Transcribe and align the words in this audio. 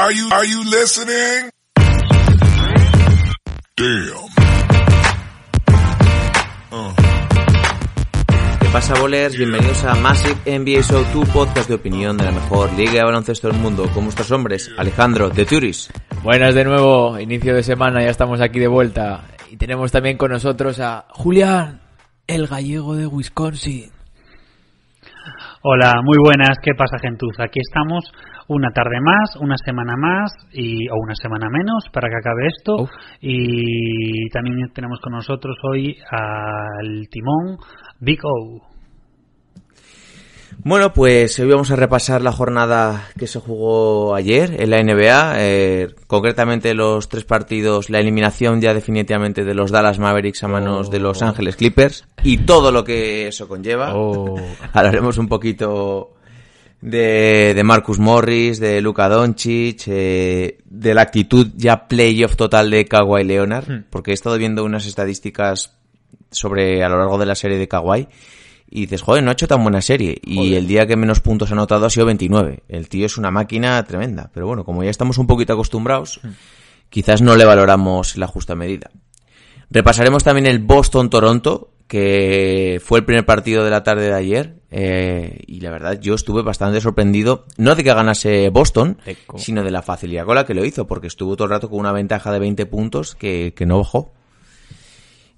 Are 0.00 0.12
you, 0.12 0.28
are 0.30 0.46
you 0.46 0.62
listening? 0.62 1.50
Damn. 3.74 4.28
¿Qué 8.60 8.68
pasa, 8.72 8.94
bolers? 9.00 9.36
Bienvenidos 9.36 9.82
a 9.82 9.96
Massive 9.96 10.36
NBA 10.46 10.82
Show, 10.82 11.04
tu 11.12 11.24
podcast 11.32 11.68
de 11.68 11.74
opinión 11.74 12.16
de 12.16 12.26
la 12.26 12.30
mejor 12.30 12.72
liga 12.74 12.92
de 12.92 13.02
baloncesto 13.02 13.48
del 13.48 13.58
mundo. 13.58 13.90
Con 13.92 14.04
vuestros 14.04 14.30
hombres, 14.30 14.70
Alejandro, 14.78 15.30
de 15.30 15.44
Turis. 15.44 15.90
Buenas 16.22 16.54
de 16.54 16.62
nuevo, 16.62 17.18
inicio 17.18 17.56
de 17.56 17.64
semana, 17.64 18.00
ya 18.00 18.10
estamos 18.10 18.40
aquí 18.40 18.60
de 18.60 18.68
vuelta. 18.68 19.24
Y 19.50 19.56
tenemos 19.56 19.90
también 19.90 20.16
con 20.16 20.30
nosotros 20.30 20.78
a 20.78 21.06
Julián, 21.10 21.80
el 22.28 22.46
gallego 22.46 22.94
de 22.94 23.08
Wisconsin. 23.08 23.90
Hola, 25.62 25.94
muy 26.04 26.18
buenas, 26.18 26.56
¿qué 26.62 26.72
pasa 26.74 27.00
gentuza? 27.00 27.46
Aquí 27.46 27.58
estamos 27.58 28.12
una 28.48 28.70
tarde 28.70 29.00
más, 29.00 29.36
una 29.36 29.56
semana 29.62 29.94
más 29.96 30.32
y, 30.52 30.88
o 30.88 30.96
una 30.96 31.14
semana 31.14 31.48
menos 31.50 31.84
para 31.92 32.08
que 32.08 32.16
acabe 32.16 32.48
esto. 32.48 32.82
Uf. 32.82 32.90
Y 33.20 34.28
también 34.30 34.70
tenemos 34.72 35.00
con 35.00 35.12
nosotros 35.12 35.56
hoy 35.62 35.96
al 36.10 37.08
timón 37.10 37.58
Big 38.00 38.20
O. 38.24 38.68
Bueno, 40.64 40.92
pues 40.92 41.38
hoy 41.38 41.48
vamos 41.48 41.70
a 41.70 41.76
repasar 41.76 42.20
la 42.20 42.32
jornada 42.32 43.10
que 43.16 43.28
se 43.28 43.38
jugó 43.38 44.16
ayer 44.16 44.60
en 44.60 44.70
la 44.70 44.82
NBA, 44.82 45.34
eh, 45.38 45.88
concretamente 46.08 46.74
los 46.74 47.08
tres 47.08 47.24
partidos, 47.24 47.90
la 47.90 48.00
eliminación 48.00 48.60
ya 48.60 48.74
definitivamente 48.74 49.44
de 49.44 49.54
los 49.54 49.70
Dallas 49.70 50.00
Mavericks 50.00 50.42
a 50.42 50.48
manos 50.48 50.90
de 50.90 50.98
Los 50.98 51.22
Ángeles 51.22 51.54
Clippers 51.54 52.04
y 52.24 52.38
todo 52.38 52.72
lo 52.72 52.82
que 52.82 53.28
eso 53.28 53.46
conlleva. 53.46 53.94
Oh. 53.94 54.34
Hablaremos 54.72 55.16
un 55.18 55.28
poquito 55.28 56.17
de, 56.80 57.52
de 57.54 57.64
Marcus 57.64 57.98
Morris, 57.98 58.60
de 58.60 58.80
Luka 58.80 59.08
Doncic, 59.08 59.82
eh, 59.88 60.58
de 60.64 60.94
la 60.94 61.02
actitud 61.02 61.48
ya 61.56 61.88
playoff 61.88 62.36
total 62.36 62.70
de 62.70 62.84
Kawhi 62.84 63.24
Leonard, 63.24 63.68
Hmm. 63.68 63.84
porque 63.90 64.12
he 64.12 64.14
estado 64.14 64.38
viendo 64.38 64.64
unas 64.64 64.86
estadísticas 64.86 65.74
sobre 66.30 66.84
a 66.84 66.88
lo 66.88 66.98
largo 66.98 67.18
de 67.18 67.26
la 67.26 67.34
serie 67.34 67.58
de 67.58 67.66
Kawhi 67.68 68.06
y 68.70 68.82
dices, 68.82 69.00
joder, 69.02 69.22
no 69.24 69.30
ha 69.30 69.32
hecho 69.32 69.48
tan 69.48 69.62
buena 69.62 69.80
serie. 69.80 70.20
Y 70.22 70.36
Joder. 70.36 70.52
el 70.54 70.66
día 70.68 70.86
que 70.86 70.94
menos 70.96 71.20
puntos 71.20 71.50
ha 71.50 71.54
anotado 71.54 71.86
ha 71.86 71.90
sido 71.90 72.04
29. 72.06 72.64
El 72.68 72.88
tío 72.88 73.06
es 73.06 73.16
una 73.16 73.30
máquina 73.30 73.82
tremenda. 73.84 74.30
Pero 74.34 74.46
bueno, 74.46 74.62
como 74.64 74.84
ya 74.84 74.90
estamos 74.90 75.16
un 75.16 75.26
poquito 75.26 75.54
acostumbrados, 75.54 76.20
quizás 76.90 77.22
no 77.22 77.34
le 77.34 77.46
valoramos 77.46 78.16
la 78.18 78.26
justa 78.26 78.54
medida. 78.54 78.90
Repasaremos 79.70 80.22
también 80.22 80.46
el 80.46 80.58
Boston-Toronto, 80.58 81.70
que 81.88 82.80
fue 82.84 83.00
el 83.00 83.04
primer 83.04 83.24
partido 83.24 83.64
de 83.64 83.70
la 83.70 83.82
tarde 83.82 84.06
de 84.06 84.14
ayer. 84.14 84.54
eh, 84.70 85.40
y 85.46 85.60
la 85.60 85.70
verdad, 85.70 85.98
yo 85.98 86.14
estuve 86.14 86.42
bastante 86.42 86.80
sorprendido, 86.80 87.46
no 87.56 87.74
de 87.74 87.82
que 87.82 87.92
ganase 87.94 88.50
Boston, 88.50 88.98
Eco. 89.06 89.38
sino 89.38 89.64
de 89.64 89.70
la 89.70 89.82
facilidad 89.82 90.26
con 90.26 90.34
la 90.34 90.44
que 90.44 90.54
lo 90.54 90.64
hizo, 90.64 90.86
porque 90.86 91.06
estuvo 91.06 91.34
todo 91.34 91.46
el 91.46 91.50
rato 91.50 91.70
con 91.70 91.80
una 91.80 91.92
ventaja 91.92 92.30
de 92.30 92.38
20 92.38 92.66
puntos 92.66 93.14
que, 93.14 93.54
que 93.56 93.66
no 93.66 93.78
bajó. 93.78 94.12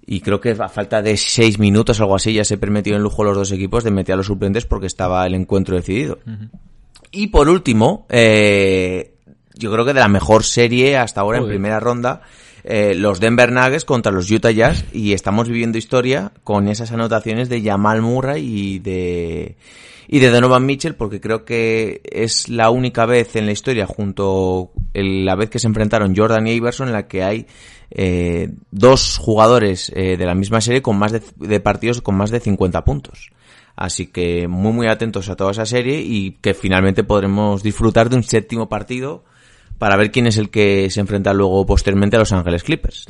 Y 0.04 0.20
creo 0.22 0.40
que 0.40 0.50
a 0.50 0.68
falta 0.68 1.02
de 1.02 1.16
6 1.16 1.60
minutos 1.60 2.00
o 2.00 2.02
algo 2.02 2.16
así 2.16 2.32
ya 2.32 2.44
se 2.44 2.58
permitió 2.58 2.96
en 2.96 3.02
lujo 3.02 3.22
los 3.22 3.36
dos 3.36 3.52
equipos 3.52 3.84
de 3.84 3.92
meter 3.92 4.14
a 4.14 4.16
los 4.16 4.26
suplentes 4.26 4.66
porque 4.66 4.88
estaba 4.88 5.24
el 5.24 5.34
encuentro 5.34 5.76
decidido. 5.76 6.18
Y 7.12 7.28
por 7.28 7.48
último, 7.48 8.06
eh, 8.08 9.14
yo 9.54 9.70
creo 9.70 9.84
que 9.84 9.94
de 9.94 10.00
la 10.00 10.08
mejor 10.08 10.42
serie 10.42 10.96
hasta 10.96 11.20
ahora 11.20 11.38
en 11.38 11.46
primera 11.46 11.78
ronda, 11.78 12.22
eh, 12.64 12.94
los 12.94 13.20
Denver 13.20 13.52
Nuggets 13.52 13.84
contra 13.84 14.12
los 14.12 14.30
Utah 14.30 14.50
Jazz 14.50 14.84
y 14.92 15.12
estamos 15.12 15.48
viviendo 15.48 15.78
historia 15.78 16.32
con 16.44 16.68
esas 16.68 16.92
anotaciones 16.92 17.48
de 17.48 17.62
Jamal 17.62 18.02
Murray 18.02 18.44
y 18.44 18.78
de 18.80 19.56
y 20.12 20.18
de 20.18 20.30
Donovan 20.30 20.66
Mitchell 20.66 20.96
porque 20.96 21.20
creo 21.20 21.44
que 21.44 22.00
es 22.04 22.48
la 22.48 22.70
única 22.70 23.06
vez 23.06 23.36
en 23.36 23.46
la 23.46 23.52
historia 23.52 23.86
junto 23.86 24.72
el- 24.92 25.24
la 25.24 25.36
vez 25.36 25.50
que 25.50 25.60
se 25.60 25.68
enfrentaron 25.68 26.16
Jordan 26.16 26.48
y 26.48 26.52
Iverson 26.52 26.88
en 26.88 26.94
la 26.94 27.06
que 27.06 27.22
hay 27.22 27.46
eh, 27.92 28.50
dos 28.72 29.18
jugadores 29.18 29.92
eh, 29.94 30.16
de 30.16 30.26
la 30.26 30.34
misma 30.34 30.60
serie 30.60 30.82
con 30.82 30.98
más 30.98 31.12
de, 31.12 31.22
de 31.36 31.60
partidos 31.60 32.00
con 32.02 32.16
más 32.16 32.30
de 32.30 32.40
50 32.40 32.84
puntos. 32.84 33.30
Así 33.76 34.06
que 34.08 34.46
muy 34.48 34.72
muy 34.72 34.88
atentos 34.88 35.28
a 35.30 35.36
toda 35.36 35.52
esa 35.52 35.64
serie 35.64 36.00
y 36.00 36.32
que 36.40 36.54
finalmente 36.54 37.04
podremos 37.04 37.62
disfrutar 37.62 38.10
de 38.10 38.16
un 38.16 38.22
séptimo 38.24 38.68
partido 38.68 39.24
para 39.80 39.96
ver 39.96 40.10
quién 40.10 40.26
es 40.26 40.36
el 40.36 40.50
que 40.50 40.90
se 40.90 41.00
enfrenta 41.00 41.32
luego 41.32 41.64
posteriormente 41.64 42.16
a 42.16 42.18
Los 42.18 42.32
Ángeles 42.32 42.64
Clippers. 42.64 43.06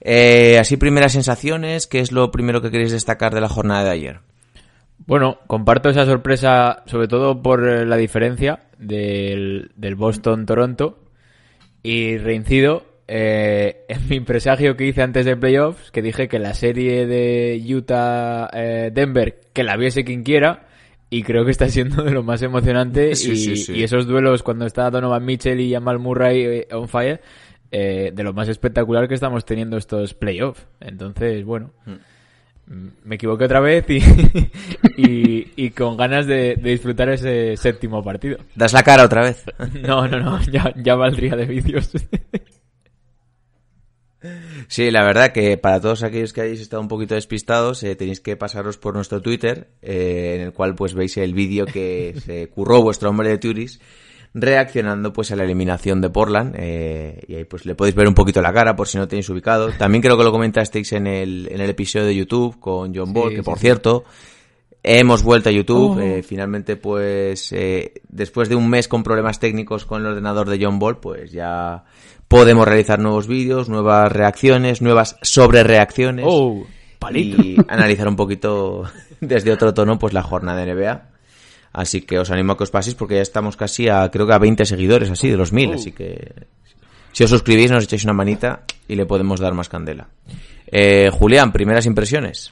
Eh, 0.00 0.58
así 0.58 0.76
primeras 0.76 1.12
sensaciones, 1.12 1.86
¿qué 1.86 2.00
es 2.00 2.10
lo 2.10 2.32
primero 2.32 2.60
que 2.60 2.72
queréis 2.72 2.90
destacar 2.90 3.32
de 3.32 3.40
la 3.40 3.48
jornada 3.48 3.84
de 3.84 3.90
ayer? 3.90 4.20
Bueno, 5.06 5.38
comparto 5.46 5.90
esa 5.90 6.04
sorpresa, 6.04 6.82
sobre 6.86 7.06
todo 7.06 7.40
por 7.40 7.68
eh, 7.68 7.86
la 7.86 7.96
diferencia 7.96 8.64
del, 8.78 9.70
del 9.76 9.94
Boston-Toronto. 9.94 10.98
Y 11.84 12.18
reincido 12.18 12.84
eh, 13.06 13.84
en 13.88 14.08
mi 14.08 14.18
presagio 14.18 14.76
que 14.76 14.86
hice 14.86 15.02
antes 15.02 15.24
de 15.24 15.36
playoffs, 15.36 15.92
que 15.92 16.02
dije 16.02 16.26
que 16.26 16.40
la 16.40 16.54
serie 16.54 17.06
de 17.06 17.64
Utah-Denver, 17.64 19.38
que 19.52 19.62
la 19.62 19.76
viese 19.76 20.02
quien 20.02 20.24
quiera, 20.24 20.66
y 21.12 21.22
creo 21.24 21.44
que 21.44 21.50
está 21.50 21.68
siendo 21.68 22.02
de 22.02 22.10
lo 22.10 22.22
más 22.22 22.40
emocionante. 22.40 23.14
Sí, 23.14 23.32
y, 23.32 23.36
sí, 23.36 23.56
sí. 23.56 23.72
y 23.74 23.82
esos 23.82 24.06
duelos 24.06 24.42
cuando 24.42 24.64
está 24.64 24.90
Donovan 24.90 25.22
Mitchell 25.26 25.60
y 25.60 25.70
Jamal 25.70 25.98
Murray 25.98 26.42
eh, 26.42 26.68
on 26.72 26.88
fire, 26.88 27.20
eh, 27.70 28.12
de 28.14 28.22
lo 28.22 28.32
más 28.32 28.48
espectacular 28.48 29.06
que 29.06 29.14
estamos 29.14 29.44
teniendo 29.44 29.76
estos 29.76 30.14
playoffs. 30.14 30.66
Entonces, 30.80 31.44
bueno. 31.44 31.70
Mm. 31.84 31.92
Mm, 32.74 32.88
Me 33.04 33.16
equivoqué 33.16 33.44
otra 33.44 33.60
vez 33.60 33.84
y, 33.90 33.98
y, 34.96 35.52
y 35.54 35.70
con 35.72 35.98
ganas 35.98 36.26
de, 36.26 36.56
de 36.56 36.70
disfrutar 36.70 37.10
ese 37.10 37.58
séptimo 37.58 38.02
partido. 38.02 38.38
Das 38.54 38.72
la 38.72 38.82
cara 38.82 39.04
otra 39.04 39.22
vez. 39.22 39.44
No, 39.82 40.08
no, 40.08 40.18
no, 40.18 40.40
ya, 40.44 40.72
ya 40.76 40.94
valdría 40.94 41.36
de 41.36 41.44
vicios. 41.44 41.92
Sí, 44.68 44.90
la 44.90 45.04
verdad 45.04 45.32
que 45.32 45.56
para 45.58 45.80
todos 45.80 46.02
aquellos 46.02 46.32
que 46.32 46.40
hayáis 46.42 46.60
estado 46.60 46.82
un 46.82 46.88
poquito 46.88 47.14
despistados, 47.14 47.82
eh, 47.82 47.94
tenéis 47.96 48.20
que 48.20 48.36
pasaros 48.36 48.78
por 48.78 48.94
nuestro 48.94 49.20
Twitter, 49.20 49.68
eh, 49.82 50.34
en 50.36 50.40
el 50.42 50.52
cual 50.52 50.74
pues 50.74 50.94
veis 50.94 51.16
el 51.16 51.34
vídeo 51.34 51.66
que 51.66 52.14
se 52.24 52.48
curró 52.48 52.82
vuestro 52.82 53.10
hombre 53.10 53.28
de 53.28 53.38
Turis, 53.38 53.80
reaccionando 54.34 55.12
pues 55.12 55.30
a 55.30 55.36
la 55.36 55.44
eliminación 55.44 56.00
de 56.00 56.08
Portland, 56.10 56.54
eh, 56.58 57.20
y 57.28 57.34
ahí 57.34 57.44
pues 57.44 57.66
le 57.66 57.74
podéis 57.74 57.94
ver 57.94 58.08
un 58.08 58.14
poquito 58.14 58.40
la 58.40 58.52
cara 58.52 58.74
por 58.74 58.88
si 58.88 58.96
no 58.98 59.06
tenéis 59.08 59.28
ubicado. 59.28 59.70
También 59.72 60.00
creo 60.02 60.16
que 60.16 60.24
lo 60.24 60.32
comentasteis 60.32 60.92
en 60.92 61.06
el, 61.06 61.48
en 61.50 61.60
el 61.60 61.70
episodio 61.70 62.06
de 62.06 62.14
YouTube 62.16 62.58
con 62.58 62.94
John 62.94 63.12
Ball, 63.12 63.30
Sí, 63.30 63.36
que 63.36 63.42
por 63.42 63.56
sí. 63.58 63.62
cierto, 63.62 64.04
hemos 64.82 65.22
vuelto 65.22 65.50
a 65.50 65.52
YouTube, 65.52 65.98
Oh. 65.98 66.00
eh, 66.00 66.22
finalmente 66.22 66.76
pues 66.76 67.52
eh, 67.52 67.92
después 68.08 68.48
de 68.48 68.54
un 68.56 68.68
mes 68.70 68.88
con 68.88 69.02
problemas 69.02 69.38
técnicos 69.38 69.84
con 69.84 70.00
el 70.00 70.08
ordenador 70.08 70.48
de 70.48 70.64
John 70.64 70.78
Ball, 70.78 70.98
pues 70.98 71.30
ya 71.30 71.84
podemos 72.32 72.66
realizar 72.66 72.98
nuevos 72.98 73.26
vídeos, 73.26 73.68
nuevas 73.68 74.10
reacciones, 74.10 74.80
nuevas 74.80 75.16
sobrereacciones 75.20 76.24
Oh, 76.26 76.66
y 77.12 77.56
analizar 77.68 78.08
un 78.08 78.16
poquito 78.16 78.84
desde 79.20 79.52
otro 79.52 79.74
tono 79.74 79.98
pues 79.98 80.14
la 80.14 80.22
jornada 80.22 80.64
de 80.64 80.74
NBA. 80.74 81.02
Así 81.74 82.00
que 82.02 82.18
os 82.18 82.30
animo 82.30 82.52
a 82.52 82.56
que 82.56 82.64
os 82.64 82.70
paséis 82.70 82.94
porque 82.94 83.16
ya 83.16 83.22
estamos 83.22 83.56
casi 83.56 83.88
a 83.88 84.10
creo 84.10 84.26
que 84.26 84.32
a 84.32 84.38
20 84.38 84.64
seguidores 84.64 85.10
así 85.10 85.28
de 85.28 85.36
los 85.36 85.52
1000, 85.52 85.70
Oh. 85.70 85.74
así 85.74 85.92
que 85.92 86.46
si 87.12 87.22
os 87.24 87.30
suscribís 87.30 87.70
nos 87.70 87.84
echáis 87.84 88.04
una 88.04 88.14
manita 88.14 88.62
y 88.88 88.94
le 88.96 89.04
podemos 89.04 89.38
dar 89.38 89.52
más 89.52 89.68
candela. 89.68 90.08
Eh, 90.66 91.10
Julián, 91.12 91.52
primeras 91.52 91.84
impresiones. 91.84 92.50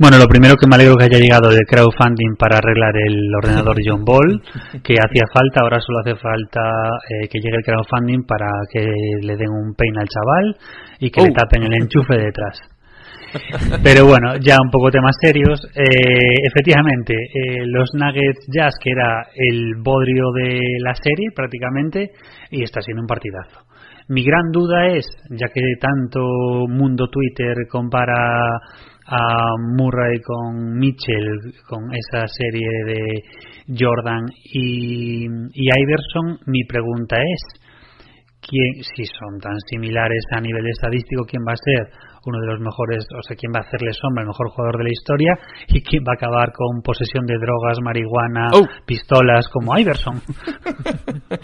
Bueno, 0.00 0.16
lo 0.16 0.28
primero 0.28 0.54
que 0.56 0.66
me 0.66 0.76
alegro 0.76 0.96
que 0.96 1.04
haya 1.04 1.18
llegado 1.20 1.50
el 1.50 1.60
crowdfunding 1.68 2.34
para 2.38 2.56
arreglar 2.56 2.96
el 2.96 3.20
ordenador 3.36 3.76
John 3.84 4.02
Ball, 4.02 4.40
que 4.82 4.94
hacía 4.96 5.28
falta, 5.30 5.60
ahora 5.62 5.78
solo 5.78 5.98
hace 6.00 6.16
falta 6.16 6.60
eh, 7.04 7.28
que 7.28 7.38
llegue 7.38 7.58
el 7.58 7.62
crowdfunding 7.64 8.24
para 8.24 8.48
que 8.72 8.80
le 9.20 9.36
den 9.36 9.50
un 9.50 9.74
peine 9.74 10.00
al 10.00 10.08
chaval 10.08 10.56
y 11.00 11.10
que 11.10 11.20
le 11.20 11.28
Oh. 11.28 11.32
tapen 11.34 11.64
el 11.64 11.74
enchufe 11.74 12.16
detrás. 12.16 12.58
Pero 13.84 14.06
bueno, 14.06 14.36
ya 14.40 14.56
un 14.64 14.70
poco 14.70 14.90
temas 14.90 15.14
serios. 15.20 15.60
Eh, 15.76 16.34
efectivamente, 16.48 17.12
eh, 17.14 17.66
los 17.66 17.90
Nuggets 17.94 18.46
Jazz, 18.48 18.74
que 18.82 18.90
era 18.92 19.26
el 19.36 19.74
bodrio 19.82 20.32
de 20.32 20.58
la 20.82 20.94
serie 20.94 21.28
prácticamente, 21.36 22.10
y 22.50 22.62
está 22.64 22.80
siendo 22.80 23.02
un 23.02 23.06
partidazo. 23.06 23.60
Mi 24.08 24.24
gran 24.24 24.50
duda 24.50 24.88
es, 24.88 25.06
ya 25.28 25.46
que 25.54 25.60
tanto 25.78 26.66
mundo 26.66 27.06
Twitter 27.08 27.54
compara 27.70 28.58
a 29.10 29.56
Murray 29.76 30.20
con 30.20 30.78
Mitchell, 30.78 31.52
con 31.68 31.90
esa 31.92 32.26
serie 32.28 32.68
de 32.86 33.22
Jordan 33.76 34.26
y, 34.44 35.24
y 35.26 35.68
Iverson, 35.68 36.38
mi 36.46 36.62
pregunta 36.64 37.16
es, 37.16 37.60
quién, 38.40 38.82
si 38.84 39.04
son 39.04 39.38
tan 39.40 39.58
similares 39.68 40.22
a 40.32 40.40
nivel 40.40 40.66
estadístico, 40.68 41.24
quién 41.24 41.42
va 41.46 41.52
a 41.52 41.56
ser 41.56 41.90
uno 42.26 42.38
de 42.38 42.46
los 42.48 42.60
mejores, 42.60 43.06
o 43.18 43.22
sea, 43.22 43.34
quién 43.34 43.50
va 43.50 43.60
a 43.60 43.66
hacerle 43.66 43.92
sombra, 43.94 44.20
el 44.22 44.28
mejor 44.28 44.50
jugador 44.50 44.76
de 44.78 44.84
la 44.84 44.90
historia, 44.92 45.38
y 45.68 45.80
quién 45.82 46.04
va 46.04 46.12
a 46.12 46.16
acabar 46.16 46.52
con 46.52 46.82
posesión 46.82 47.24
de 47.26 47.34
drogas, 47.38 47.78
marihuana, 47.82 48.48
Oh. 48.52 48.66
pistolas, 48.86 49.48
como 49.48 49.76
Iverson. 49.78 50.20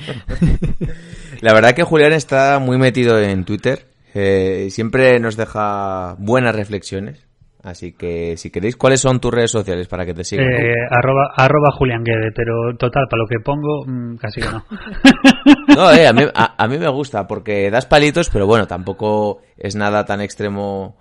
La 1.41 1.53
verdad 1.55 1.75
que 1.75 1.83
Julián 1.83 2.13
está 2.13 2.59
muy 2.59 2.79
metido 2.79 3.19
en 3.19 3.45
Twitter. 3.45 3.87
eh, 4.15 4.69
siempre 4.71 5.19
nos 5.21 5.37
deja 5.37 6.15
buenas 6.19 6.55
reflexiones. 6.57 7.26
Así 7.67 7.95
que 7.95 8.37
si 8.37 8.49
queréis, 8.51 8.77
¿cuáles 8.77 9.01
son 9.01 9.19
tus 9.19 9.35
redes 9.35 9.51
sociales 9.51 9.89
para 9.89 10.07
que 10.07 10.15
te 10.15 10.23
sigan? 10.23 10.47
Eh, 10.47 10.73
arroba, 10.89 11.33
arroba 11.37 11.73
Julián 11.73 12.05
Guede, 12.05 12.31
pero 12.33 12.77
total, 12.79 13.09
para 13.11 13.23
lo 13.25 13.27
que 13.27 13.41
pongo, 13.41 13.85
mm, 13.85 14.19
casi 14.19 14.41
que 14.41 14.47
no. 14.47 14.65
No, 15.77 15.93
eh, 15.93 16.07
a, 16.07 16.13
mí, 16.13 16.23
a, 16.33 16.69
mí 16.69 16.79
me 16.79 16.89
gusta 16.89 17.27
porque 17.27 17.69
das 17.69 17.87
palitos, 17.87 18.31
pero 18.31 18.47
bueno, 18.47 18.69
tampoco 18.69 19.41
es 19.59 19.75
nada 19.75 20.05
tan 20.05 20.21
extremo 20.21 20.97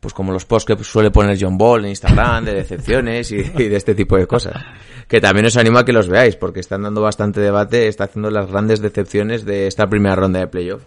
pues 0.00 0.12
como 0.12 0.32
los 0.32 0.44
posts 0.44 0.66
que 0.66 0.84
suele 0.84 1.10
poner 1.10 1.38
John 1.40 1.56
Ball 1.56 1.84
en 1.84 1.90
Instagram 1.90 2.44
de 2.44 2.54
decepciones 2.54 3.32
y, 3.32 3.42
de 3.42 3.74
este 3.74 3.94
tipo 3.94 4.18
de 4.18 4.26
cosas. 4.26 4.62
Que 5.08 5.18
también 5.18 5.46
os 5.46 5.56
animo 5.56 5.78
a 5.78 5.84
que 5.84 5.94
los 5.94 6.08
veáis 6.08 6.36
porque 6.36 6.60
están 6.60 6.82
dando 6.82 7.00
bastante 7.00 7.40
debate, 7.40 7.88
está 7.88 8.04
haciendo 8.04 8.30
las 8.30 8.50
grandes 8.50 8.82
decepciones 8.82 9.46
de 9.46 9.66
esta 9.66 9.86
primera 9.86 10.14
ronda 10.14 10.40
de 10.40 10.48
playoff. 10.48 10.82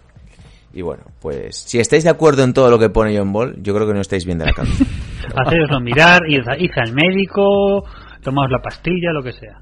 Y 0.71 0.83
bueno, 0.83 1.03
pues 1.19 1.55
si 1.55 1.79
estáis 1.79 2.03
de 2.03 2.11
acuerdo 2.11 2.43
en 2.43 2.53
todo 2.53 2.69
lo 2.69 2.77
que 2.77 2.89
pone 2.89 3.17
John 3.17 3.33
Ball, 3.33 3.55
yo 3.63 3.73
creo 3.73 3.87
que 3.87 3.93
no 3.93 4.01
estáis 4.01 4.25
bien 4.25 4.37
de 4.37 4.45
la 4.45 4.53
cabeza. 4.53 4.85
Hacedoslo 5.45 5.79
mirar, 5.79 6.21
ir, 6.27 6.43
al 6.47 6.93
médico, 6.93 7.83
tomaos 8.21 8.51
la 8.51 8.61
pastilla, 8.61 9.11
lo 9.13 9.23
que 9.23 9.33
sea. 9.33 9.57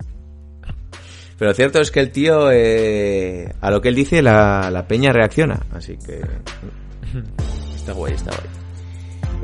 Pero 1.37 1.51
lo 1.51 1.55
cierto 1.55 1.81
es 1.81 1.91
que 1.91 1.99
el 1.99 2.11
tío, 2.11 2.51
eh, 2.51 3.53
a 3.59 3.71
lo 3.71 3.81
que 3.81 3.89
él 3.89 3.95
dice, 3.95 4.21
la, 4.21 4.69
la 4.71 4.87
peña 4.87 5.11
reacciona. 5.11 5.59
Así 5.71 5.97
que... 5.97 6.21
Está 7.75 7.91
guay, 7.91 8.13
está 8.13 8.31
guay. 8.31 8.63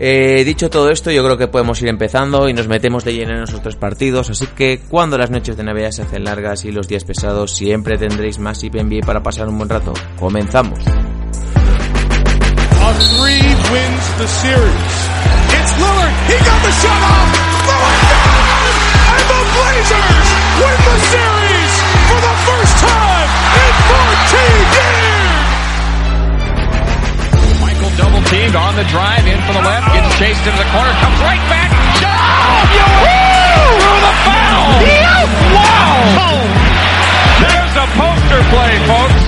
Eh, 0.02 0.46
dicho 0.46 0.70
todo 0.70 0.90
esto, 0.92 1.12
yo 1.12 1.22
creo 1.26 1.38
que 1.38 1.50
podemos 1.50 1.82
ir 1.82 1.90
empezando 1.90 2.48
y 2.48 2.54
nos 2.54 2.70
metemos 2.70 3.04
de 3.04 3.14
lleno 3.14 3.36
en 3.36 3.44
esos 3.44 3.62
tres 3.62 3.76
partidos, 3.76 4.30
así 4.30 4.48
que 4.48 4.80
cuando 4.88 5.18
las 5.18 5.30
noches 5.30 5.58
de 5.58 5.64
Navidad 5.66 5.92
se 5.92 6.04
hacen 6.04 6.24
largas 6.24 6.64
y 6.64 6.72
los 6.72 6.88
días 6.88 7.04
pesados, 7.04 7.52
siempre 7.54 7.98
tendréis 7.98 8.40
más 8.40 8.64
IPNB 8.64 9.06
para 9.06 9.22
pasar 9.22 9.50
un 9.50 9.58
buen 9.58 9.68
rato. 9.68 9.92
Comenzamos. 10.18 10.80
Double 28.00 28.24
teamed 28.32 28.56
on 28.56 28.76
the 28.80 28.86
drive, 28.88 29.28
in 29.28 29.36
for 29.44 29.52
the 29.52 29.60
left, 29.60 29.92
gets 29.92 30.08
chased 30.18 30.40
into 30.48 30.56
the 30.56 30.70
corner, 30.72 30.94
comes 31.04 31.20
right 31.20 31.44
back. 31.52 31.68
Oh, 32.00 32.64
through 33.76 34.00
the 34.00 34.16
foul! 34.24 34.72
Wow! 35.52 36.40
There's 37.44 37.76
a 37.76 37.88
poster 38.00 38.40
play, 38.56 38.80
folks. 38.88 39.20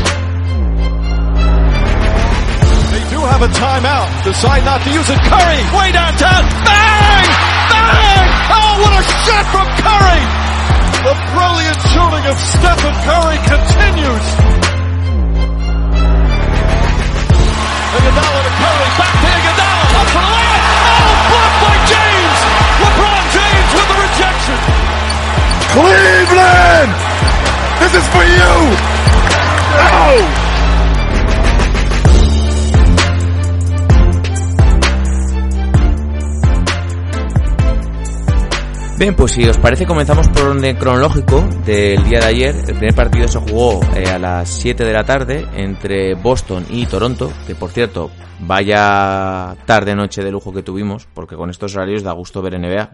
They 2.96 3.04
do 3.12 3.20
have 3.28 3.44
a 3.44 3.52
timeout. 3.52 4.08
Decide 4.24 4.64
not 4.64 4.80
to 4.84 4.90
use 4.90 5.10
it. 5.10 5.20
Curry, 5.20 5.60
way 5.76 5.92
downtown. 5.92 6.48
Bang! 6.64 7.28
Bang! 7.76 8.24
Oh, 8.56 8.80
what 8.88 8.94
a 8.96 9.04
shot 9.04 9.46
from 9.52 9.68
Curry! 9.84 10.41
The 11.02 11.16
brilliant 11.34 11.80
shooting 11.92 12.26
of 12.28 12.38
Stephen 12.38 12.96
Curry 13.08 13.40
continues. 13.48 14.28
Iguodala 17.92 18.40
to 18.46 18.52
Curry, 18.62 18.90
back 19.00 19.14
to 19.22 19.30
Iguodala, 19.32 19.86
up 19.98 20.08
for 20.12 20.22
the 20.22 20.32
layup. 20.36 20.64
Oh, 21.02 21.16
blocked 21.32 21.60
by 21.64 21.76
James. 21.92 22.40
LeBron 22.82 23.24
James 23.36 23.72
with 23.76 23.88
the 23.92 23.98
rejection. 24.06 24.58
Cleveland, 25.74 26.92
this 27.80 27.94
is 27.96 28.06
for 28.14 28.24
you. 28.24 28.54
Oh! 29.82 30.41
Bien, 39.02 39.16
pues 39.16 39.32
si 39.32 39.44
os 39.46 39.58
parece 39.58 39.88
comenzamos 39.88 40.30
por 40.30 40.44
orden 40.44 40.76
cronológico 40.78 41.42
del 41.66 42.04
día 42.04 42.20
de 42.20 42.26
ayer. 42.26 42.56
El 42.56 42.76
primer 42.76 42.94
partido 42.94 43.28
se 43.28 43.40
jugó 43.40 43.80
eh, 43.96 44.08
a 44.08 44.20
las 44.20 44.48
7 44.48 44.86
de 44.86 44.94
la 44.94 45.04
tarde 45.04 45.48
entre 45.56 46.14
Boston 46.14 46.68
y 46.70 46.86
Toronto, 46.86 47.34
que 47.48 47.56
por 47.56 47.72
cierto, 47.72 48.12
vaya 48.42 49.58
tarde-noche 49.66 50.24
de 50.24 50.30
lujo 50.30 50.54
que 50.54 50.62
tuvimos, 50.62 51.08
porque 51.16 51.36
con 51.36 51.50
estos 51.50 51.76
horarios 51.76 52.04
da 52.04 52.12
gusto 52.12 52.44
ver 52.44 52.60
NBA. 52.60 52.92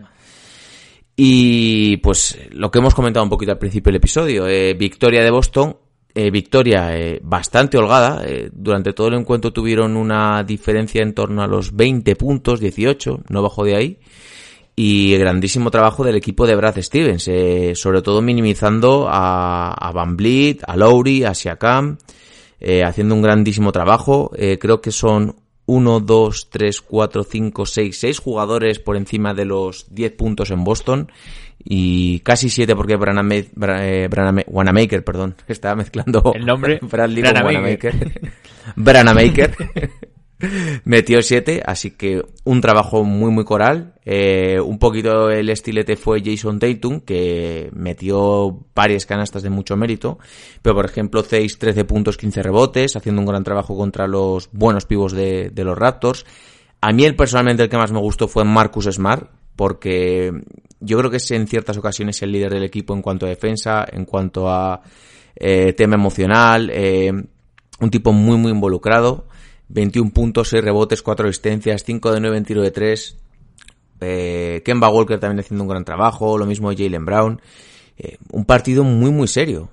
Y 1.17 1.97
pues 1.97 2.39
lo 2.51 2.71
que 2.71 2.79
hemos 2.79 2.95
comentado 2.95 3.25
un 3.25 3.29
poquito 3.29 3.51
al 3.51 3.57
principio 3.57 3.89
del 3.89 3.97
episodio, 3.97 4.47
eh, 4.47 4.75
victoria 4.75 5.21
de 5.21 5.29
Boston, 5.29 5.75
eh, 6.15 6.31
victoria 6.31 6.89
bastante 7.21 7.77
holgada. 7.77 8.23
durante 8.53 8.93
todo 8.93 9.09
el 9.09 9.15
encuentro 9.15 9.51
tuvieron 9.51 9.97
una 9.97 10.41
diferencia 10.45 11.01
en 11.01 11.13
torno 11.13 11.43
a 11.43 11.47
los 11.47 11.75
20 11.75 12.15
puntos, 12.15 12.61
18, 12.61 13.23
no 13.27 13.41
bajó 13.41 13.65
de 13.65 13.75
ahí 13.75 13.99
y 14.79 15.17
grandísimo 15.17 15.71
trabajo 15.71 16.03
del 16.03 16.15
equipo 16.15 16.45
de 16.45 16.55
Brad 16.55 16.79
Stevens, 16.79 17.27
eh, 17.27 17.73
sobre 17.73 18.03
todo 18.03 18.21
minimizando 18.21 19.07
a, 19.09 19.73
a 19.73 19.91
Van 19.91 20.15
Vliet, 20.15 20.61
a 20.67 20.77
Lowry, 20.77 21.23
a 21.23 21.33
Siakam, 21.33 21.97
eh, 22.59 22.83
haciendo 22.83 23.15
un 23.15 23.23
grandísimo 23.23 23.71
trabajo. 23.71 24.31
Eh, 24.37 24.59
creo 24.59 24.79
que 24.79 24.91
son 24.91 25.35
1, 25.65 25.99
2, 26.01 26.49
3, 26.51 26.81
4, 26.81 27.23
5, 27.23 27.65
6, 27.65 27.99
6 27.99 28.19
jugadores 28.19 28.77
por 28.77 28.97
encima 28.97 29.33
de 29.33 29.45
los 29.45 29.87
10 29.89 30.11
puntos 30.11 30.51
en 30.51 30.63
Boston 30.63 31.11
y 31.57 32.19
casi 32.19 32.51
7 32.51 32.75
porque 32.75 32.97
Branamaker, 32.97 33.49
eh, 33.79 34.09
Wanamaker, 34.45 35.03
perdón, 35.03 35.37
estaba 35.47 35.73
mezclando 35.73 36.33
el 36.35 36.45
nombre 36.45 36.79
Bradley 36.83 37.23
con 37.23 37.45
Wanamaker. 37.45 38.21
Branamaker. 38.75 39.55
Metió 40.85 41.21
7, 41.21 41.63
así 41.65 41.91
que 41.91 42.23
un 42.43 42.61
trabajo 42.61 43.03
muy 43.03 43.31
muy 43.31 43.43
coral. 43.43 43.93
Eh, 44.05 44.59
un 44.59 44.77
poquito 44.77 45.29
el 45.29 45.49
estilete 45.49 45.95
fue 45.95 46.21
Jason 46.23 46.59
Tatum, 46.59 47.01
que 47.01 47.69
metió 47.73 48.65
varias 48.75 49.05
canastas 49.05 49.43
de 49.43 49.49
mucho 49.49 49.75
mérito. 49.75 50.19
Pero 50.61 50.75
por 50.75 50.85
ejemplo, 50.85 51.23
6, 51.23 51.57
13 51.57 51.85
puntos, 51.85 52.17
15 52.17 52.43
rebotes, 52.43 52.95
haciendo 52.95 53.21
un 53.21 53.27
gran 53.27 53.43
trabajo 53.43 53.75
contra 53.75 54.07
los 54.07 54.49
buenos 54.51 54.85
pivos 54.85 55.13
de, 55.13 55.51
los 55.55 55.77
Raptors. 55.77 56.25
A 56.81 56.91
mí 56.93 57.03
el 57.05 57.15
personalmente 57.15 57.63
el 57.63 57.69
que 57.69 57.77
más 57.77 57.91
me 57.91 57.99
gustó 57.99 58.27
fue 58.27 58.45
Marcus 58.45 58.85
Smart, 58.85 59.31
porque 59.55 60.31
yo 60.79 60.99
creo 60.99 61.09
que 61.09 61.17
es 61.17 61.31
en 61.31 61.47
ciertas 61.47 61.77
ocasiones 61.77 62.21
el 62.21 62.31
líder 62.31 62.53
del 62.53 62.63
equipo 62.63 62.93
en 62.93 63.01
cuanto 63.01 63.25
a 63.25 63.29
defensa, 63.29 63.83
en 63.91 64.05
cuanto 64.05 64.47
a 64.47 64.81
eh, 65.35 65.73
tema 65.73 65.95
emocional, 65.95 66.69
eh, 66.71 67.11
un 67.79 67.89
tipo 67.89 68.13
muy 68.13 68.37
muy 68.37 68.51
involucrado. 68.51 69.25
21 69.69 70.11
puntos, 70.11 70.49
6 70.49 70.63
rebotes, 70.63 71.01
4 71.01 71.27
asistencias, 71.27 71.83
5 71.83 72.11
de 72.11 72.19
9 72.21 72.37
en 72.37 72.45
tiro 72.45 72.61
de 72.61 72.71
3. 72.71 73.17
Eh, 74.01 74.61
Kemba 74.63 74.89
Walker 74.89 75.19
también 75.19 75.39
haciendo 75.39 75.63
un 75.63 75.69
gran 75.69 75.85
trabajo, 75.85 76.37
lo 76.37 76.45
mismo 76.45 76.71
Jalen 76.71 77.05
Brown. 77.05 77.41
Eh, 77.97 78.17
un 78.31 78.45
partido 78.45 78.83
muy, 78.83 79.11
muy 79.11 79.27
serio. 79.27 79.69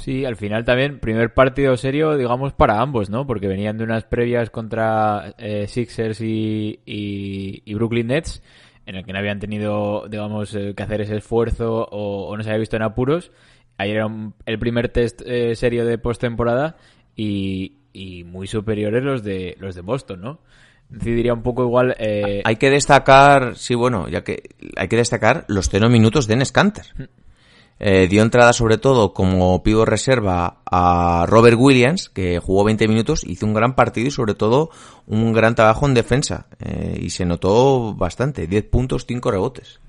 Sí, 0.00 0.24
al 0.24 0.36
final 0.36 0.64
también, 0.64 0.98
primer 0.98 1.34
partido 1.34 1.76
serio, 1.76 2.16
digamos, 2.16 2.54
para 2.54 2.80
ambos, 2.80 3.10
¿no? 3.10 3.26
Porque 3.26 3.48
venían 3.48 3.76
de 3.76 3.84
unas 3.84 4.04
previas 4.04 4.48
contra 4.48 5.34
eh, 5.36 5.66
Sixers 5.68 6.22
y, 6.22 6.80
y, 6.86 7.74
Brooklyn 7.74 8.06
Nets, 8.06 8.42
en 8.86 8.96
el 8.96 9.04
que 9.04 9.12
no 9.12 9.18
habían 9.18 9.40
tenido, 9.40 10.08
digamos, 10.08 10.54
eh, 10.54 10.72
que 10.74 10.82
hacer 10.82 11.02
ese 11.02 11.18
esfuerzo 11.18 11.86
o, 11.90 12.34
no 12.34 12.42
se 12.42 12.48
había 12.48 12.60
visto 12.60 12.76
en 12.76 12.82
apuros. 12.82 13.30
Ayer 13.76 13.96
era 13.96 14.08
el 14.46 14.58
primer 14.58 14.88
test 14.88 15.20
eh, 15.26 15.54
serio 15.54 15.84
de 15.84 15.98
postemporada 15.98 16.78
y, 17.14 17.79
y 17.92 18.24
muy 18.24 18.46
superiores 18.46 19.02
los 19.02 19.22
de 19.22 19.56
los 19.58 19.74
de 19.74 19.80
Boston, 19.82 20.20
¿no? 20.20 20.40
diría 20.90 21.32
un 21.32 21.42
poco 21.42 21.62
igual. 21.62 21.94
Eh... 21.98 22.42
Hay 22.44 22.56
que 22.56 22.70
destacar, 22.70 23.56
sí, 23.56 23.74
bueno, 23.74 24.08
ya 24.08 24.22
que 24.24 24.42
hay 24.76 24.88
que 24.88 24.96
destacar 24.96 25.44
los 25.48 25.68
cero 25.68 25.88
minutos 25.88 26.26
de 26.26 26.34
Enes 26.34 26.52
Kanter. 26.52 26.86
Mm. 26.96 27.04
Eh, 27.82 28.08
dio 28.08 28.20
entrada 28.20 28.52
sobre 28.52 28.76
todo 28.76 29.14
como 29.14 29.62
pivo 29.62 29.86
reserva 29.86 30.58
a 30.70 31.24
Robert 31.26 31.56
Williams, 31.58 32.10
que 32.10 32.38
jugó 32.38 32.62
20 32.64 32.86
minutos, 32.88 33.24
hizo 33.24 33.46
un 33.46 33.54
gran 33.54 33.74
partido 33.74 34.08
y 34.08 34.10
sobre 34.10 34.34
todo 34.34 34.68
un 35.06 35.32
gran 35.32 35.54
trabajo 35.54 35.86
en 35.86 35.94
defensa. 35.94 36.46
Eh, 36.58 36.98
y 37.00 37.08
se 37.08 37.24
notó 37.24 37.94
bastante, 37.94 38.46
10 38.46 38.64
puntos, 38.64 39.06
5 39.06 39.30
rebotes. 39.30 39.80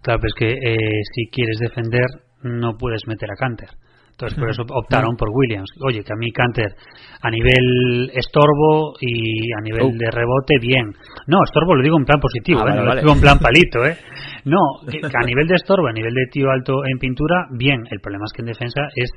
Claro, 0.00 0.20
pues 0.20 0.32
que 0.38 0.52
eh, 0.52 1.02
si 1.12 1.26
quieres 1.26 1.58
defender 1.58 2.06
no 2.42 2.78
puedes 2.78 3.08
meter 3.08 3.32
a 3.32 3.36
Canter. 3.36 3.70
Entonces 4.16 4.38
por 4.38 4.48
eso 4.48 4.62
optaron 4.72 5.14
por 5.14 5.28
Williams. 5.28 5.68
Oye, 5.84 6.02
que 6.02 6.10
a 6.10 6.16
mí 6.16 6.32
Canter 6.32 6.74
a 7.20 7.30
nivel 7.30 8.10
estorbo 8.14 8.94
y 8.98 9.52
a 9.52 9.60
nivel 9.60 9.82
oh. 9.82 9.90
de 9.92 10.10
rebote, 10.10 10.56
bien. 10.58 10.90
No, 11.26 11.44
estorbo 11.44 11.74
lo 11.74 11.82
digo 11.82 11.98
en 11.98 12.06
plan 12.06 12.18
positivo, 12.18 12.62
ah, 12.64 12.72
¿eh? 12.72 12.76
no 12.76 12.84
lo 12.84 12.96
digo 12.96 13.12
en 13.12 13.20
plan 13.20 13.38
palito. 13.44 13.84
¿eh? 13.84 13.98
No, 14.46 14.80
que, 14.90 15.04
a 15.04 15.26
nivel 15.26 15.46
de 15.46 15.56
estorbo, 15.56 15.88
a 15.88 15.92
nivel 15.92 16.14
de 16.14 16.28
tío 16.32 16.48
alto 16.50 16.80
en 16.86 16.98
pintura, 16.98 17.44
bien. 17.50 17.84
El 17.90 18.00
problema 18.00 18.24
es 18.24 18.32
que 18.32 18.40
en 18.40 18.46
defensa 18.46 18.88
es 18.94 19.10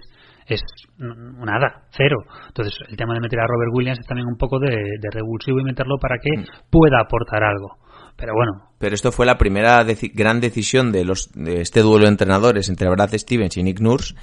es 0.48 0.62
nada, 0.98 1.84
cero. 1.92 2.18
Entonces, 2.48 2.74
el 2.90 2.98
tema 2.98 3.14
de 3.14 3.20
meter 3.22 3.40
a 3.40 3.46
Robert 3.46 3.72
Williams 3.72 4.00
es 4.00 4.08
también 4.08 4.28
un 4.28 4.36
poco 4.36 4.60
de, 4.60 4.72
de 5.00 5.10
revulsivo 5.14 5.60
y 5.60 5.64
meterlo 5.64 5.98
para 6.02 6.18
que 6.18 6.42
mm. 6.42 6.44
pueda 6.72 7.00
aportar 7.00 7.44
algo. 7.44 7.78
Pero 8.18 8.34
bueno. 8.34 8.70
Pero 8.80 8.96
esto 8.96 9.12
fue 9.12 9.28
la 9.28 9.38
primera 9.38 9.86
gran 10.14 10.42
decisión 10.42 10.92
de, 10.92 11.06
los, 11.06 11.30
de 11.36 11.62
este 11.62 11.82
duelo 11.82 12.06
de 12.06 12.12
entrenadores 12.12 12.68
entre 12.68 12.90
Brad 12.90 13.14
Stevens 13.14 13.56
y 13.58 13.64
Nick 13.64 13.80
Nurse 13.80 14.16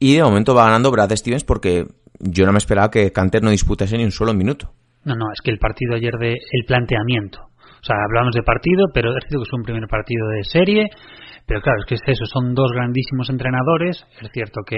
y 0.00 0.16
de 0.16 0.22
momento 0.24 0.54
va 0.54 0.64
ganando 0.64 0.90
Brad 0.90 1.14
Stevens 1.14 1.44
porque 1.44 1.86
yo 2.18 2.46
no 2.46 2.52
me 2.52 2.58
esperaba 2.58 2.90
que 2.90 3.12
Canter 3.12 3.42
no 3.42 3.50
disputase 3.50 3.96
ni 3.96 4.04
un 4.04 4.10
solo 4.10 4.34
minuto. 4.34 4.72
No, 5.04 5.14
no, 5.14 5.26
es 5.32 5.40
que 5.42 5.50
el 5.50 5.58
partido 5.58 5.94
ayer 5.94 6.14
de 6.18 6.32
el 6.32 6.64
planteamiento. 6.66 7.40
O 7.80 7.84
sea, 7.84 7.96
hablamos 8.04 8.34
de 8.34 8.42
partido, 8.42 8.86
pero 8.92 9.10
es 9.10 9.24
cierto 9.28 9.38
que 9.38 9.48
es 9.48 9.52
un 9.52 9.62
primer 9.62 9.88
partido 9.88 10.28
de 10.28 10.44
serie, 10.44 10.86
Pero 11.46 11.62
claro, 11.62 11.78
es 11.80 11.86
que 11.86 11.94
es 11.94 12.02
eso, 12.06 12.26
son 12.26 12.54
dos 12.54 12.70
grandísimos 12.72 13.30
entrenadores. 13.30 14.06
Es 14.20 14.30
cierto 14.32 14.60
que, 14.66 14.76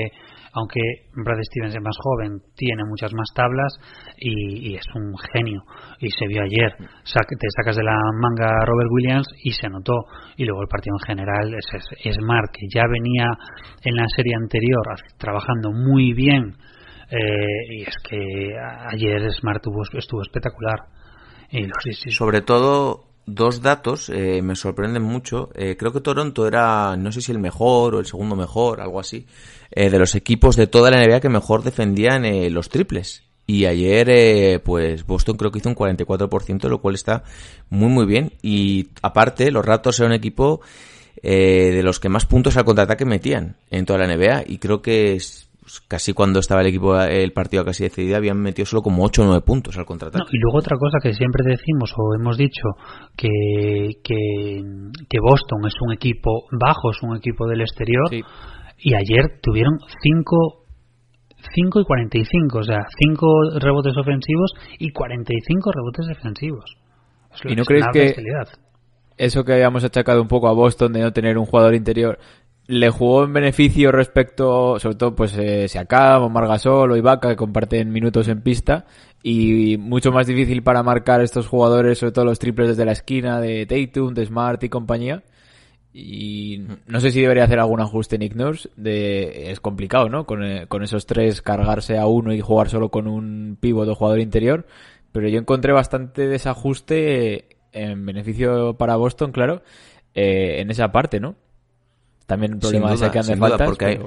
aunque 0.54 0.80
Brad 1.14 1.38
Stevens 1.42 1.74
es 1.74 1.82
más 1.82 1.96
joven, 1.98 2.40
tiene 2.54 2.84
muchas 2.84 3.12
más 3.14 3.28
tablas 3.34 3.72
y, 4.18 4.74
es 4.74 4.84
un 4.94 5.14
genio. 5.32 5.62
Y 5.98 6.10
se 6.10 6.26
vio 6.26 6.42
ayer. 6.42 6.76
te 6.76 7.48
sacas 7.56 7.76
de 7.76 7.82
la 7.82 7.96
manga 8.20 8.64
Robert 8.66 8.90
Williams 8.90 9.28
y 9.42 9.52
se 9.52 9.68
notó. 9.68 9.94
Y 10.36 10.44
luego 10.44 10.62
el 10.62 10.68
partido 10.68 10.96
en 11.00 11.06
general 11.06 11.54
es, 11.54 12.14
Smart, 12.14 12.50
que 12.52 12.66
ya 12.74 12.82
venía 12.86 13.28
en 13.82 13.96
la 13.96 14.06
serie 14.14 14.34
anterior 14.34 14.82
trabajando 15.16 15.72
muy 15.72 16.12
bien. 16.12 16.54
Eh, 17.10 17.76
y 17.76 17.82
es 17.82 17.96
que 18.08 18.54
ayer 18.90 19.30
Smart 19.32 19.62
estuvo, 19.94 20.22
espectacular. 20.22 20.80
Y 21.50 21.64
Sobre 22.10 22.40
todo 22.42 23.11
dos 23.26 23.62
datos 23.62 24.08
eh, 24.08 24.42
me 24.42 24.56
sorprenden 24.56 25.02
mucho. 25.02 25.50
Eh, 25.54 25.76
creo 25.78 25.92
que 25.92 26.00
Toronto 26.00 26.46
era, 26.46 26.96
no 26.96 27.12
sé 27.12 27.20
si 27.20 27.32
el 27.32 27.38
mejor 27.38 27.94
o 27.94 28.00
el 28.00 28.06
segundo 28.06 28.36
mejor, 28.36 28.80
algo 28.80 29.00
así, 29.00 29.26
eh, 29.70 29.90
de 29.90 29.98
los 29.98 30.14
equipos 30.14 30.56
de 30.56 30.66
toda 30.66 30.90
la 30.90 31.04
NBA 31.04 31.20
que 31.20 31.28
mejor 31.28 31.62
defendían 31.62 32.24
los 32.52 32.68
triples. 32.68 33.22
Y 33.46 33.66
ayer, 33.66 34.62
pues 34.62 35.04
Boston 35.04 35.36
creo 35.36 35.50
que 35.50 35.58
hizo 35.58 35.68
un 35.68 35.74
44%, 35.74 36.68
lo 36.68 36.80
cual 36.80 36.94
está 36.94 37.24
muy, 37.70 37.88
muy 37.88 38.06
bien. 38.06 38.32
Y 38.40 38.88
aparte, 39.02 39.50
los 39.50 39.64
Raptors 39.64 39.98
eran 39.98 40.12
un 40.12 40.16
equipo 40.16 40.60
de 41.22 41.82
los 41.82 42.00
que 42.00 42.08
más 42.08 42.24
puntos 42.24 42.56
al 42.56 42.64
contraataque 42.64 43.04
metían 43.04 43.56
en 43.70 43.84
toda 43.84 43.98
la 43.98 44.16
NBA. 44.16 44.44
Y 44.46 44.58
creo 44.58 44.80
que 44.80 45.14
es, 45.14 45.48
pues, 45.62 45.80
casi 45.86 46.12
cuando 46.12 46.40
estaba 46.40 46.62
el 46.62 46.66
equipo, 46.66 47.00
el 47.00 47.32
partido 47.32 47.64
casi 47.64 47.84
decidido, 47.84 48.16
habían 48.16 48.36
metido 48.38 48.66
solo 48.66 48.82
como 48.82 49.04
8 49.04 49.22
o 49.22 49.26
9 49.26 49.42
puntos 49.46 49.78
al 49.78 49.86
contraataque. 49.86 50.24
y 50.32 50.38
luego 50.38 50.58
otra 50.58 50.76
cosa 50.76 50.98
que 51.00 51.14
siempre 51.14 51.44
decimos 51.46 51.94
o 51.96 52.16
hemos 52.18 52.36
dicho, 52.36 52.70
que, 53.16 54.00
que, 54.02 55.18
Boston 55.22 55.60
es 55.68 55.74
un 55.80 55.92
equipo 55.92 56.46
bajo, 56.50 56.90
es 56.90 57.00
un 57.02 57.16
equipo 57.16 57.46
del 57.46 57.60
exterior, 57.60 58.10
y 58.10 58.94
ayer 58.94 59.38
tuvieron 59.40 59.78
5 60.02 60.58
5 61.54 61.80
y 61.80 61.84
45, 61.84 62.58
o 62.58 62.62
sea, 62.62 62.86
5 62.98 63.58
rebotes 63.60 63.96
ofensivos 63.96 64.52
y 64.78 64.90
45 64.90 65.72
rebotes 65.72 66.06
defensivos. 66.06 66.76
¿Y 67.44 67.54
no 67.54 67.64
crees 67.64 67.86
que 67.92 68.14
eso 69.16 69.44
que 69.44 69.52
habíamos 69.52 69.84
achacado 69.84 70.22
un 70.22 70.28
poco 70.28 70.48
a 70.48 70.52
Boston 70.52 70.92
de 70.92 71.00
no 71.00 71.12
tener 71.12 71.38
un 71.38 71.46
jugador 71.46 71.74
interior 71.74 72.18
le 72.66 72.90
jugó 72.90 73.24
en 73.24 73.32
beneficio 73.32 73.92
respecto, 73.92 74.78
sobre 74.78 74.96
todo, 74.96 75.14
pues 75.14 75.36
eh, 75.36 75.68
Siakam, 75.68 76.22
Omar 76.22 76.46
Gasol 76.46 76.92
o 76.92 76.96
Ibaka, 76.96 77.30
que 77.30 77.36
comparten 77.36 77.90
minutos 77.90 78.28
en 78.28 78.40
pista, 78.42 78.86
y 79.22 79.76
mucho 79.78 80.12
más 80.12 80.26
difícil 80.26 80.62
para 80.62 80.82
marcar 80.82 81.20
estos 81.20 81.46
jugadores, 81.48 81.98
sobre 81.98 82.12
todo 82.12 82.24
los 82.24 82.38
triples 82.38 82.68
desde 82.68 82.84
la 82.84 82.92
esquina 82.92 83.40
de 83.40 83.66
Tatum, 83.66 84.14
de 84.14 84.26
Smart 84.26 84.62
y 84.62 84.68
compañía. 84.68 85.22
Y 85.94 86.62
no 86.86 87.00
sé 87.00 87.10
si 87.10 87.20
debería 87.20 87.44
hacer 87.44 87.58
algún 87.58 87.80
ajuste 87.80 88.18
Nick 88.18 88.34
Nurse, 88.34 88.70
de, 88.76 89.50
es 89.50 89.60
complicado, 89.60 90.08
¿no? 90.08 90.24
Con, 90.24 90.42
eh, 90.42 90.66
esos 90.82 91.06
tres 91.06 91.42
cargarse 91.42 91.98
a 91.98 92.06
uno 92.06 92.32
y 92.32 92.40
jugar 92.40 92.70
solo 92.70 92.90
con 92.90 93.06
un 93.06 93.58
pívot 93.60 93.88
o 93.88 93.94
jugador 93.94 94.20
interior, 94.20 94.66
pero 95.12 95.28
yo 95.28 95.38
encontré 95.38 95.72
bastante 95.72 96.26
desajuste 96.28 97.58
en 97.72 98.06
beneficio 98.06 98.76
para 98.78 98.96
Boston, 98.96 99.32
claro, 99.32 99.62
eh, 100.14 100.60
en 100.60 100.70
esa 100.70 100.92
parte, 100.92 101.20
¿no? 101.20 101.36
También 102.26 102.54
el 102.54 102.58
problema 102.58 102.94
de 102.94 103.10
que 103.10 103.22
de 103.22 103.36
faltas. 103.36 103.68
Porque 103.68 104.00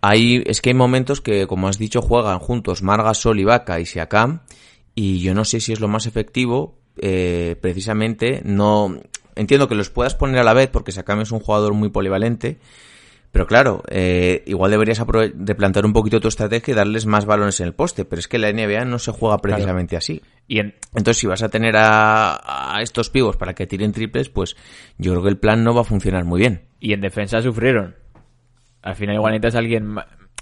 hay, 0.00 0.42
es 0.46 0.60
que 0.60 0.70
hay 0.70 0.74
momentos 0.74 1.20
que, 1.20 1.46
como 1.46 1.68
has 1.68 1.78
dicho, 1.78 2.02
juegan 2.02 2.38
juntos 2.38 2.82
Marga, 2.82 3.14
Sol, 3.14 3.44
Vaca 3.44 3.80
y 3.80 3.86
Siakam. 3.86 4.40
Y 4.94 5.20
yo 5.20 5.34
no 5.34 5.44
sé 5.44 5.60
si 5.60 5.72
es 5.72 5.80
lo 5.80 5.88
más 5.88 6.06
efectivo, 6.06 6.74
eh, 7.00 7.56
precisamente, 7.60 8.42
no... 8.44 9.00
Entiendo 9.36 9.68
que 9.68 9.76
los 9.76 9.90
puedas 9.90 10.16
poner 10.16 10.40
a 10.40 10.42
la 10.42 10.52
vez 10.52 10.68
porque 10.68 10.90
Siakam 10.90 11.20
es 11.20 11.30
un 11.30 11.38
jugador 11.38 11.72
muy 11.72 11.90
polivalente, 11.90 12.58
pero 13.30 13.46
claro, 13.46 13.84
eh, 13.88 14.42
igual 14.46 14.72
deberías 14.72 14.98
replantear 14.98 15.86
un 15.86 15.92
poquito 15.92 16.18
tu 16.18 16.26
estrategia 16.26 16.72
y 16.72 16.74
darles 16.74 17.06
más 17.06 17.24
balones 17.24 17.60
en 17.60 17.66
el 17.66 17.74
poste, 17.74 18.04
pero 18.04 18.18
es 18.18 18.26
que 18.26 18.38
la 18.38 18.52
NBA 18.52 18.84
no 18.86 18.98
se 18.98 19.12
juega 19.12 19.38
precisamente 19.38 19.96
así. 19.96 20.22
Y 20.48 20.60
Entonces, 20.60 21.18
si 21.18 21.26
vas 21.26 21.42
a 21.42 21.50
tener 21.50 21.76
a, 21.76 22.74
a, 22.74 22.80
estos 22.80 23.10
pibos 23.10 23.36
para 23.36 23.52
que 23.52 23.66
tiren 23.66 23.92
triples, 23.92 24.30
pues 24.30 24.56
yo 24.96 25.12
creo 25.12 25.22
que 25.22 25.28
el 25.28 25.38
plan 25.38 25.62
no 25.62 25.74
va 25.74 25.82
a 25.82 25.84
funcionar 25.84 26.24
muy 26.24 26.40
bien. 26.40 26.62
Y 26.80 26.94
en 26.94 27.02
defensa 27.02 27.42
sufrieron. 27.42 27.96
Al 28.82 28.96
final 28.96 29.16
igual 29.16 29.32
necesitas 29.32 29.56
a 29.56 29.58
alguien 29.58 29.96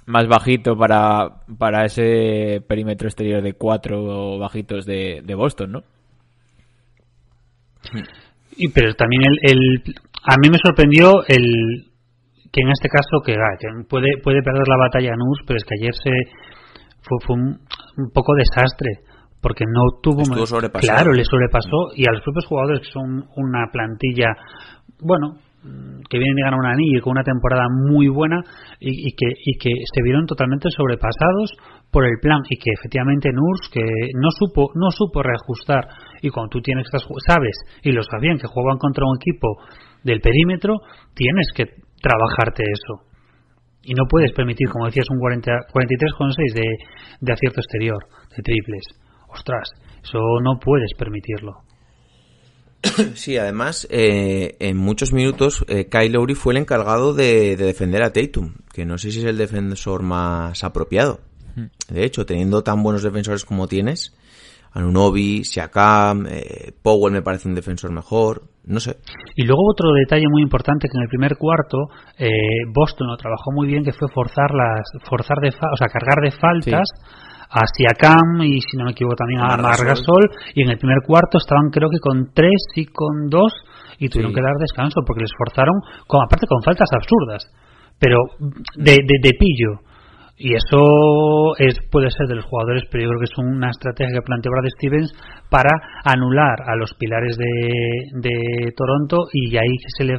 más 0.06 0.28
bajito 0.28 0.76
para, 0.76 1.42
para 1.58 1.84
ese 1.84 2.62
perímetro 2.68 3.08
exterior 3.08 3.42
de 3.42 3.54
cuatro 3.54 4.38
bajitos 4.38 4.86
de, 4.86 5.22
de 5.24 5.34
Boston, 5.34 5.72
¿no? 5.72 5.82
Y 8.56 8.68
pero 8.68 8.94
también 8.94 9.22
el, 9.24 9.50
el 9.50 9.94
a 10.22 10.36
mí 10.40 10.48
me 10.50 10.58
sorprendió 10.58 11.24
el 11.26 11.86
que 12.52 12.62
en 12.62 12.70
este 12.70 12.88
caso 12.88 13.20
que, 13.24 13.34
ah, 13.34 13.84
puede 13.88 14.18
puede 14.22 14.42
perder 14.42 14.66
la 14.66 14.78
batalla 14.78 15.14
Nus, 15.16 15.40
pero 15.46 15.58
es 15.58 15.64
que 15.64 15.74
ayer 15.80 15.94
se 15.94 16.10
fue, 17.02 17.18
fue 17.26 17.36
un, 17.36 17.60
poco 18.12 18.34
desastre 18.34 19.00
porque 19.46 19.62
no 19.64 20.02
tuvo 20.02 20.24
claro 20.80 21.12
le 21.12 21.22
sobrepasó 21.22 21.94
y 21.94 22.02
a 22.08 22.10
los 22.10 22.20
propios 22.22 22.46
jugadores 22.46 22.80
que 22.80 22.90
son 22.90 23.30
una 23.36 23.70
plantilla 23.70 24.34
bueno 24.98 25.38
que 26.10 26.18
vienen 26.18 26.34
de 26.34 26.42
ganar 26.42 26.58
un 26.58 26.66
anillo 26.66 27.00
con 27.00 27.12
una 27.12 27.22
temporada 27.22 27.66
muy 27.70 28.08
buena 28.08 28.42
y, 28.80 29.14
que, 29.14 29.26
y 29.38 29.56
que 29.58 29.70
se 29.70 30.02
vieron 30.02 30.26
totalmente 30.26 30.68
sobrepasados 30.70 31.54
por 31.92 32.04
el 32.06 32.18
plan 32.20 32.42
y 32.50 32.58
que 32.58 32.70
efectivamente 32.74 33.30
Nurs 33.32 33.70
que 33.70 33.82
no 34.14 34.30
supo 34.34 34.72
no 34.74 34.90
supo 34.90 35.22
reajustar 35.22 35.86
y 36.22 36.30
cuando 36.30 36.50
tú 36.50 36.60
tienes 36.60 36.86
sabes 36.90 37.56
y 37.82 37.92
lo 37.92 38.02
sabían 38.02 38.38
que 38.38 38.48
juegan 38.48 38.78
contra 38.78 39.06
un 39.06 39.16
equipo 39.16 39.62
del 40.02 40.20
perímetro 40.20 40.74
tienes 41.14 41.46
que 41.54 41.66
trabajarte 42.02 42.64
eso. 42.66 43.06
Y 43.82 43.94
no 43.94 44.02
puedes 44.10 44.32
permitir, 44.32 44.68
como 44.68 44.86
decías, 44.86 45.06
un 45.10 45.20
43,6 45.20 46.54
de, 46.54 46.66
de 47.20 47.32
acierto 47.32 47.60
exterior, 47.60 47.98
de 48.36 48.42
triples. 48.42 49.05
Ostras, 49.36 49.70
eso 50.02 50.18
no 50.42 50.58
puedes 50.58 50.90
permitirlo. 50.98 51.62
Sí, 53.14 53.36
además, 53.36 53.86
eh, 53.90 54.56
en 54.60 54.76
muchos 54.76 55.12
minutos, 55.12 55.64
eh, 55.68 55.88
Kyle 55.88 56.12
Lowry 56.12 56.34
fue 56.34 56.54
el 56.54 56.58
encargado 56.58 57.14
de, 57.14 57.56
defender 57.56 58.02
a 58.02 58.12
Tatum, 58.12 58.54
que 58.72 58.84
no 58.84 58.98
sé 58.98 59.10
si 59.10 59.20
es 59.20 59.24
el 59.24 59.38
defensor 59.38 60.02
más 60.02 60.62
apropiado. 60.64 61.20
Hmm. 61.54 61.66
De 61.88 62.04
hecho, 62.04 62.24
teniendo 62.26 62.62
tan 62.62 62.82
buenos 62.82 63.02
defensores 63.02 63.44
como 63.44 63.66
tienes, 63.66 64.14
Anunobi, 64.76 65.42
Siakam, 65.44 66.26
eh, 66.28 66.72
Powell 66.82 67.12
me 67.12 67.22
parece 67.22 67.48
un 67.48 67.54
defensor 67.54 67.92
mejor, 67.92 68.42
no 68.66 68.78
sé. 68.78 68.98
Y 69.34 69.44
luego 69.44 69.62
otro 69.70 69.92
detalle 69.94 70.26
muy 70.28 70.42
importante 70.42 70.88
que 70.88 70.98
en 70.98 71.04
el 71.04 71.08
primer 71.08 71.38
cuarto 71.38 71.88
eh, 72.18 72.28
Boston 72.74 73.06
lo 73.08 73.16
trabajó 73.16 73.52
muy 73.52 73.68
bien 73.68 73.84
que 73.84 73.92
fue 73.94 74.08
forzar 74.08 74.50
las 74.52 74.84
forzar 75.08 75.38
de 75.40 75.48
o 75.48 75.76
sea, 75.78 75.88
cargar 75.88 76.20
de 76.22 76.30
faltas 76.30 76.88
a 77.50 77.62
Siakam 77.66 78.42
y 78.42 78.60
si 78.60 78.76
no 78.76 78.84
me 78.84 78.92
equivoco 78.92 79.16
también 79.16 79.40
a 79.40 79.56
Margasol. 79.56 80.30
Y 80.54 80.62
en 80.62 80.70
el 80.70 80.78
primer 80.78 80.98
cuarto 81.06 81.38
estaban 81.38 81.70
creo 81.70 81.88
que 81.90 82.00
con 82.00 82.32
tres 82.34 82.62
y 82.74 82.86
con 82.86 83.28
dos 83.28 83.52
y 83.98 84.08
tuvieron 84.08 84.34
que 84.34 84.42
dar 84.42 84.54
descanso 84.58 85.00
porque 85.06 85.22
les 85.22 85.32
forzaron 85.36 85.74
con 86.06 86.22
aparte 86.22 86.46
con 86.46 86.62
faltas 86.62 86.88
absurdas 86.92 87.46
pero 87.98 88.18
de, 88.76 88.92
de 88.92 89.30
pillo. 89.38 89.80
Y 90.38 90.54
eso 90.54 91.56
es, 91.56 91.78
puede 91.90 92.10
ser 92.10 92.26
de 92.28 92.36
los 92.36 92.44
jugadores, 92.44 92.84
pero 92.90 93.04
yo 93.04 93.08
creo 93.08 93.20
que 93.20 93.32
es 93.32 93.38
una 93.38 93.70
estrategia 93.70 94.16
que 94.16 94.22
planteó 94.22 94.52
Brad 94.52 94.68
Stevens 94.76 95.14
para 95.48 95.70
anular 96.04 96.60
a 96.66 96.76
los 96.76 96.92
pilares 96.94 97.38
de, 97.38 98.20
de 98.20 98.72
Toronto 98.76 99.28
y 99.32 99.56
ahí 99.56 99.72
se 99.96 100.04
le 100.04 100.18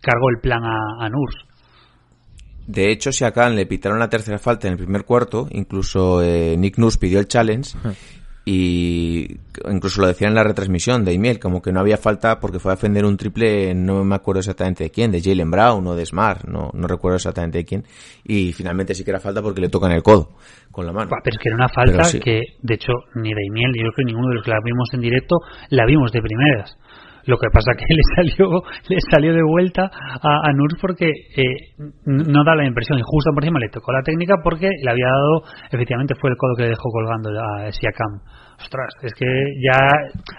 cargó 0.00 0.30
el 0.30 0.40
plan 0.40 0.64
a, 0.64 1.04
a 1.04 1.08
Nurs. 1.10 1.49
De 2.70 2.92
hecho, 2.92 3.10
si 3.10 3.24
acá 3.24 3.50
le 3.50 3.66
pitaron 3.66 3.98
la 3.98 4.08
tercera 4.08 4.38
falta 4.38 4.68
en 4.68 4.74
el 4.74 4.78
primer 4.78 5.04
cuarto, 5.04 5.48
incluso 5.50 6.22
eh, 6.22 6.56
Nick 6.56 6.78
Nurse 6.78 7.00
pidió 7.00 7.18
el 7.18 7.26
challenge 7.26 7.76
y 8.44 9.38
incluso 9.68 10.00
lo 10.00 10.06
decían 10.06 10.28
en 10.28 10.36
la 10.36 10.44
retransmisión 10.44 11.04
de 11.04 11.12
email, 11.12 11.40
como 11.40 11.60
que 11.60 11.72
no 11.72 11.80
había 11.80 11.96
falta 11.96 12.38
porque 12.38 12.60
fue 12.60 12.70
a 12.70 12.76
defender 12.76 13.04
un 13.04 13.16
triple, 13.16 13.74
no 13.74 14.04
me 14.04 14.14
acuerdo 14.14 14.38
exactamente 14.38 14.84
de 14.84 14.90
quién, 14.90 15.10
de 15.10 15.20
Jalen 15.20 15.50
Brown 15.50 15.84
o 15.84 15.96
de 15.96 16.06
Smart, 16.06 16.44
no, 16.44 16.70
no 16.72 16.86
recuerdo 16.86 17.16
exactamente 17.16 17.58
de 17.58 17.64
quién, 17.64 17.84
y 18.22 18.52
finalmente 18.52 18.94
sí 18.94 19.02
que 19.02 19.10
era 19.10 19.18
falta 19.18 19.42
porque 19.42 19.60
le 19.60 19.68
tocan 19.68 19.90
el 19.90 20.04
codo 20.04 20.36
con 20.70 20.86
la 20.86 20.92
mano. 20.92 21.10
Pero 21.24 21.34
es 21.36 21.42
que 21.42 21.48
era 21.48 21.56
una 21.56 21.68
falta 21.68 22.02
que, 22.20 22.40
de 22.62 22.74
hecho, 22.74 22.92
ni 23.16 23.34
de 23.34 23.46
email, 23.48 23.74
yo 23.74 23.82
creo 23.82 23.92
que 23.96 24.04
ninguno 24.04 24.28
de 24.28 24.34
los 24.36 24.44
que 24.44 24.52
la 24.52 24.60
vimos 24.64 24.88
en 24.92 25.00
directo 25.00 25.38
la 25.70 25.86
vimos 25.86 26.12
de 26.12 26.22
primeras. 26.22 26.78
Lo 27.26 27.36
que 27.38 27.48
pasa 27.52 27.72
que 27.76 27.84
le 27.94 28.02
salió 28.16 28.62
le 28.88 28.98
salió 29.10 29.34
de 29.34 29.42
vuelta 29.42 29.90
a, 29.90 30.48
a 30.48 30.52
Nurs 30.52 30.76
porque 30.80 31.06
eh, 31.06 31.74
no 32.06 32.44
da 32.44 32.54
la 32.54 32.66
impresión 32.66 32.98
y 32.98 33.02
justo 33.04 33.30
por 33.34 33.44
encima 33.44 33.60
le 33.60 33.68
tocó 33.68 33.92
la 33.92 34.02
técnica 34.02 34.36
porque 34.42 34.68
le 34.68 34.90
había 34.90 35.06
dado 35.06 35.42
efectivamente 35.70 36.14
fue 36.20 36.30
el 36.30 36.36
codo 36.36 36.54
que 36.56 36.64
le 36.64 36.70
dejó 36.70 36.90
colgando 36.90 37.30
a 37.30 37.70
Siakam. 37.72 38.20
Ostras, 38.60 38.92
es 39.02 39.14
que 39.14 39.26
ya 39.26 39.78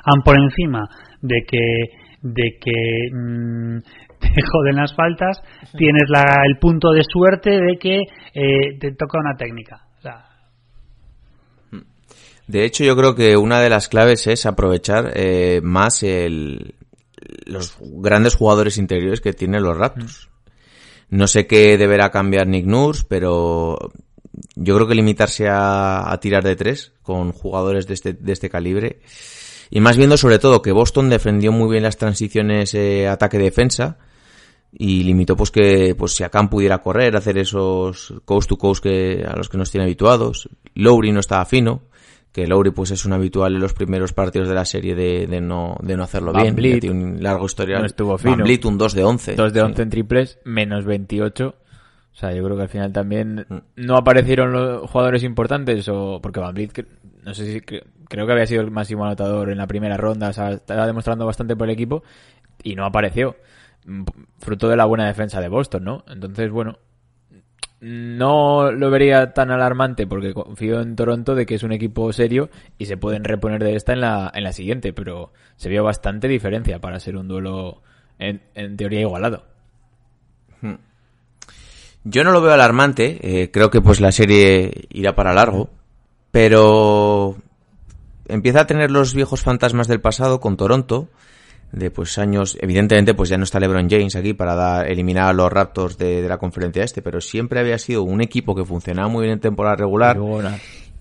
han 0.06 0.22
por 0.24 0.38
encima 0.38 0.88
de 1.22 1.42
que 1.48 2.02
de 2.22 2.58
que 2.62 3.10
mmm, 3.12 3.80
te 4.20 4.42
joden 4.52 4.76
las 4.76 4.96
faltas, 4.96 5.42
tienes 5.78 6.04
la, 6.10 6.24
el 6.46 6.58
punto 6.60 6.92
de 6.92 7.02
suerte 7.04 7.50
de 7.50 7.78
que 7.80 7.98
eh, 8.34 8.78
te 8.80 8.92
toca 8.92 9.20
una 9.20 9.36
técnica. 9.36 9.78
De 12.51 12.65
hecho, 12.65 12.84
yo 12.84 12.98
creo 12.98 13.15
que 13.15 13.38
una 13.38 13.62
de 13.62 13.70
las 13.70 13.88
claves 13.88 14.27
es 14.27 14.46
aprovechar 14.46 15.13
eh, 15.15 15.62
más 15.63 16.03
el, 16.03 16.75
los 17.46 17.75
grandes 17.79 18.36
jugadores 18.36 18.77
interiores 18.77 19.22
que 19.22 19.31
tienen 19.31 19.63
los 19.63 19.77
Raptors. 19.77 20.29
No 21.10 21.27
sé 21.27 21.48
qué 21.48 21.77
deberá 21.77 22.12
cambiar 22.12 22.48
Nick 22.48 22.65
Nurse, 22.65 23.05
pero 23.08 23.91
yo 24.55 24.75
creo 24.75 24.88
que 24.88 24.96
limitarse 24.96 25.48
a, 25.50 26.17
tirar 26.22 26.43
de 26.43 26.58
tres 26.58 26.91
con 27.01 27.31
jugadores 27.31 27.88
de 27.88 27.93
este, 27.93 28.13
de 28.13 28.34
este 28.34 28.50
calibre. 28.50 29.00
Y 29.70 29.79
más 29.79 29.96
viendo 29.96 30.17
sobre 30.17 30.38
todo 30.38 30.62
que 30.62 30.74
Boston 30.74 31.10
defendió 31.10 31.53
muy 31.53 31.72
bien 31.72 31.84
las 31.84 31.98
transiciones 31.98 32.74
eh, 32.74 33.08
ataque-defensa 33.08 33.98
y 34.74 35.03
limitó 35.03 35.38
pues 35.38 35.51
que 35.51 35.96
pues 35.98 36.13
si 36.15 36.24
Akam 36.24 36.50
pudiera 36.50 36.79
correr, 36.79 37.15
hacer 37.15 37.38
esos 37.38 38.13
coast 38.25 38.50
to 38.50 38.58
coast 38.58 38.84
que, 38.84 39.24
a 39.25 39.38
los 39.38 39.48
que 39.48 39.58
nos 39.58 39.72
tiene 39.72 39.86
habituados. 39.86 40.50
Lowry 40.75 41.13
no 41.13 41.22
estaba 41.22 41.46
fino, 41.46 41.84
que 42.32 42.48
Lowry 42.48 42.72
pues 42.72 42.92
es 42.92 43.04
un 43.06 43.14
habitual 43.14 43.54
en 43.56 43.62
los 43.62 43.74
primeros 43.74 44.14
partidos 44.14 44.48
de 44.48 44.56
la 44.56 44.66
serie 44.66 44.96
de, 44.96 45.28
de 45.28 45.42
no, 45.42 45.76
de 45.82 45.98
no 45.98 46.04
hacerlo 46.04 46.32
bien. 46.34 46.56
Vliet, 46.56 46.80
tiene 46.82 46.96
un 47.16 47.22
largo 47.24 47.46
historial. 47.46 47.82
no 47.82 47.86
estuvo 47.88 48.18
fino. 48.18 48.32
Van 48.38 48.44
Vliet, 48.44 48.64
un 48.66 48.78
2 48.78 48.94
de 48.94 49.04
11. 49.04 49.36
2 49.36 49.54
de 49.54 49.60
Sí. 49.60 49.66
11 49.66 49.82
en 49.82 49.90
triples, 49.90 50.40
menos 50.46 50.86
28. 50.86 51.56
O 52.14 52.16
sea, 52.16 52.34
yo 52.34 52.44
creo 52.44 52.56
que 52.58 52.64
al 52.64 52.70
final 52.70 52.92
también 52.94 53.46
no 53.76 53.96
aparecieron 53.98 54.52
los 54.52 54.90
jugadores 54.90 55.24
importantes 55.24 55.88
o 55.90 56.20
porque 56.22 56.40
Van 56.40 56.56
cre- 56.56 56.86
no 57.24 57.34
sé 57.34 57.46
si 57.52 57.60
cre- 57.62 57.84
creo 58.10 58.26
que 58.26 58.32
había 58.34 58.46
sido 58.48 58.62
el 58.62 58.72
máximo 58.72 59.06
anotador 59.06 59.50
en 59.50 59.58
la 59.58 59.68
primera 59.68 59.96
ronda, 59.98 60.30
o 60.30 60.34
sea, 60.34 60.52
estaba 60.52 60.86
demostrando 60.88 61.26
bastante 61.26 61.56
por 61.56 61.68
el 61.70 61.74
equipo 61.74 62.04
y 62.64 62.76
no 62.76 62.86
apareció. 62.86 63.36
Mm, 63.86 64.04
Fruto 64.40 64.68
de 64.70 64.76
la 64.76 64.86
buena 64.86 65.08
defensa 65.08 65.40
de 65.40 65.48
Boston, 65.48 65.84
¿no? 65.84 66.04
Entonces, 66.08 66.50
bueno, 66.52 66.80
no 67.82 68.72
lo 68.72 68.92
vería 68.92 69.34
tan 69.34 69.50
alarmante 69.50 70.06
porque 70.06 70.34
confío 70.34 70.82
en 70.82 70.96
Toronto 70.96 71.34
de 71.34 71.48
que 71.48 71.56
es 71.56 71.64
un 71.64 71.72
equipo 71.72 72.14
serio 72.14 72.50
y 72.78 72.86
se 72.86 72.96
pueden 72.96 73.24
reponer 73.24 73.64
de 73.64 73.76
esta 73.76 73.94
en 73.94 74.02
la, 74.02 74.32
en 74.34 74.44
la 74.44 74.54
siguiente, 74.54 74.94
pero 74.94 75.34
se 75.56 75.68
vio 75.68 75.84
bastante 75.84 76.28
diferencia 76.28 76.80
para 76.80 77.00
ser 77.00 77.18
un 77.18 77.28
duelo 77.28 77.82
en, 78.20 78.42
en 78.54 78.78
teoría 78.78 79.02
igualado. 79.02 79.46
Yo 82.04 82.24
no 82.24 82.32
lo 82.32 82.42
veo 82.42 82.54
alarmante, 82.54 83.20
eh, 83.22 83.52
creo 83.52 83.70
que 83.70 83.82
pues 83.82 84.00
la 84.00 84.12
serie 84.12 84.88
irá 84.90 85.16
para 85.16 85.34
largo, 85.34 85.70
pero 86.32 87.36
empieza 88.28 88.62
a 88.62 88.68
tener 88.68 88.90
los 88.90 89.14
viejos 89.14 89.44
fantasmas 89.44 89.88
del 89.88 90.02
pasado 90.02 90.40
con 90.40 90.58
Toronto, 90.58 91.10
de 91.72 91.92
pues 91.92 92.18
años, 92.18 92.58
evidentemente 92.62 93.13
pues 93.13 93.30
ya 93.30 93.38
no 93.38 93.44
está 93.44 93.60
LeBron 93.60 93.90
James 93.90 94.16
aquí 94.16 94.34
para 94.34 94.56
dar, 94.56 94.92
eliminar 94.92 95.30
a 95.30 95.34
los 95.34 95.51
Raptors 95.51 95.98
de, 95.98 96.22
de 96.22 96.28
la 96.28 96.38
conferencia 96.38 96.84
este, 96.84 97.01
pero 97.01 97.22
siempre 97.22 97.60
había 97.60 97.78
sido 97.78 98.04
un 98.04 98.22
equipo 98.22 98.56
que 98.56 98.66
funcionaba 98.66 99.08
muy 99.08 99.24
bien 99.24 99.34
en 99.34 99.40
temporada 99.40 99.75
regular 99.75 100.18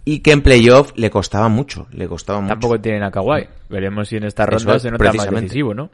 Y 0.05 0.21
que 0.21 0.33
en 0.33 0.43
playoff 0.43 0.93
le 0.97 1.11
costaba 1.11 1.49
mucho, 1.49 1.87
le 1.93 2.09
costaba 2.09 2.41
mucho. 2.41 2.55
Tampoco 2.55 2.81
tienen 2.81 3.03
a 3.03 3.11
Kawhi. 3.11 3.47
Veremos 3.69 4.09
si 4.09 4.17
en 4.17 4.25
esta 4.25 4.47
ronda 4.47 4.77
es, 4.77 4.83
se 4.83 4.91
nota 4.91 5.05
más 5.05 5.13
precisamente. 5.13 5.47
decisivo, 5.47 5.75
¿no? 5.75 5.91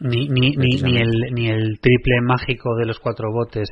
Ni, 0.00 0.28
ni, 0.28 0.56
ni, 0.56 0.76
ni, 0.82 0.98
el, 0.98 1.32
ni 1.32 1.48
el 1.48 1.78
triple 1.80 2.20
mágico 2.22 2.74
de 2.74 2.84
los 2.84 2.98
cuatro 2.98 3.30
botes 3.32 3.68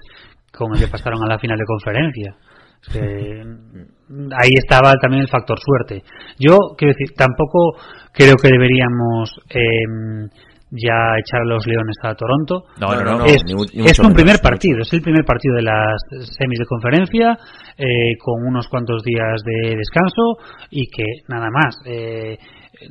con 0.52 0.73
el 0.75 0.80
que 0.80 0.87
pasaron 0.87 1.23
a 1.25 1.26
la 1.26 1.38
final 1.38 1.59
de 1.59 1.64
conferencia. 1.64 2.37
Es 2.80 2.88
que, 2.92 3.42
ahí 4.38 4.50
estaba 4.57 4.95
también 5.00 5.23
el 5.23 5.28
factor 5.28 5.59
suerte. 5.59 6.02
Yo, 6.38 6.59
quiero 6.76 6.95
decir, 6.95 7.14
tampoco 7.16 7.76
creo 8.12 8.35
que 8.37 8.49
deberíamos 8.49 9.31
em, 9.50 10.28
ya 10.71 11.19
echar 11.19 11.42
a 11.42 11.45
los 11.45 11.66
leones 11.66 11.97
a 12.02 12.14
Toronto. 12.14 12.64
No, 12.81 12.95
no, 12.95 13.19
no. 13.19 13.25
es, 13.26 13.42
ni 13.47 13.54
mu- 13.54 13.64
ni 13.75 13.85
es 13.85 13.99
mucho 13.99 14.02
un 14.02 14.09
menos, 14.09 14.23
primer 14.23 14.40
partido, 14.42 14.78
es 14.81 14.92
el 14.92 15.02
primer 15.02 15.25
partido 15.25 15.54
de 15.57 15.62
las 15.62 16.00
semis 16.38 16.59
de 16.59 16.66
conferencia, 16.66 17.37
eh, 17.76 18.16
con 18.19 18.47
unos 18.47 18.69
cuantos 18.69 19.02
días 19.02 19.42
de 19.45 19.76
descanso 19.76 20.23
y 20.71 20.87
que 20.88 21.04
nada 21.28 21.49
más. 21.50 21.76
eh, 21.87 22.38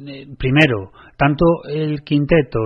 eh, 0.08 0.26
primero, 0.40 0.92
tanto 1.18 1.44
el 1.68 2.02
quinteto 2.04 2.60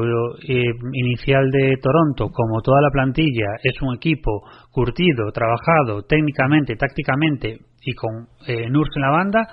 eh, 0.48 0.64
inicial 0.94 1.50
de 1.50 1.76
Toronto 1.82 2.30
como 2.30 2.62
toda 2.62 2.82
la 2.82 2.92
plantilla 2.92 3.48
es 3.64 3.82
un 3.82 3.96
equipo 3.96 4.44
curtido, 4.70 5.32
trabajado 5.34 6.04
técnicamente, 6.04 6.76
tácticamente 6.76 7.58
y 7.86 7.94
con 7.94 8.28
eh, 8.48 8.66
en 8.66 9.02
la 9.02 9.12
banda. 9.12 9.48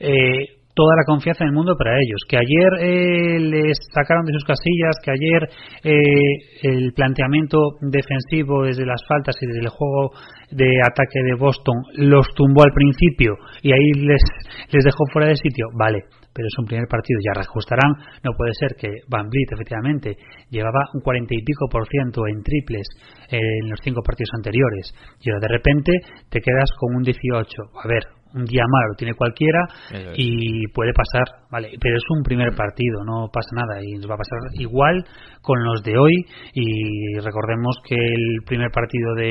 eh, 0.00 0.56
toda 0.76 0.94
la 0.94 1.04
confianza 1.06 1.42
del 1.44 1.54
mundo 1.54 1.74
para 1.76 1.96
ellos. 1.96 2.20
Que 2.28 2.36
ayer 2.36 2.70
eh, 2.80 3.40
les 3.40 3.78
sacaron 3.92 4.26
de 4.26 4.34
sus 4.34 4.44
casillas, 4.44 4.94
que 5.02 5.10
ayer 5.10 5.48
eh, 5.82 6.68
el 6.68 6.92
planteamiento 6.92 7.58
defensivo 7.80 8.64
desde 8.64 8.84
las 8.84 9.00
faltas 9.08 9.34
y 9.40 9.46
desde 9.46 9.60
el 9.60 9.70
juego 9.70 10.12
de 10.50 10.78
ataque 10.84 11.24
de 11.24 11.34
Boston 11.34 11.76
los 11.96 12.28
tumbó 12.34 12.62
al 12.62 12.72
principio 12.72 13.34
y 13.62 13.72
ahí 13.72 13.92
les, 14.06 14.22
les 14.70 14.84
dejó 14.84 15.04
fuera 15.12 15.28
de 15.28 15.36
sitio, 15.36 15.66
vale. 15.74 16.04
Pero 16.36 16.48
es 16.48 16.58
un 16.58 16.66
primer 16.66 16.84
partido, 16.86 17.18
ya 17.24 17.32
reajustarán. 17.32 17.96
No 18.22 18.36
puede 18.36 18.52
ser 18.52 18.76
que 18.76 19.00
Van 19.08 19.30
Vliet, 19.30 19.48
efectivamente, 19.56 20.20
llevaba 20.50 20.84
un 20.92 21.00
cuarenta 21.00 21.32
y 21.32 21.40
pico 21.40 21.64
por 21.72 21.88
ciento 21.88 22.28
en 22.28 22.42
triples 22.42 22.86
en 23.30 23.70
los 23.70 23.80
cinco 23.80 24.02
partidos 24.04 24.36
anteriores. 24.36 24.92
Y 25.24 25.30
ahora 25.30 25.48
de 25.48 25.56
repente 25.56 25.92
te 26.28 26.40
quedas 26.40 26.68
con 26.76 26.94
un 26.94 27.02
18. 27.02 27.48
A 27.82 27.88
ver, 27.88 28.04
un 28.36 28.44
día 28.44 28.64
malo 28.68 28.92
lo 28.92 28.96
tiene 28.96 29.14
cualquiera 29.14 29.60
es. 29.90 30.14
y 30.16 30.66
puede 30.68 30.92
pasar, 30.92 31.46
vale, 31.50 31.70
pero 31.80 31.96
es 31.96 32.04
un 32.10 32.22
primer 32.22 32.54
partido, 32.54 33.02
no 33.04 33.28
pasa 33.32 33.48
nada 33.54 33.82
y 33.82 33.92
nos 33.96 34.10
va 34.10 34.14
a 34.14 34.18
pasar 34.18 34.38
igual 34.60 35.04
con 35.40 35.64
los 35.64 35.82
de 35.82 35.96
hoy 35.96 36.12
y 36.52 37.18
recordemos 37.18 37.76
que 37.88 37.96
el 37.96 38.42
primer 38.44 38.70
partido 38.70 39.14
de 39.14 39.30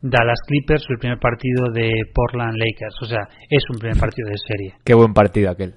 Dallas 0.00 0.40
Clippers 0.46 0.84
o 0.88 0.92
el 0.92 0.98
primer 0.98 1.18
partido 1.18 1.70
de 1.72 1.90
Portland 2.14 2.56
Lakers, 2.56 2.94
o 3.02 3.06
sea, 3.06 3.28
es 3.48 3.62
un 3.72 3.78
primer 3.78 3.98
partido 3.98 4.28
de 4.28 4.38
serie. 4.38 4.74
Qué 4.84 4.94
buen 4.94 5.12
partido 5.12 5.50
aquel. 5.50 5.74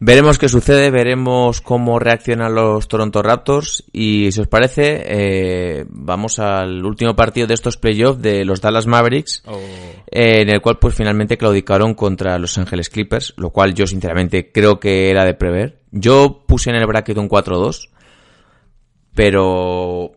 Veremos 0.00 0.38
qué 0.38 0.48
sucede, 0.48 0.90
veremos 0.90 1.60
cómo 1.60 1.98
reaccionan 1.98 2.54
los 2.54 2.88
Toronto 2.88 3.22
Raptors 3.22 3.84
y 3.92 4.30
si 4.32 4.40
os 4.40 4.46
parece, 4.46 5.04
eh, 5.06 5.86
vamos 5.88 6.38
al 6.38 6.84
último 6.84 7.16
partido 7.16 7.46
de 7.46 7.54
estos 7.54 7.76
playoffs 7.76 8.20
de 8.20 8.44
los 8.44 8.60
Dallas 8.60 8.86
Mavericks, 8.86 9.42
eh, 10.10 10.42
en 10.42 10.50
el 10.50 10.60
cual 10.60 10.78
pues 10.78 10.94
finalmente 10.94 11.38
claudicaron 11.38 11.94
contra 11.94 12.38
Los 12.38 12.58
Ángeles 12.58 12.90
Clippers, 12.90 13.34
lo 13.36 13.50
cual 13.50 13.74
yo 13.74 13.86
sinceramente 13.86 14.52
creo 14.52 14.78
que 14.78 15.10
era 15.10 15.24
de 15.24 15.34
prever. 15.34 15.78
Yo 15.90 16.44
puse 16.46 16.70
en 16.70 16.76
el 16.76 16.86
bracket 16.86 17.16
un 17.16 17.28
4-2, 17.28 17.88
pero 19.14 20.12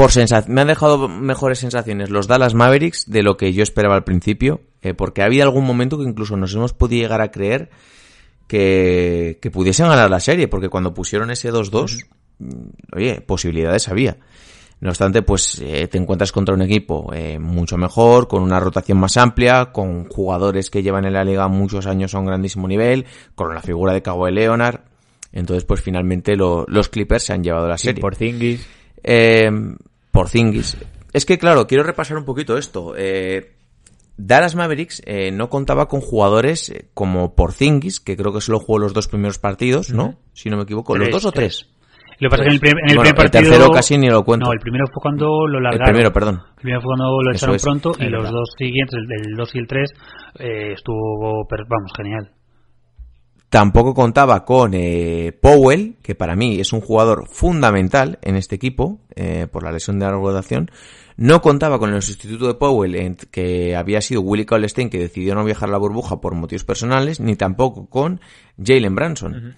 por 0.00 0.48
me 0.48 0.60
han 0.62 0.68
dejado 0.68 1.08
mejores 1.08 1.58
sensaciones 1.58 2.10
los 2.10 2.26
Dallas 2.26 2.54
Mavericks 2.54 3.10
de 3.10 3.22
lo 3.22 3.36
que 3.36 3.52
yo 3.52 3.62
esperaba 3.62 3.94
al 3.96 4.04
principio, 4.04 4.62
eh, 4.82 4.94
porque 4.94 5.22
ha 5.22 5.26
habido 5.26 5.42
algún 5.44 5.66
momento 5.66 5.98
que 5.98 6.04
incluso 6.04 6.36
nos 6.36 6.54
hemos 6.54 6.72
podido 6.72 7.02
llegar 7.02 7.20
a 7.20 7.30
creer 7.30 7.70
que, 8.46 9.38
que 9.40 9.50
pudiesen 9.50 9.88
ganar 9.88 10.10
la 10.10 10.20
serie, 10.20 10.48
porque 10.48 10.68
cuando 10.68 10.94
pusieron 10.94 11.30
ese 11.30 11.52
2-2, 11.52 12.06
mm, 12.38 12.52
oye, 12.96 13.20
posibilidades 13.20 13.88
había. 13.88 14.16
No 14.80 14.88
obstante, 14.88 15.20
pues 15.20 15.60
eh, 15.62 15.86
te 15.88 15.98
encuentras 15.98 16.32
contra 16.32 16.54
un 16.54 16.62
equipo 16.62 17.12
eh, 17.12 17.38
mucho 17.38 17.76
mejor, 17.76 18.26
con 18.28 18.42
una 18.42 18.58
rotación 18.58 18.96
más 18.98 19.18
amplia, 19.18 19.66
con 19.72 20.08
jugadores 20.08 20.70
que 20.70 20.82
llevan 20.82 21.04
en 21.04 21.12
la 21.12 21.22
liga 21.24 21.46
muchos 21.48 21.86
años 21.86 22.14
a 22.14 22.18
un 22.18 22.24
grandísimo 22.24 22.66
nivel, 22.66 23.04
con 23.34 23.54
la 23.54 23.60
figura 23.60 23.92
de 23.92 24.00
Kawhi 24.00 24.32
Leonard. 24.32 24.80
Entonces, 25.32 25.64
pues 25.64 25.82
finalmente 25.82 26.34
lo- 26.34 26.64
los 26.66 26.88
Clippers 26.88 27.24
se 27.24 27.34
han 27.34 27.44
llevado 27.44 27.68
la 27.68 27.76
serie. 27.76 28.00
Por 28.00 28.16
Zingis. 28.16 28.66
Eh, 29.02 29.50
por 30.10 30.28
Zingis. 30.28 30.76
Es 31.12 31.26
que, 31.26 31.38
claro, 31.38 31.66
quiero 31.66 31.82
repasar 31.84 32.16
un 32.16 32.24
poquito 32.24 32.56
esto. 32.56 32.94
Eh, 32.96 33.56
Dallas 34.16 34.54
Mavericks 34.54 35.02
eh, 35.06 35.30
no 35.32 35.48
contaba 35.48 35.86
con 35.88 36.00
jugadores 36.00 36.68
eh, 36.70 36.90
como 36.94 37.34
Porzingis, 37.34 38.00
que 38.00 38.16
creo 38.16 38.32
que 38.32 38.40
solo 38.40 38.60
jugó 38.60 38.78
los 38.78 38.92
dos 38.92 39.08
primeros 39.08 39.38
partidos, 39.38 39.92
¿no? 39.92 40.18
Si 40.34 40.50
no 40.50 40.56
me 40.56 40.64
equivoco. 40.64 40.96
¿Los 40.96 41.10
dos 41.10 41.24
o 41.24 41.32
tres? 41.32 41.66
Lo 42.18 42.28
que 42.28 42.36
pasa 42.36 42.42
es 42.42 42.48
que 42.48 42.48
en 42.48 42.54
el, 42.54 42.60
prim- 42.60 42.78
en 42.84 42.90
el 42.90 42.96
Bueno, 42.96 43.02
primer 43.10 43.24
el 43.26 43.30
partido... 43.30 43.50
tercero 43.50 43.70
casi 43.72 43.96
ni 43.96 44.10
lo 44.10 44.22
cuento. 44.22 44.44
No, 44.46 44.52
el 44.52 44.58
primero 44.60 44.84
fue 44.92 45.00
cuando 45.00 45.46
lo 45.48 45.56
El 45.56 45.64
largaron. 45.64 45.86
primero, 45.86 46.12
perdón. 46.12 46.42
El 46.50 46.54
primero 46.62 46.80
fue 46.82 46.88
cuando 46.94 47.22
lo 47.22 47.32
echaron 47.32 47.56
es. 47.56 47.62
pronto 47.62 47.92
y 47.98 48.04
los 48.10 48.22
verdad. 48.22 48.30
dos 48.32 48.50
siguientes, 48.58 48.94
el, 48.98 49.30
el 49.30 49.36
2 49.36 49.54
y 49.54 49.58
el 49.58 49.66
3, 49.66 49.90
eh, 50.40 50.72
estuvo, 50.74 51.46
vamos, 51.48 51.92
genial. 51.96 52.30
Tampoco 53.50 53.94
contaba 53.94 54.44
con 54.44 54.74
eh, 54.74 55.36
Powell, 55.40 55.96
que 56.02 56.14
para 56.14 56.36
mí 56.36 56.60
es 56.60 56.72
un 56.72 56.80
jugador 56.80 57.26
fundamental 57.28 58.18
en 58.22 58.36
este 58.36 58.54
equipo, 58.54 59.00
eh, 59.16 59.48
por 59.50 59.64
la 59.64 59.72
lesión 59.72 59.98
de 59.98 60.06
la 60.06 60.12
rotación. 60.12 60.70
No 61.16 61.42
contaba 61.42 61.80
con 61.80 61.92
el 61.92 62.00
sustituto 62.00 62.46
de 62.46 62.54
Powell, 62.54 62.94
en- 62.94 63.16
que 63.16 63.74
había 63.74 64.00
sido 64.00 64.20
Willie 64.20 64.46
Cauley-Stein, 64.46 64.88
que 64.88 64.98
decidió 65.00 65.34
no 65.34 65.44
viajar 65.44 65.68
a 65.68 65.72
la 65.72 65.78
burbuja 65.78 66.20
por 66.20 66.34
motivos 66.36 66.64
personales, 66.64 67.18
ni 67.18 67.34
tampoco 67.34 67.86
con 67.90 68.20
Jalen 68.56 68.94
Branson. 68.94 69.56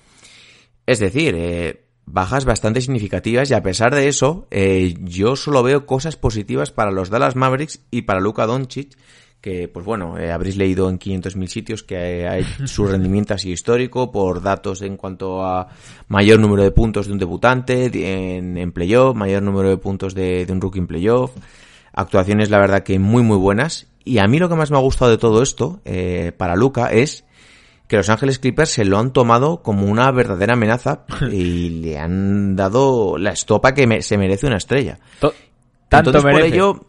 Es 0.87 0.99
decir, 0.99 1.35
eh, 1.37 1.85
bajas 2.07 2.47
bastante 2.47 2.81
significativas 2.81 3.51
y 3.51 3.55
a 3.55 3.63
pesar 3.63 3.95
de 3.95 4.09
eso, 4.09 4.49
eh, 4.51 4.95
yo 5.03 5.37
solo 5.37 5.63
veo 5.63 5.85
cosas 5.85 6.17
positivas 6.17 6.71
para 6.71 6.91
los 6.91 7.11
Dallas 7.11 7.37
Mavericks 7.37 7.85
y 7.91 8.03
para 8.03 8.21
Luka 8.21 8.47
Doncic, 8.47 8.97
que 9.43 9.69
pues 9.69 9.85
bueno, 9.85 10.17
eh, 10.19 10.31
habréis 10.33 10.57
leído 10.57 10.89
en 10.89 10.99
500.000 10.99 11.47
sitios 11.49 11.83
que 11.83 12.27
hay- 12.29 12.45
su 12.67 12.87
rendimiento 12.87 13.35
ha 13.35 13.39
sido 13.39 13.53
histórico 13.53 14.11
por 14.13 14.41
datos 14.41 14.81
en 14.83 14.97
cuanto 14.97 15.45
a 15.45 15.67
mayor 16.09 16.39
número 16.41 16.63
de 16.63 16.71
puntos 16.71 17.09
de 17.09 17.13
un 17.13 17.19
debutante 17.19 17.91
de- 17.91 18.37
en, 18.39 18.57
en 18.57 18.73
playoff, 18.73 19.15
mayor 19.17 19.43
número 19.43 19.69
de 19.69 19.77
puntos 19.77 20.15
de, 20.15 20.47
de 20.47 20.53
un 20.53 20.61
rookie 20.61 20.79
en 20.79 20.87
playoff, 20.87 21.33
actuaciones 21.93 22.51
la 22.51 22.59
verdad 22.59 22.83
que 22.85 22.99
muy 22.99 23.23
muy 23.23 23.37
buenas 23.37 23.89
y 24.05 24.19
a 24.19 24.27
mí 24.27 24.39
lo 24.39 24.49
que 24.49 24.55
más 24.55 24.71
me 24.71 24.77
ha 24.79 24.81
gustado 24.81 25.11
de 25.11 25.19
todo 25.19 25.43
esto 25.43 25.81
eh, 25.85 26.33
para 26.37 26.57
Luca 26.57 26.93
es 26.93 27.25
que 27.89 27.97
Los 27.97 28.09
Ángeles 28.09 28.39
Clippers 28.39 28.71
se 28.71 28.85
lo 28.87 28.99
han 28.99 29.13
tomado 29.13 29.63
como 29.63 29.87
una 29.87 30.11
verdadera 30.13 30.55
amenaza 30.55 31.05
y 31.33 31.69
le 31.81 31.99
han 31.99 32.57
dado 32.57 33.19
la 33.19 33.31
estopa 33.33 33.75
que 33.75 33.87
me- 33.87 34.03
se 34.03 34.17
merece 34.17 34.47
una 34.47 34.57
estrella. 34.57 34.99
To- 35.21 35.35
tanto 35.91 36.11
Entonces, 36.11 36.23
por 36.33 36.41
ello, 36.55 36.87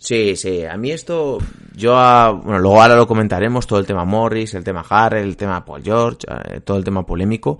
sí, 0.00 0.34
sí, 0.34 0.64
a 0.64 0.76
mí 0.76 0.90
esto, 0.90 1.38
yo, 1.76 1.96
a- 1.96 2.30
bueno, 2.32 2.58
luego 2.58 2.82
ahora 2.82 2.96
lo 2.96 3.06
comentaremos, 3.06 3.66
todo 3.66 3.78
el 3.78 3.86
tema 3.86 4.04
Morris, 4.04 4.54
el 4.54 4.64
tema 4.64 4.84
Harrell, 4.88 5.28
el 5.28 5.36
tema 5.36 5.64
Paul 5.64 5.82
George, 5.84 6.26
eh, 6.28 6.60
todo 6.60 6.76
el 6.78 6.84
tema 6.84 7.04
polémico, 7.06 7.58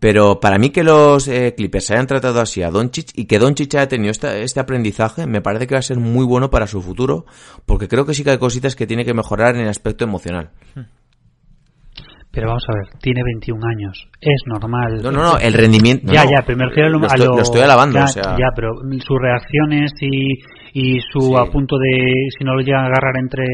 pero 0.00 0.38
para 0.38 0.58
mí 0.58 0.70
que 0.70 0.84
los 0.84 1.26
eh, 1.28 1.54
Clippers 1.56 1.86
se 1.86 1.94
hayan 1.94 2.06
tratado 2.06 2.40
así 2.40 2.62
a 2.62 2.70
Doncic 2.70 3.10
y 3.14 3.24
que 3.26 3.38
Doncic 3.38 3.74
haya 3.76 3.88
tenido 3.88 4.10
esta- 4.10 4.36
este 4.36 4.60
aprendizaje, 4.60 5.26
me 5.26 5.40
parece 5.40 5.66
que 5.66 5.74
va 5.74 5.78
a 5.80 5.82
ser 5.82 5.98
muy 5.98 6.24
bueno 6.26 6.50
para 6.50 6.66
su 6.66 6.82
futuro, 6.82 7.24
porque 7.66 7.88
creo 7.88 8.04
que 8.06 8.14
sí 8.14 8.22
que 8.24 8.30
hay 8.30 8.38
cositas 8.38 8.76
que 8.76 8.86
tiene 8.86 9.04
que 9.04 9.14
mejorar 9.14 9.54
en 9.56 9.62
el 9.62 9.68
aspecto 9.68 10.04
emocional. 10.04 10.50
Pero 12.30 12.48
vamos 12.48 12.64
a 12.68 12.72
ver, 12.74 13.00
tiene 13.00 13.22
21 13.24 13.60
años. 13.66 14.06
Es 14.20 14.42
normal. 14.46 15.00
No, 15.02 15.10
no, 15.10 15.22
no, 15.22 15.38
el 15.38 15.54
rendimiento... 15.54 16.12
ya, 16.12 16.24
no, 16.24 16.30
ya, 16.30 16.42
a 16.42 16.42
lo, 16.90 16.98
lo 17.00 17.06
estoy, 17.06 17.26
lo- 17.26 17.36
lo 17.36 17.42
estoy 17.42 17.60
alabando, 17.62 17.98
ya, 17.98 18.04
o 18.04 18.08
sea... 18.08 18.22
ya, 18.38 18.46
pero 18.54 18.74
sus 19.00 19.18
reacciones 19.18 19.92
y, 20.00 20.34
y 20.72 20.98
su 21.12 21.20
Sí. 21.20 21.34
a 21.36 21.44
punto 21.50 21.76
de, 21.78 22.12
si 22.38 22.44
no 22.44 22.54
lo 22.54 22.60
llegan 22.60 22.84
a 22.84 22.86
agarrar 22.88 23.16
entre 23.18 23.44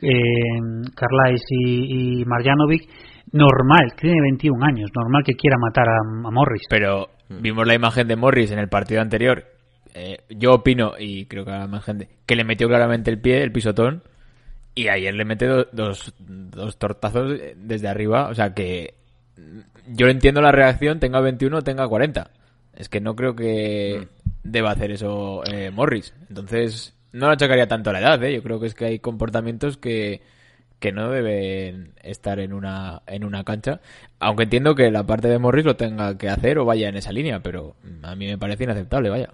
eh, 0.00 0.60
Carlisle 0.94 1.46
y, 1.50 2.20
y 2.20 2.24
Marjanovic, 2.24 2.88
normal, 3.32 3.92
tiene 4.00 4.20
21 4.22 4.64
años, 4.64 4.90
normal 4.94 5.22
que 5.24 5.34
quiera 5.34 5.56
matar 5.58 5.88
a, 5.88 5.98
a 5.98 6.30
Morris. 6.30 6.62
Pero 6.70 7.08
vimos 7.28 7.66
la 7.66 7.74
imagen 7.74 8.08
de 8.08 8.16
Morris 8.16 8.50
en 8.52 8.58
el 8.58 8.68
partido 8.68 9.00
anterior. 9.00 9.44
Eh, 9.94 10.18
yo 10.30 10.54
opino, 10.54 10.92
y 10.98 11.26
creo 11.26 11.44
que 11.44 11.50
habrá 11.50 11.66
más 11.66 11.84
gente, 11.84 12.08
que 12.26 12.36
le 12.36 12.44
metió 12.44 12.68
claramente 12.68 13.10
el 13.10 13.20
pie, 13.20 13.42
el 13.42 13.52
pisotón, 13.52 14.02
y 14.74 14.88
ayer 14.88 15.14
le 15.14 15.24
mete 15.24 15.46
do- 15.46 15.66
dos, 15.72 16.14
dos 16.20 16.78
tortazos 16.78 17.38
desde 17.56 17.88
arriba. 17.88 18.28
O 18.28 18.34
sea 18.34 18.54
que 18.54 18.94
mm, 19.36 19.94
yo 19.96 20.06
entiendo 20.06 20.40
la 20.40 20.52
reacción, 20.52 21.00
tenga 21.00 21.20
21 21.20 21.56
o 21.58 21.62
tenga 21.62 21.88
40. 21.88 22.30
Es 22.76 22.88
que 22.88 23.00
no 23.00 23.16
creo 23.16 23.34
que 23.34 24.06
deba 24.50 24.70
hacer 24.70 24.90
eso 24.90 25.42
eh, 25.46 25.70
Morris. 25.70 26.14
Entonces, 26.28 26.94
no 27.12 27.26
lo 27.26 27.32
achacaría 27.32 27.68
tanto 27.68 27.90
a 27.90 27.92
la 27.92 28.00
edad, 28.00 28.22
¿eh? 28.24 28.34
Yo 28.34 28.42
creo 28.42 28.60
que 28.60 28.66
es 28.66 28.74
que 28.74 28.86
hay 28.86 28.98
comportamientos 28.98 29.76
que, 29.76 30.22
que 30.78 30.92
no 30.92 31.10
deben 31.10 31.94
estar 32.02 32.38
en 32.40 32.52
una, 32.52 33.02
en 33.06 33.24
una 33.24 33.44
cancha. 33.44 33.80
Aunque 34.18 34.44
entiendo 34.44 34.74
que 34.74 34.90
la 34.90 35.06
parte 35.06 35.28
de 35.28 35.38
Morris 35.38 35.64
lo 35.64 35.76
tenga 35.76 36.18
que 36.18 36.28
hacer 36.28 36.58
o 36.58 36.64
vaya 36.64 36.88
en 36.88 36.96
esa 36.96 37.12
línea, 37.12 37.40
pero 37.40 37.76
a 38.02 38.14
mí 38.14 38.26
me 38.26 38.38
parece 38.38 38.64
inaceptable, 38.64 39.10
vaya. 39.10 39.30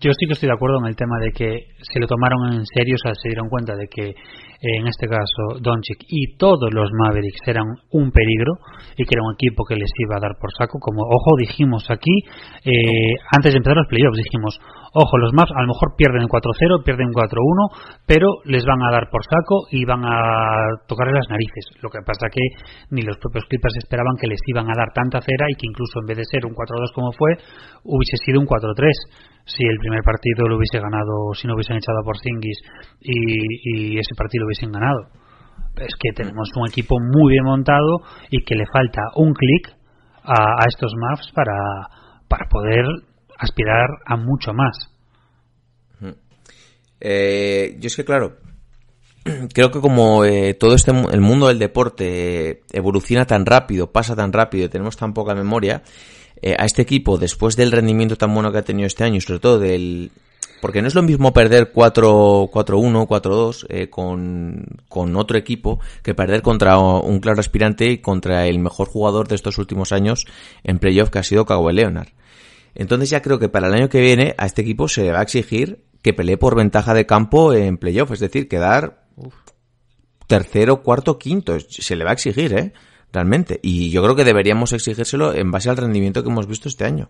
Yo 0.00 0.12
sí 0.14 0.26
que 0.26 0.34
estoy 0.34 0.46
de 0.46 0.54
acuerdo 0.54 0.78
en 0.78 0.86
el 0.86 0.94
tema 0.94 1.18
de 1.18 1.32
que 1.32 1.74
se 1.82 1.98
lo 1.98 2.06
tomaron 2.06 2.54
en 2.54 2.64
serio, 2.66 2.94
o 2.94 3.02
sea, 3.02 3.18
se 3.18 3.34
dieron 3.34 3.48
cuenta 3.48 3.74
de 3.74 3.88
que 3.90 4.14
eh, 4.14 4.78
en 4.78 4.86
este 4.86 5.08
caso 5.10 5.58
Doncic 5.58 6.06
y 6.06 6.36
todos 6.38 6.70
los 6.70 6.90
Mavericks 7.02 7.42
eran 7.46 7.66
un 7.90 8.12
peligro 8.12 8.62
y 8.94 9.02
que 9.02 9.18
era 9.18 9.26
un 9.26 9.34
equipo 9.34 9.66
que 9.66 9.74
les 9.74 9.90
iba 9.98 10.18
a 10.18 10.22
dar 10.22 10.38
por 10.38 10.54
saco. 10.54 10.78
Como, 10.78 11.02
ojo, 11.02 11.34
dijimos 11.38 11.90
aquí, 11.90 12.14
eh, 12.62 13.14
antes 13.34 13.50
de 13.50 13.58
empezar 13.58 13.74
los 13.74 13.90
playoffs, 13.90 14.22
dijimos, 14.22 14.54
ojo, 14.94 15.18
los 15.18 15.34
Mavs 15.34 15.50
a 15.50 15.62
lo 15.62 15.74
mejor 15.74 15.98
pierden 15.98 16.30
4-0, 16.30 16.84
pierden 16.86 17.10
4-1, 17.10 18.06
pero 18.06 18.38
les 18.46 18.62
van 18.64 18.78
a 18.86 18.94
dar 18.94 19.10
por 19.10 19.26
saco 19.26 19.66
y 19.70 19.84
van 19.84 20.06
a 20.06 20.78
tocarles 20.86 21.26
las 21.26 21.30
narices. 21.30 21.74
Lo 21.82 21.90
que 21.90 22.06
pasa 22.06 22.30
que 22.30 22.54
ni 22.94 23.02
los 23.02 23.18
propios 23.18 23.50
Clippers 23.50 23.74
esperaban 23.82 24.14
que 24.14 24.30
les 24.30 24.38
iban 24.46 24.70
a 24.70 24.78
dar 24.78 24.94
tanta 24.94 25.18
cera 25.18 25.50
y 25.50 25.58
que 25.58 25.66
incluso 25.66 25.98
en 25.98 26.06
vez 26.06 26.18
de 26.18 26.30
ser 26.30 26.46
un 26.46 26.54
4-2 26.54 26.94
como 26.94 27.10
fue, 27.18 27.34
hubiese 27.82 28.14
sido 28.22 28.38
un 28.38 28.46
4-3 28.46 29.34
si 29.48 29.64
el 29.64 29.78
primer 29.88 30.04
partido 30.04 30.46
lo 30.46 30.56
hubiese 30.56 30.78
ganado, 30.78 31.32
si 31.34 31.46
no 31.46 31.54
hubiesen 31.54 31.76
echado 31.76 32.00
a 32.00 32.04
Porzingis 32.04 32.60
y, 33.00 33.94
y 33.94 33.98
ese 33.98 34.14
partido 34.14 34.42
lo 34.42 34.46
hubiesen 34.48 34.70
ganado. 34.70 35.08
Es 35.76 35.94
que 35.98 36.12
tenemos 36.12 36.50
un 36.56 36.68
equipo 36.68 36.96
muy 37.00 37.32
bien 37.32 37.44
montado 37.44 38.00
y 38.30 38.44
que 38.44 38.54
le 38.54 38.64
falta 38.70 39.00
un 39.16 39.32
clic 39.32 39.74
a, 40.22 40.62
a 40.62 40.64
estos 40.68 40.92
Mavs 40.96 41.32
para, 41.34 41.54
para 42.28 42.48
poder 42.48 42.84
aspirar 43.38 43.88
a 44.04 44.16
mucho 44.16 44.52
más. 44.52 44.76
Eh, 47.00 47.76
yo 47.78 47.86
es 47.86 47.96
que, 47.96 48.04
claro, 48.04 48.36
creo 49.54 49.70
que 49.70 49.80
como 49.80 50.24
eh, 50.24 50.54
todo 50.54 50.74
este 50.74 50.90
el 50.90 51.20
mundo 51.20 51.46
del 51.48 51.58
deporte 51.58 52.50
eh, 52.50 52.60
evoluciona 52.72 53.24
tan 53.24 53.46
rápido, 53.46 53.92
pasa 53.92 54.16
tan 54.16 54.32
rápido 54.32 54.66
y 54.66 54.68
tenemos 54.68 54.96
tan 54.96 55.14
poca 55.14 55.34
memoria, 55.34 55.82
eh, 56.42 56.56
a 56.58 56.64
este 56.64 56.82
equipo, 56.82 57.18
después 57.18 57.56
del 57.56 57.72
rendimiento 57.72 58.16
tan 58.16 58.32
bueno 58.32 58.52
que 58.52 58.58
ha 58.58 58.62
tenido 58.62 58.86
este 58.86 59.04
año, 59.04 59.20
sobre 59.20 59.40
todo 59.40 59.58
del... 59.58 60.10
Porque 60.60 60.82
no 60.82 60.88
es 60.88 60.94
lo 60.96 61.04
mismo 61.04 61.32
perder 61.32 61.72
4-1, 61.72 62.50
4-2 62.50 63.66
eh, 63.68 63.88
con, 63.88 64.66
con 64.88 65.14
otro 65.14 65.38
equipo 65.38 65.78
que 66.02 66.14
perder 66.16 66.42
contra 66.42 66.78
un 66.78 67.20
claro 67.20 67.38
aspirante 67.38 67.88
y 67.88 67.98
contra 67.98 68.44
el 68.48 68.58
mejor 68.58 68.88
jugador 68.88 69.28
de 69.28 69.36
estos 69.36 69.58
últimos 69.58 69.92
años 69.92 70.26
en 70.64 70.80
playoff 70.80 71.10
que 71.10 71.20
ha 71.20 71.22
sido 71.22 71.46
Kawhi 71.46 71.72
Leonard. 71.72 72.08
Entonces 72.74 73.10
ya 73.10 73.22
creo 73.22 73.38
que 73.38 73.48
para 73.48 73.68
el 73.68 73.74
año 73.74 73.88
que 73.88 74.00
viene 74.00 74.34
a 74.36 74.46
este 74.46 74.62
equipo 74.62 74.88
se 74.88 75.04
le 75.04 75.12
va 75.12 75.20
a 75.20 75.22
exigir 75.22 75.84
que 76.02 76.12
pelee 76.12 76.38
por 76.38 76.56
ventaja 76.56 76.92
de 76.92 77.06
campo 77.06 77.52
en 77.52 77.78
playoff, 77.78 78.10
es 78.12 78.20
decir, 78.20 78.48
quedar 78.48 79.04
tercero, 80.26 80.82
cuarto, 80.82 81.18
quinto. 81.18 81.58
Se 81.60 81.96
le 81.96 82.04
va 82.04 82.10
a 82.10 82.14
exigir, 82.14 82.52
¿eh? 82.52 82.72
Realmente. 83.12 83.58
Y 83.62 83.90
yo 83.90 84.02
creo 84.02 84.16
que 84.16 84.24
deberíamos 84.24 84.72
exigírselo 84.72 85.34
en 85.34 85.50
base 85.50 85.70
al 85.70 85.76
rendimiento 85.76 86.22
que 86.22 86.30
hemos 86.30 86.46
visto 86.46 86.68
este 86.68 86.84
año. 86.84 87.08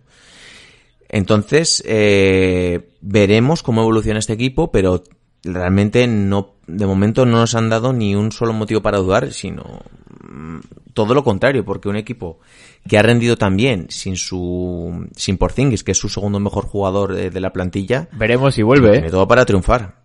Entonces, 1.08 1.82
eh, 1.86 2.90
veremos 3.00 3.62
cómo 3.62 3.80
evoluciona 3.80 4.18
este 4.18 4.34
equipo, 4.34 4.70
pero 4.70 5.02
realmente 5.42 6.06
no, 6.06 6.54
de 6.66 6.86
momento 6.86 7.24
no 7.24 7.38
nos 7.38 7.54
han 7.54 7.70
dado 7.70 7.92
ni 7.92 8.14
un 8.14 8.30
solo 8.30 8.52
motivo 8.52 8.82
para 8.82 8.98
dudar, 8.98 9.32
sino 9.32 9.80
mm, 10.28 10.58
todo 10.92 11.14
lo 11.14 11.24
contrario, 11.24 11.64
porque 11.64 11.88
un 11.88 11.96
equipo 11.96 12.40
que 12.86 12.98
ha 12.98 13.02
rendido 13.02 13.36
tan 13.36 13.56
bien 13.56 13.86
sin 13.88 14.16
su, 14.16 15.08
sin 15.16 15.38
Porzingis, 15.38 15.82
que 15.82 15.92
es 15.92 15.98
su 15.98 16.10
segundo 16.10 16.40
mejor 16.40 16.66
jugador 16.66 17.14
de, 17.14 17.30
de 17.30 17.40
la 17.40 17.52
plantilla, 17.52 18.08
Veremos 18.12 18.54
si 18.54 18.62
vuelve, 18.62 18.92
tiene 18.92 19.06
¿eh? 19.08 19.10
todo 19.10 19.26
para 19.26 19.46
triunfar. 19.46 20.02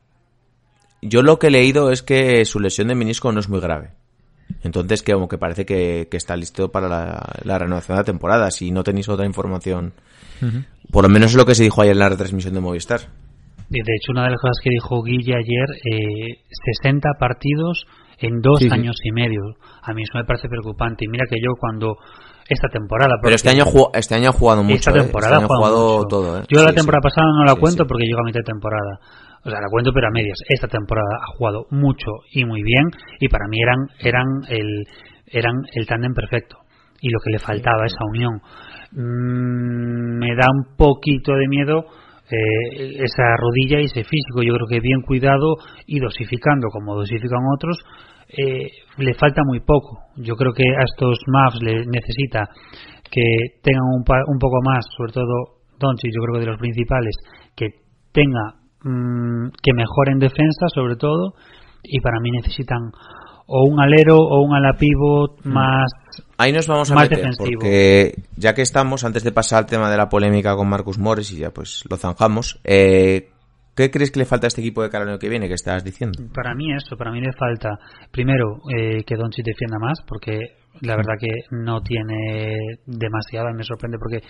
Yo 1.02 1.22
lo 1.22 1.38
que 1.38 1.48
he 1.48 1.52
leído 1.52 1.92
es 1.92 2.02
que 2.02 2.46
su 2.46 2.62
lesión 2.62 2.88
de 2.88 2.96
menisco 2.96 3.30
no 3.34 3.42
es 3.42 3.50
muy 3.50 3.60
grave. 3.60 3.92
Entonces, 4.62 5.02
que 5.04 5.14
como 5.14 5.28
que 5.28 5.38
parece 5.38 5.66
que, 5.66 6.08
que 6.10 6.18
está 6.18 6.36
listo 6.36 6.70
para 6.72 6.88
la, 6.88 7.22
la 7.44 7.58
renovación 7.58 7.96
de 7.98 8.02
la 8.02 8.06
temporada. 8.06 8.52
Si 8.52 8.72
no 8.72 8.84
tenéis 8.84 9.10
otra 9.10 9.26
información, 9.26 9.94
por 10.92 11.04
lo 11.04 11.10
menos 11.10 11.32
es 11.32 11.38
lo 11.38 11.46
que 11.46 11.56
se 11.56 11.64
dijo 11.64 11.82
ayer 11.82 11.94
en 11.94 12.00
la 12.00 12.10
retransmisión 12.10 12.54
de 12.54 12.60
Movistar. 12.62 13.00
De 13.70 13.80
de 13.84 13.96
hecho, 13.96 14.12
una 14.12 14.24
de 14.26 14.32
las 14.32 14.40
cosas 14.42 14.58
que 14.64 14.70
dijo 14.70 15.02
Guille 15.04 15.34
ayer, 15.36 15.68
eh, 15.92 16.44
60 16.82 17.10
partidos 17.20 17.86
en 18.20 18.42
dos 18.42 18.60
Sí, 18.60 18.68
sí. 18.70 18.74
años 18.74 18.96
y 19.04 19.12
medio. 19.12 19.42
A 19.82 19.94
mí 19.94 20.04
eso 20.04 20.18
me 20.18 20.26
parece 20.26 20.48
preocupante. 20.48 21.06
Y 21.06 21.08
mira 21.10 21.26
que 21.30 21.38
yo 21.42 21.54
cuando 21.60 21.96
esta 22.48 22.68
temporada... 22.70 23.16
Pero 23.22 23.36
este 23.36 23.50
año, 23.50 23.64
este 23.94 24.16
año 24.16 24.30
ha 24.30 24.34
jugado 24.34 24.64
mucho. 24.64 24.76
esta 24.76 24.92
¿eh? 24.92 25.02
temporada 25.02 25.36
este 25.38 25.44
año 25.44 25.46
ha 25.46 25.56
jugado 25.58 25.76
jugado 25.76 25.98
mucho. 25.98 26.08
todo. 26.08 26.40
¿eh? 26.40 26.44
Yo 26.50 26.64
la 26.64 26.74
temporada 26.74 27.02
sí. 27.02 27.10
pasada 27.10 27.28
no 27.36 27.44
la 27.46 27.54
Sí, 27.54 27.60
cuento 27.60 27.84
sí. 27.84 27.88
porque 27.88 28.06
llego 28.06 28.20
a 28.20 28.26
mitad 28.26 28.40
de 28.42 28.52
temporada. 28.52 29.00
O 29.46 29.50
sea, 29.50 29.60
la 29.60 29.68
cuento 29.70 29.92
pero 29.94 30.08
a 30.08 30.12
medias. 30.12 30.38
Esta 30.48 30.68
temporada 30.68 31.18
ha 31.22 31.38
jugado 31.38 31.66
mucho 31.72 32.08
y 32.32 32.46
muy 32.46 32.64
bien 32.64 32.86
y 33.20 33.28
para 33.28 33.48
mí 33.50 33.58
eran 33.62 33.78
eran 34.00 34.28
el 34.50 34.86
eran 35.28 35.56
el 35.74 35.86
tándem 35.88 36.14
perfecto 36.14 36.58
y 37.02 37.10
lo 37.10 37.20
que 37.20 37.32
le 37.32 37.40
faltaba 37.40 37.86
esa 37.86 38.06
unión. 38.10 38.40
Mm, 38.92 40.20
me 40.20 40.36
da 40.36 40.48
un 40.54 40.76
poquito 40.78 41.34
de 41.34 41.48
miedo 41.48 41.86
eh, 42.32 42.96
esa 43.04 43.36
rodilla 43.38 43.82
y 43.82 43.86
ese 43.86 44.04
físico. 44.04 44.42
Yo 44.44 44.54
creo 44.56 44.68
que 44.68 44.80
bien 44.80 45.02
cuidado 45.02 45.56
y 45.88 46.00
dosificando 46.00 46.68
como 46.70 46.96
dosifican 46.96 47.42
otros, 47.56 47.78
eh, 48.30 48.70
le 48.98 49.14
falta 49.16 49.42
muy 49.46 49.60
poco. 49.60 50.00
Yo 50.18 50.36
creo 50.36 50.54
que 50.54 50.64
a 50.64 50.84
estos 50.86 51.18
Mavs 51.28 51.62
le 51.62 51.86
necesita 51.86 52.48
que 53.12 53.60
tengan 53.62 53.84
un, 53.98 54.04
pa- 54.04 54.24
un 54.28 54.40
poco 54.40 54.60
más, 54.64 54.86
sobre 54.98 55.12
todo 55.12 55.60
Doncic, 55.80 56.12
yo 56.16 56.22
creo 56.24 56.34
que 56.36 56.40
de 56.46 56.52
los 56.52 56.60
principales, 56.60 57.16
que 57.56 57.68
tenga 58.14 58.63
mm, 58.84 59.50
que 59.62 59.74
mejore 59.74 60.12
en 60.12 60.20
defensa, 60.20 60.68
sobre 60.74 60.96
todo, 60.96 61.34
y 61.84 62.00
para 62.02 62.20
mí 62.22 62.32
necesitan 62.32 62.92
o 63.46 63.66
un 63.70 63.80
alero 63.80 64.18
o 64.18 64.42
un 64.42 64.56
ala 64.56 64.74
pivot 64.78 65.44
más 65.44 65.92
Ahí 66.38 66.52
nos 66.52 66.68
vamos 66.68 66.92
a 66.92 66.96
Más 66.96 67.04
meter, 67.04 67.18
defensivo. 67.20 67.60
porque 67.60 68.16
ya 68.36 68.54
que 68.54 68.62
estamos, 68.62 69.04
antes 69.04 69.24
de 69.24 69.32
pasar 69.32 69.60
al 69.60 69.66
tema 69.66 69.90
de 69.90 69.98
la 69.98 70.10
polémica 70.10 70.56
con 70.56 70.70
Marcus 70.70 70.98
Morris 71.00 71.32
y 71.32 71.38
ya 71.38 71.52
pues 71.52 71.84
lo 71.90 71.98
zanjamos, 71.98 72.60
eh, 72.64 73.30
¿qué 73.76 73.90
crees 73.92 74.12
que 74.12 74.20
le 74.20 74.26
falta 74.26 74.48
a 74.48 74.50
este 74.50 74.62
equipo 74.62 74.84
de 74.84 74.90
cara 74.90 75.04
al 75.04 75.10
año 75.12 75.20
que 75.20 75.30
viene 75.30 75.48
que 75.48 75.54
estabas 75.54 75.84
diciendo? 75.84 76.20
Para 76.34 76.54
mí 76.56 76.74
eso, 76.74 76.96
para 76.98 77.12
mí 77.12 77.22
le 77.22 77.34
falta 77.34 77.80
primero 78.12 78.60
eh, 78.76 79.04
que 79.06 79.16
Doncic 79.16 79.46
defienda 79.46 79.78
más, 79.80 80.00
porque 80.08 80.40
la 80.82 80.96
verdad 80.96 81.14
que 81.20 81.32
no 81.52 81.82
tiene 81.82 82.58
demasiado, 82.86 83.50
y 83.50 83.54
me 83.54 83.64
sorprende 83.64 83.98
porque 83.98 84.26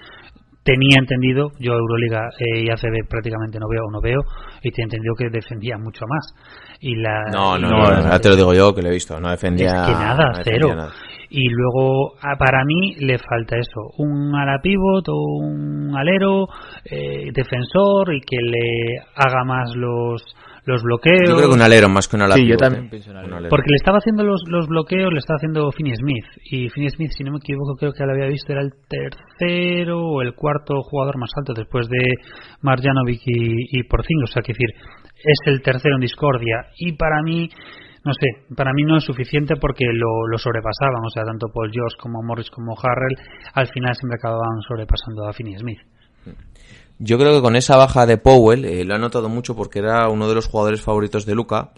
tenía 0.63 0.97
entendido, 0.99 1.52
yo 1.60 1.73
Euroliga 1.73 2.30
eh, 2.39 2.63
y 2.63 2.69
ACB 2.69 3.08
prácticamente 3.08 3.60
no 3.60 3.67
veo 3.69 3.84
o 3.88 3.91
no 3.91 4.02
veo, 4.02 4.21
y 4.62 4.71
tenía 4.71 4.86
entendido 4.86 5.15
que 5.15 5.30
defendía 5.30 5.78
mucho 5.78 6.06
más. 6.08 6.34
Y 6.80 6.95
la, 6.95 7.23
No, 7.32 7.58
y 7.58 7.62
no, 7.62 7.69
no, 7.69 8.02
no, 8.02 8.19
te 8.19 8.30
lo 8.30 8.36
digo 8.36 8.54
yo 8.54 8.73
que 8.73 8.82
lo 8.82 8.89
he 8.89 8.93
visto, 8.93 9.19
no 9.19 9.30
defendía. 9.30 9.67
es 9.67 9.88
que 9.88 9.93
nada, 9.93 10.32
no 10.32 10.43
cero. 10.43 10.76
nada. 10.76 10.91
Y 11.30 11.49
luego, 11.49 12.13
para 12.38 12.63
mí, 12.63 12.93
le 12.99 13.17
falta 13.17 13.58
eso: 13.58 13.82
un 13.97 14.36
ala 14.36 14.60
pivot 14.62 15.08
o 15.10 15.15
un 15.39 15.91
alero, 15.97 16.45
eh, 16.86 17.32
defensor 17.34 18.13
y 18.13 18.21
que 18.21 18.38
le 18.38 18.99
haga 19.15 19.43
más 19.43 19.76
los, 19.76 20.21
los 20.65 20.82
bloqueos. 20.82 21.28
Yo 21.28 21.36
creo 21.36 21.49
que 21.49 21.56
un 21.56 21.62
alero 21.62 21.89
más 21.89 22.08
que 22.08 22.15
un 22.15 22.21
ala 22.21 22.36
Sí, 22.36 22.47
yo 22.47 22.56
también 22.58 22.86
eh. 22.86 22.89
pienso 22.89 23.12
en 23.12 23.17
Un 23.17 23.19
alero. 23.23 23.36
alero. 23.38 23.49
Porque 23.49 23.69
le 23.69 23.76
estaba 23.76 23.97
haciendo 23.97 24.23
los, 24.23 24.41
los 24.47 24.67
bloqueos, 24.67 25.12
le 25.12 25.19
estaba 25.19 25.38
haciendo 25.38 25.71
Finney 25.71 25.95
Smith. 25.95 26.26
Y 26.45 26.69
Finney 26.69 26.89
Smith, 26.89 27.12
si 27.17 27.23
no 27.23 27.32
me 27.32 27.38
equivoco, 27.38 27.76
creo 27.76 27.91
que 27.91 28.06
lo 28.06 28.13
había 28.13 28.28
visto, 28.28 28.52
era 28.54 28.62
el 28.62 28.71
tercero 28.88 29.99
o 29.99 30.21
el 30.21 30.34
cuarto 30.36 30.82
jugador 30.84 31.17
más 31.17 31.32
alto 31.38 31.54
después 31.54 31.88
de 31.89 32.15
Marjanovic 32.62 33.21
y, 33.26 33.80
y 33.80 33.84
Porzingis. 33.84 34.30
O 34.30 34.34
sea, 34.34 34.41
que 34.41 34.54
decir, 34.54 34.69
es 35.23 35.39
el 35.45 35.62
tercero 35.62 35.95
en 35.95 36.02
discordia. 36.02 36.67
Y 36.78 36.93
para 36.93 37.21
mí, 37.23 37.49
no 38.06 38.13
sé, 38.13 38.54
para 38.56 38.71
mí 38.73 38.84
no 38.84 38.97
es 38.97 39.04
suficiente 39.04 39.56
porque 39.58 39.86
lo, 39.91 40.28
lo 40.32 40.38
sobrepasaban. 40.38 41.04
O 41.06 41.10
sea, 41.10 41.23
tanto 41.23 41.47
Paul 41.54 41.71
George 41.71 41.97
como 41.99 42.23
Morris 42.23 42.49
como 42.49 42.73
Harrell, 42.82 43.17
al 43.54 43.67
final 43.67 43.95
siempre 43.95 44.17
acababan 44.17 44.62
sobrepasando 44.67 45.28
a 45.28 45.34
Finney 45.34 45.58
Smith. 45.58 45.80
Yo 47.06 47.18
creo 47.18 47.34
que 47.36 47.42
con 47.42 47.56
esa 47.58 47.76
baja 47.76 48.06
de 48.06 48.18
Powell, 48.18 48.63
eh, 48.63 48.86
lo 48.86 48.96
ha 48.96 48.98
notado 48.98 49.28
mucho 49.28 49.56
porque 49.56 49.80
era 49.80 50.08
uno 50.08 50.30
de 50.30 50.36
los 50.36 50.48
jugadores 50.48 50.82
favoritos 50.82 51.26
de 51.26 51.36
Luca 51.36 51.72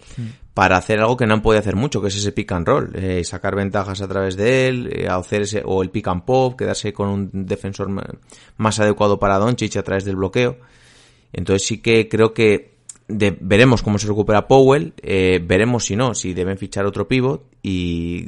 para 0.54 0.76
hacer 0.76 1.00
algo 1.00 1.16
que 1.16 1.26
no 1.26 1.34
han 1.34 1.42
podido 1.42 1.58
hacer 1.60 1.74
mucho, 1.74 2.00
que 2.00 2.08
es 2.08 2.16
ese 2.16 2.30
pick 2.30 2.52
and 2.52 2.66
roll, 2.66 2.90
eh, 2.94 3.24
sacar 3.24 3.56
ventajas 3.56 4.00
a 4.00 4.06
través 4.08 4.36
de 4.36 4.68
él, 4.68 4.88
eh, 4.92 5.08
hacer 5.08 5.42
ese, 5.42 5.62
o 5.64 5.82
el 5.82 5.90
pick 5.90 6.06
and 6.08 6.24
pop, 6.24 6.56
quedarse 6.56 6.92
con 6.92 7.08
un 7.08 7.30
defensor 7.46 7.88
más 8.56 8.78
adecuado 8.78 9.18
para 9.18 9.38
Doncic 9.38 9.76
a 9.76 9.82
través 9.82 10.04
del 10.04 10.16
bloqueo. 10.16 10.58
Entonces 11.32 11.66
sí 11.66 11.78
que 11.82 12.08
creo 12.08 12.32
que 12.32 12.76
de- 13.08 13.36
veremos 13.40 13.82
cómo 13.82 13.98
se 13.98 14.06
recupera 14.06 14.46
Powell, 14.46 14.94
eh, 15.02 15.40
veremos 15.44 15.84
si 15.86 15.96
no, 15.96 16.14
si 16.14 16.34
deben 16.34 16.56
fichar 16.56 16.86
otro 16.86 17.08
pivot 17.08 17.42
y 17.62 18.26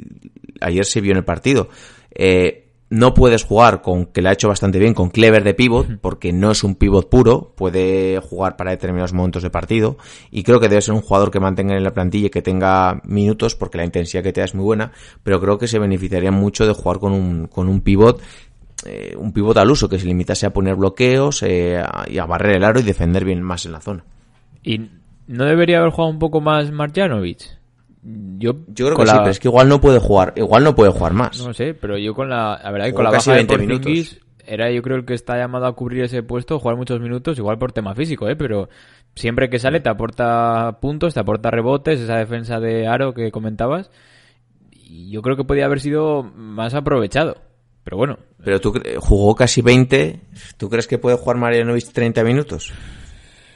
ayer 0.61 0.85
se 0.85 1.01
vio 1.01 1.11
en 1.13 1.17
el 1.19 1.25
partido. 1.25 1.69
Eh, 2.13 2.65
no 2.91 3.13
puedes 3.13 3.43
jugar 3.43 3.81
con, 3.83 4.07
que 4.07 4.21
le 4.21 4.29
ha 4.29 4.33
hecho 4.33 4.47
bastante 4.47 4.79
bien, 4.79 4.95
con 4.95 5.09
Clever 5.11 5.43
de 5.43 5.53
pivot, 5.53 5.99
porque 6.01 6.33
no 6.33 6.49
es 6.49 6.63
un 6.63 6.73
pivot 6.73 7.07
puro, 7.09 7.53
puede 7.55 8.19
jugar 8.19 8.57
para 8.57 8.71
determinados 8.71 9.13
momentos 9.13 9.43
de 9.43 9.51
partido, 9.51 9.97
y 10.31 10.41
creo 10.43 10.59
que 10.59 10.69
debe 10.69 10.81
ser 10.81 10.95
un 10.95 11.01
jugador 11.01 11.29
que 11.29 11.39
mantenga 11.39 11.75
en 11.77 11.83
la 11.83 11.93
plantilla 11.93 12.27
y 12.27 12.29
que 12.31 12.41
tenga 12.41 12.99
minutos, 13.03 13.55
porque 13.55 13.77
la 13.77 13.85
intensidad 13.85 14.23
que 14.23 14.33
te 14.33 14.41
da 14.41 14.45
es 14.45 14.55
muy 14.55 14.63
buena, 14.65 14.91
pero 15.21 15.39
creo 15.39 15.59
que 15.59 15.67
se 15.67 15.77
beneficiaría 15.77 16.31
mucho 16.31 16.65
de 16.65 16.73
jugar 16.73 16.97
con 16.97 17.13
un, 17.13 17.45
con 17.47 17.69
un 17.69 17.81
pivot, 17.81 18.21
eh, 18.85 19.13
un 19.17 19.33
pivot 19.33 19.57
al 19.57 19.69
uso, 19.69 19.87
que 19.87 19.99
se 19.99 20.07
limitase 20.07 20.47
a 20.47 20.53
poner 20.53 20.75
bloqueos, 20.75 21.43
eh, 21.43 21.77
a- 21.77 22.05
y 22.09 22.17
a 22.17 22.25
barrer 22.25 22.55
el 22.55 22.63
aro 22.63 22.79
y 22.79 22.83
defender 22.83 23.23
bien 23.23 23.43
más 23.43 23.65
en 23.67 23.73
la 23.73 23.81
zona. 23.81 24.03
¿Y 24.63 24.89
no 25.27 25.45
debería 25.45 25.77
haber 25.79 25.91
jugado 25.91 26.09
un 26.11 26.17
poco 26.19 26.41
más 26.41 26.71
Marjanovic? 26.71 27.58
Yo, 28.01 28.53
Yo 28.67 28.85
creo 28.87 28.97
que 28.97 29.05
sí, 29.07 29.11
pero 29.17 29.29
es 29.29 29.39
que 29.39 29.47
igual 29.49 29.67
no 29.67 29.81
puede 29.81 29.99
jugar, 29.99 30.33
igual 30.37 30.63
no 30.63 30.73
puede 30.75 30.91
jugar 30.91 31.13
más. 31.13 31.45
No 31.45 31.53
sé, 31.53 31.73
pero 31.73 31.97
yo 31.97 32.13
con 32.13 32.29
la, 32.29 32.59
la 32.63 32.71
verdad 32.71 32.87
que 32.87 32.93
con 32.93 33.03
la 33.03 33.11
baja 33.11 33.31
de 33.31 33.37
20 33.45 33.53
Porzingis 33.57 34.11
minutos. 34.13 34.27
era 34.45 34.71
yo 34.71 34.81
creo 34.81 34.95
el 34.97 35.05
que 35.05 35.13
está 35.13 35.37
llamado 35.37 35.65
a 35.65 35.75
cubrir 35.75 36.03
ese 36.03 36.23
puesto, 36.23 36.59
jugar 36.59 36.77
muchos 36.77 36.99
minutos, 37.01 37.37
igual 37.37 37.57
por 37.57 37.71
tema 37.73 37.93
físico, 37.95 38.29
¿eh? 38.29 38.35
Pero 38.37 38.69
siempre 39.15 39.49
que 39.49 39.59
sale 39.59 39.81
te 39.81 39.89
aporta 39.89 40.77
puntos, 40.81 41.13
te 41.13 41.19
aporta 41.19 41.51
rebotes, 41.51 41.99
esa 41.99 42.15
defensa 42.15 42.59
de 42.61 42.87
aro 42.87 43.13
que 43.13 43.31
comentabas. 43.31 43.91
Y 44.71 45.11
yo 45.11 45.21
creo 45.21 45.35
que 45.35 45.43
podía 45.43 45.65
haber 45.65 45.81
sido 45.81 46.23
más 46.23 46.73
aprovechado. 46.75 47.35
Pero 47.83 47.97
bueno, 47.97 48.17
Pero 48.43 48.59
tú 48.61 48.73
cre- 48.73 48.97
jugó 48.97 49.35
casi 49.35 49.61
20, 49.61 50.21
¿tú 50.57 50.69
crees 50.69 50.87
que 50.87 50.97
puede 50.99 51.17
jugar 51.17 51.37
Marianovic 51.37 51.91
30 51.91 52.23
minutos? 52.23 52.71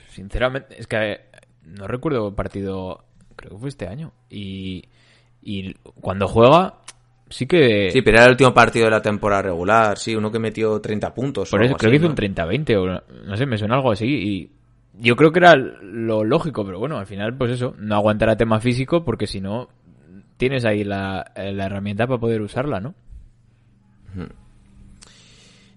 sinceramente, 0.09 0.75
es 0.79 0.87
que 0.87 1.11
eh, 1.13 1.19
no 1.65 1.87
recuerdo 1.87 2.35
partido, 2.35 3.03
creo 3.43 3.57
que 3.57 3.59
fue 3.59 3.69
este 3.69 3.87
año. 3.87 4.11
Y, 4.29 4.85
y 5.41 5.73
cuando 5.99 6.27
juega, 6.27 6.75
sí 7.29 7.45
que... 7.45 7.89
Sí, 7.91 8.01
pero 8.01 8.17
era 8.17 8.25
el 8.25 8.31
último 8.31 8.53
partido 8.53 8.85
de 8.85 8.91
la 8.91 9.01
temporada 9.01 9.41
regular, 9.41 9.97
sí, 9.97 10.15
uno 10.15 10.31
que 10.31 10.39
metió 10.39 10.79
30 10.79 11.13
puntos. 11.13 11.49
Por 11.49 11.63
eso 11.63 11.75
creo 11.75 11.89
así, 11.89 11.99
que 11.99 12.05
hizo 12.05 12.05
¿no? 12.05 12.11
un 12.11 12.35
30-20 12.35 12.77
o 12.77 13.25
no 13.25 13.37
sé, 13.37 13.45
me 13.45 13.57
suena 13.57 13.75
algo 13.75 13.91
así 13.91 14.05
y 14.05 14.51
yo 14.99 15.15
creo 15.15 15.31
que 15.31 15.39
era 15.39 15.55
lo 15.55 16.23
lógico, 16.23 16.65
pero 16.65 16.79
bueno, 16.79 16.97
al 16.97 17.07
final 17.07 17.35
pues 17.35 17.51
eso, 17.51 17.75
no 17.77 17.95
aguantará 17.95 18.37
tema 18.37 18.59
físico 18.59 19.03
porque 19.03 19.27
si 19.27 19.41
no 19.41 19.69
tienes 20.37 20.65
ahí 20.65 20.83
la, 20.83 21.31
eh, 21.35 21.51
la 21.51 21.65
herramienta 21.65 22.07
para 22.07 22.19
poder 22.19 22.41
usarla, 22.41 22.79
¿no? 22.79 22.93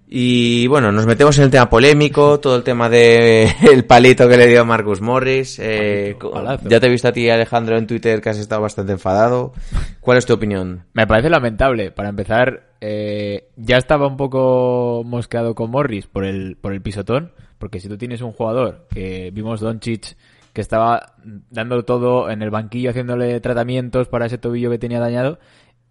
Y 0.09 0.69
bueno, 0.69 0.93
nos 0.93 1.05
metemos 1.05 1.37
en 1.39 1.45
el 1.45 1.51
tema 1.51 1.69
polémico, 1.69 2.39
todo 2.39 2.57
el 2.57 2.63
tema 2.63 2.89
de 2.89 3.51
el 3.73 3.85
palito 3.85 4.29
que 4.29 4.37
le 4.37 4.47
dio 4.47 4.61
a 4.61 4.65
Marcus 4.65 5.01
Morris. 5.01 5.59
Eh, 5.59 6.17
Palito, 6.21 6.69
ya 6.69 6.79
te 6.79 6.87
he 6.87 6.91
visto 6.91 7.09
a 7.09 7.13
ti, 7.13 7.29
Alejandro, 7.29 7.77
en 7.77 7.89
Twitter 7.89 8.21
que 8.21 8.31
has 8.31 8.39
estado 8.39 8.63
bastante 8.63 8.93
enfadado. 8.93 9.53
¿Cuál 10.01 10.19
es 10.19 10.27
tu 10.27 10.35
opinión? 10.35 10.85
Me 10.93 11.09
parece 11.09 11.29
lamentable. 11.29 11.91
Para 11.91 12.09
empezar, 12.09 12.75
eh, 12.81 13.49
ya 13.57 13.79
estaba 13.79 14.07
un 14.07 14.17
poco 14.17 15.03
mosqueado 15.05 15.57
con 15.57 15.73
Morris 15.73 16.07
por 16.07 16.25
el, 16.25 16.57
por 16.57 16.73
el 16.73 16.83
pisotón, 16.83 17.33
porque 17.59 17.81
si 17.81 17.89
tú 17.89 17.99
tienes 17.99 18.21
un 18.23 18.33
jugador 18.33 18.87
que 18.91 19.33
vimos 19.33 19.61
Doncic 19.61 20.17
que 20.53 20.61
estaba 20.61 21.15
dando 21.51 21.85
todo 21.85 22.31
en 22.31 22.41
el 22.41 22.51
banquillo 22.51 22.91
haciéndole 22.91 23.41
tratamientos 23.41 24.09
para 24.09 24.25
ese 24.25 24.39
tobillo 24.39 24.71
que 24.71 24.79
tenía 24.79 25.01
dañado 25.01 25.39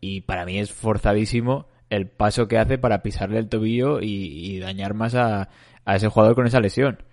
y 0.01 0.21
para 0.21 0.43
mí 0.43 0.57
es 0.57 0.71
forzadísimo 0.71 1.67
el 1.95 2.07
paso 2.07 2.47
que 2.47 2.57
hace 2.57 2.77
para 2.77 3.01
pisarle 3.01 3.39
el 3.39 3.49
tobillo 3.49 3.99
y, 4.01 4.59
dañar 4.59 4.93
más 4.93 5.15
a, 5.15 5.49
ese 5.87 6.07
jugador 6.07 6.35
con 6.35 6.47
esa 6.47 6.59
lesión. 6.59 7.03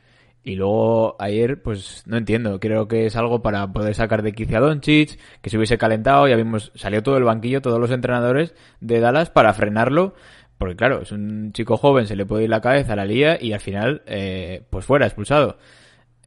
Y 0.44 0.56
luego 0.56 1.16
ayer, 1.20 1.62
pues 1.62 2.02
no 2.06 2.16
entiendo, 2.16 2.58
creo 2.58 2.88
que 2.88 3.06
es 3.06 3.14
algo 3.16 3.42
para 3.42 3.72
poder 3.72 3.94
sacar 3.94 4.22
de 4.22 4.32
quicio 4.32 4.58
a 4.58 4.60
Doncic, 4.60 5.18
que 5.40 5.50
se 5.50 5.56
hubiese 5.56 5.78
calentado, 5.78 6.26
ya 6.26 6.36
vimos, 6.36 6.72
salió 6.74 7.02
todo 7.02 7.16
el 7.16 7.24
banquillo, 7.24 7.62
todos 7.62 7.78
los 7.78 7.92
entrenadores 7.92 8.54
de 8.80 8.98
Dallas 8.98 9.30
para 9.30 9.54
frenarlo, 9.54 10.14
porque 10.58 10.76
claro, 10.76 11.02
es 11.02 11.12
un 11.12 11.52
chico 11.52 11.76
joven, 11.76 12.06
se 12.06 12.16
le 12.16 12.26
puede 12.26 12.44
ir 12.44 12.50
la 12.50 12.60
cabeza 12.60 12.94
a 12.94 12.96
la 12.96 13.04
lía 13.04 13.38
y 13.40 13.52
al 13.52 13.60
final, 13.60 14.02
eh, 14.06 14.62
pues 14.70 14.84
fuera, 14.84 15.06
expulsado. 15.06 15.58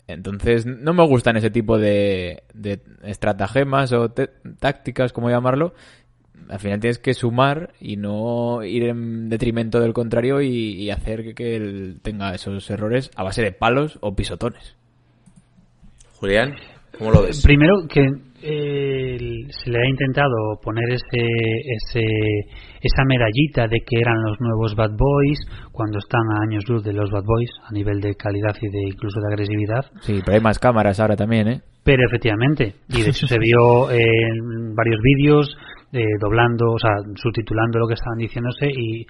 Entonces, 0.08 0.65
no 0.65 0.94
me 0.94 1.06
gustan 1.06 1.38
ese 1.38 1.50
tipo 1.50 1.78
de, 1.78 2.44
de 2.54 2.82
estratagemas 3.04 3.91
o 3.91 4.12
tácticas, 4.12 5.13
como 5.13 5.30
llamarlo. 5.30 5.74
Al 6.50 6.60
final 6.60 6.80
tienes 6.80 7.00
que 7.00 7.13
sumar 7.13 7.74
y 7.80 7.98
no 7.98 8.63
ir 8.63 8.84
en 8.84 9.30
detrimento 9.30 9.80
del 9.80 9.93
contrario 9.93 10.41
y, 10.41 10.74
y 10.74 10.91
hacer 10.91 11.24
que, 11.24 11.34
que 11.34 11.56
él 11.56 12.00
tenga 12.02 12.34
esos 12.34 12.69
errores 12.69 13.12
a 13.15 13.24
base 13.24 13.41
de 13.41 13.52
palos 13.52 13.98
o 14.02 14.15
pisotones. 14.15 14.76
Julián, 16.13 16.56
¿cómo 16.98 17.12
lo 17.12 17.24
ves? 17.24 17.41
Primero 17.43 17.88
que 17.89 18.02
eh, 18.48 19.17
se 19.50 19.71
le 19.71 19.80
ha 19.80 19.89
intentado 19.89 20.60
poner 20.62 20.86
ese, 20.91 21.17
ese, 21.17 22.06
esa 22.80 23.04
medallita 23.08 23.67
de 23.67 23.80
que 23.80 24.00
eran 24.00 24.21
los 24.21 24.39
nuevos 24.39 24.76
Bad 24.76 24.91
Boys 24.95 25.39
cuando 25.71 25.98
están 25.98 26.21
a 26.32 26.43
años 26.43 26.63
luz 26.67 26.84
de 26.84 26.93
los 26.93 27.10
Bad 27.10 27.24
Boys 27.26 27.50
a 27.67 27.71
nivel 27.74 28.02
de 28.02 28.13
calidad 28.15 28.56
y 28.62 28.69
de 28.69 28.88
incluso 28.88 29.19
de 29.19 29.34
agresividad. 29.34 29.86
Sí, 30.02 30.19
pero 30.24 30.36
hay 30.36 30.41
más 30.41 30.60
cámaras 30.60 31.00
ahora 31.00 31.15
también, 31.15 31.48
¿eh? 31.48 31.62
Pero 31.84 32.04
efectivamente, 32.08 32.76
y 32.89 33.02
de 33.02 33.10
hecho 33.10 33.26
se 33.26 33.39
vio 33.39 33.89
en 33.89 34.76
varios 34.76 35.00
vídeos 35.02 35.58
eh, 35.95 36.03
doblando, 36.19 36.75
o 36.75 36.79
sea, 36.79 36.91
subtitulando 37.15 37.79
lo 37.79 37.88
que 37.88 37.95
estaban 37.95 38.19
diciéndose 38.19 38.67
y, 38.67 39.08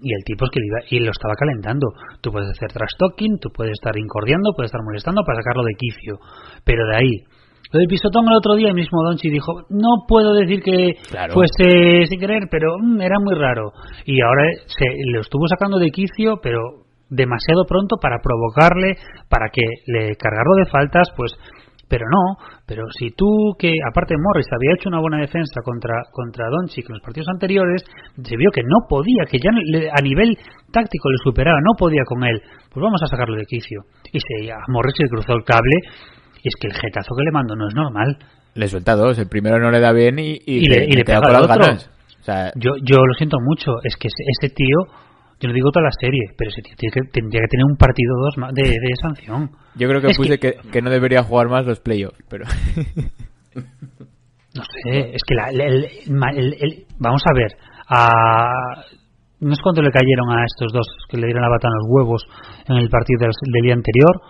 y 0.00 0.10
el 0.14 0.22
tipo 0.24 0.44
es 0.46 0.50
que 0.54 0.60
iba, 0.62 0.78
y 0.88 1.00
lo 1.04 1.10
estaba 1.10 1.34
calentando. 1.34 1.88
Tú 2.22 2.30
puedes 2.30 2.48
hacer 2.50 2.70
trash 2.70 2.94
talking, 2.98 3.38
tú 3.42 3.50
puedes 3.50 3.72
estar 3.72 3.92
incordiando, 3.98 4.54
puedes 4.54 4.68
estar 4.70 4.82
molestando 4.84 5.22
para 5.26 5.42
sacarlo 5.42 5.64
de 5.64 5.74
quicio, 5.74 6.18
pero 6.64 6.86
de 6.86 6.96
ahí. 6.96 7.12
Lo 7.70 7.80
del 7.80 7.88
pisotón 7.88 8.24
el 8.28 8.36
otro 8.38 8.54
día, 8.54 8.68
el 8.68 8.74
mismo 8.74 9.02
Donchi 9.04 9.28
dijo, 9.28 9.66
no 9.68 10.06
puedo 10.08 10.32
decir 10.32 10.62
que 10.62 10.94
Claro. 11.10 11.34
fuese 11.34 12.06
sin 12.08 12.18
querer, 12.18 12.44
pero 12.50 12.78
mm, 12.80 13.00
era 13.02 13.16
muy 13.20 13.34
raro. 13.34 13.72
Y 14.06 14.22
ahora 14.22 14.44
se 14.66 14.86
lo 15.12 15.20
estuvo 15.20 15.46
sacando 15.48 15.78
de 15.78 15.90
quicio, 15.90 16.38
pero 16.42 16.60
demasiado 17.10 17.64
pronto 17.68 17.96
para 18.00 18.20
provocarle, 18.22 18.96
para 19.28 19.50
que 19.52 19.62
le 19.86 20.14
cargarlo 20.16 20.54
de 20.56 20.70
faltas, 20.70 21.08
pues 21.16 21.32
pero 21.88 22.04
no, 22.10 22.36
pero 22.66 22.84
si 22.98 23.10
tú 23.12 23.26
que 23.58 23.72
aparte 23.90 24.14
Morris 24.18 24.46
había 24.52 24.74
hecho 24.74 24.88
una 24.88 25.00
buena 25.00 25.18
defensa 25.18 25.60
contra 25.64 25.94
contra 26.12 26.46
Doncic 26.50 26.84
en 26.88 26.94
los 26.94 27.02
partidos 27.02 27.28
anteriores, 27.32 27.82
se 28.22 28.36
vio 28.36 28.50
que 28.52 28.62
no 28.62 28.86
podía, 28.88 29.24
que 29.30 29.38
ya 29.38 29.50
a 29.50 30.02
nivel 30.02 30.36
táctico 30.70 31.10
le 31.10 31.16
superaba, 31.24 31.58
no 31.64 31.72
podía 31.78 32.02
con 32.06 32.24
él. 32.24 32.40
Pues 32.70 32.82
vamos 32.82 33.02
a 33.02 33.06
sacarlo 33.06 33.36
de 33.36 33.44
quicio. 33.46 33.80
Y 34.12 34.20
se 34.20 34.52
a 34.52 34.56
Morris 34.68 34.94
se 34.96 35.04
le 35.04 35.08
cruzó 35.08 35.32
el 35.32 35.44
cable 35.44 35.74
y 36.42 36.48
es 36.48 36.54
que 36.60 36.68
el 36.68 36.74
jetazo 36.74 37.14
que 37.16 37.24
le 37.24 37.32
mandó 37.32 37.56
no 37.56 37.66
es 37.68 37.74
normal. 37.74 38.16
Le 38.54 38.68
suelta 38.68 38.94
dos, 38.96 39.18
el 39.18 39.28
primero 39.28 39.58
no 39.58 39.70
le 39.70 39.80
da 39.80 39.92
bien 39.92 40.18
y, 40.18 40.32
y, 40.44 40.64
Y 40.64 40.66
le- 40.68 40.84
y 40.84 40.92
le 40.92 41.04
pega 41.04 41.20
con 41.20 41.32
las 41.32 41.46
ganas. 41.48 41.90
O 42.20 42.24
sea, 42.24 42.52
Yo 42.56 42.72
yo 42.82 42.96
lo 42.98 43.14
siento 43.14 43.38
mucho, 43.40 43.72
es 43.84 43.96
que 43.96 44.08
ese 44.08 44.52
tío 44.54 44.76
yo 45.40 45.48
no 45.48 45.54
digo 45.54 45.70
toda 45.70 45.84
la 45.84 45.92
serie, 46.00 46.22
pero 46.36 46.50
ese 46.50 46.62
tío 46.62 46.74
tiene 46.76 46.92
que, 46.92 47.00
tendría 47.12 47.42
que 47.42 47.48
tener 47.48 47.64
un 47.64 47.76
partido 47.76 48.14
dos 48.20 48.36
más 48.38 48.52
de, 48.54 48.62
de 48.62 48.96
sanción. 49.00 49.50
yo 49.76 49.88
creo 49.88 50.00
que 50.00 50.08
Es 50.08 50.16
puse 50.16 50.38
que... 50.38 50.54
Que, 50.72 50.82
no 50.82 50.90
debería 50.90 51.22
jugar 51.22 51.48
más 51.48 51.64
los 51.66 51.80
playoffs, 51.80 52.18
pero... 52.28 52.44
No 54.54 54.62
sé, 54.64 55.10
es 55.14 55.22
que 55.26 55.34
la- 55.34 55.50
el- 55.50 55.60
el- 55.60 55.88
ma- 56.10 56.30
el- 56.30 56.54
el- 56.58 56.84
vamos 56.98 57.22
a 57.30 57.34
ver, 57.34 57.52
a, 57.88 58.82
no 59.40 59.52
es 59.52 59.60
cuánto 59.62 59.82
le 59.82 59.90
cayeron 59.90 60.30
a 60.32 60.44
estos 60.44 60.72
dos 60.72 60.86
que 61.08 61.16
le 61.18 61.26
dieron 61.26 61.42
la 61.42 61.48
bata 61.50 61.68
en 61.68 61.74
los 61.74 61.86
huevos 61.88 62.22
en 62.66 62.76
el 62.76 62.88
partido 62.88 63.20
del, 63.20 63.30
del 63.52 63.62
día 63.62 63.74
anterior 63.74 64.20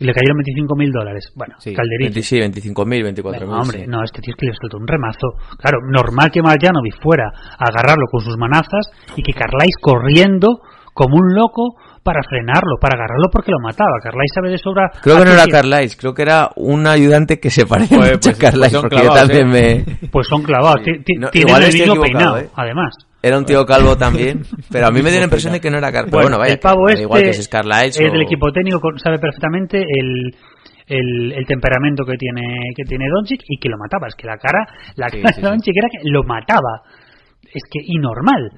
y 0.00 0.04
le 0.04 0.12
cayeron 0.12 0.38
25 0.38 0.74
mil 0.76 0.90
dólares. 0.90 1.30
Bueno, 1.36 1.54
Sí, 1.58 1.74
calderito. 1.74 2.14
20, 2.14 2.22
sí, 2.22 2.36
25.000, 2.40 3.22
24.000. 3.22 3.40
Venga, 3.40 3.60
hombre, 3.60 3.78
sí. 3.80 3.86
no, 3.86 4.02
este 4.02 4.20
tío 4.22 4.32
es 4.32 4.40
que 4.40 4.46
le 4.46 4.52
soltó 4.58 4.78
un 4.78 4.88
remazo. 4.88 5.28
Claro, 5.58 5.78
normal 5.88 6.30
que 6.32 6.40
Marjanovic 6.42 7.00
fuera 7.02 7.28
a 7.28 7.64
agarrarlo 7.68 8.06
con 8.10 8.20
sus 8.22 8.36
manazas 8.38 8.88
y 9.16 9.22
que 9.22 9.32
Carláis 9.32 9.76
corriendo 9.80 10.60
como 10.94 11.16
un 11.16 11.34
loco 11.34 11.76
para 12.02 12.22
frenarlo, 12.28 12.76
para 12.80 12.96
agarrarlo 12.96 13.28
porque 13.30 13.50
lo 13.52 13.58
mataba. 13.62 13.92
Carlisle 14.02 14.34
sabe 14.34 14.50
de 14.50 14.58
sobra. 14.58 14.90
Creo 15.02 15.18
que 15.18 15.24
no 15.26 15.32
era 15.32 15.46
Carlisle, 15.46 15.96
creo 15.98 16.14
que 16.14 16.22
era 16.22 16.50
un 16.56 16.86
ayudante 16.86 17.38
que 17.38 17.50
se 17.50 17.66
parece 17.66 17.94
mucho 17.96 18.18
pues- 18.20 18.36
a 18.36 18.38
Carlisle, 18.38 18.58
pues 18.60 18.72
son 18.72 18.80
porque 18.82 18.96
yo 18.96 19.02
clavados, 19.02 19.28
también 19.28 19.54
¿eh? 19.54 19.84
me... 20.00 20.08
Pues 20.08 20.26
son 20.26 20.42
clavados. 20.42 20.82
Ti- 20.82 21.14
No, 21.18 21.28
Tienen 21.28 21.48
igual 21.48 21.62
el 21.64 21.72
mismo 21.74 22.02
peinado, 22.02 22.38
¿eh? 22.38 22.48
además. 22.56 22.94
Era 23.22 23.36
un 23.38 23.44
tío 23.44 23.66
calvo 23.66 23.96
también, 23.96 24.42
pero 24.70 24.86
a 24.86 24.90
mí 24.90 25.02
me 25.02 25.10
dio 25.10 25.18
la 25.20 25.24
impresión 25.24 25.52
de 25.52 25.60
que 25.60 25.70
no 25.70 25.78
era. 25.78 25.90
Pero 25.90 26.04
Bueno, 26.10 26.22
bueno, 26.22 26.38
vaya, 26.38 26.54
el 26.54 26.58
pavo 26.60 26.88
este 26.88 27.02
igual 27.02 27.22
que 27.22 27.30
es 27.30 27.48
Carlisle 27.48 27.86
es 27.88 28.00
o- 28.00 28.12
del 28.12 28.22
equipo 28.22 28.50
técnico, 28.52 28.80
sabe 28.96 29.18
perfectamente 29.18 29.76
el, 29.78 30.34
el, 30.86 31.32
el 31.32 31.46
temperamento 31.46 32.04
que 32.04 32.16
tiene 32.16 32.72
que 32.74 32.84
tiene 32.84 33.04
Doncic 33.12 33.42
y 33.46 33.58
que 33.58 33.68
lo 33.68 33.76
mataba. 33.76 34.08
Es 34.08 34.14
que 34.14 34.26
la 34.26 34.38
cara, 34.38 34.66
la 34.96 35.08
Sí, 35.10 35.20
cara 35.20 35.34
sí, 35.34 35.42
de 35.42 35.48
Doncic 35.48 35.76
era 35.76 35.88
que 35.92 36.08
lo 36.08 36.22
mataba. 36.24 36.82
Es 37.52 37.62
que 37.70 37.80
y 37.84 37.98
normal, 37.98 38.52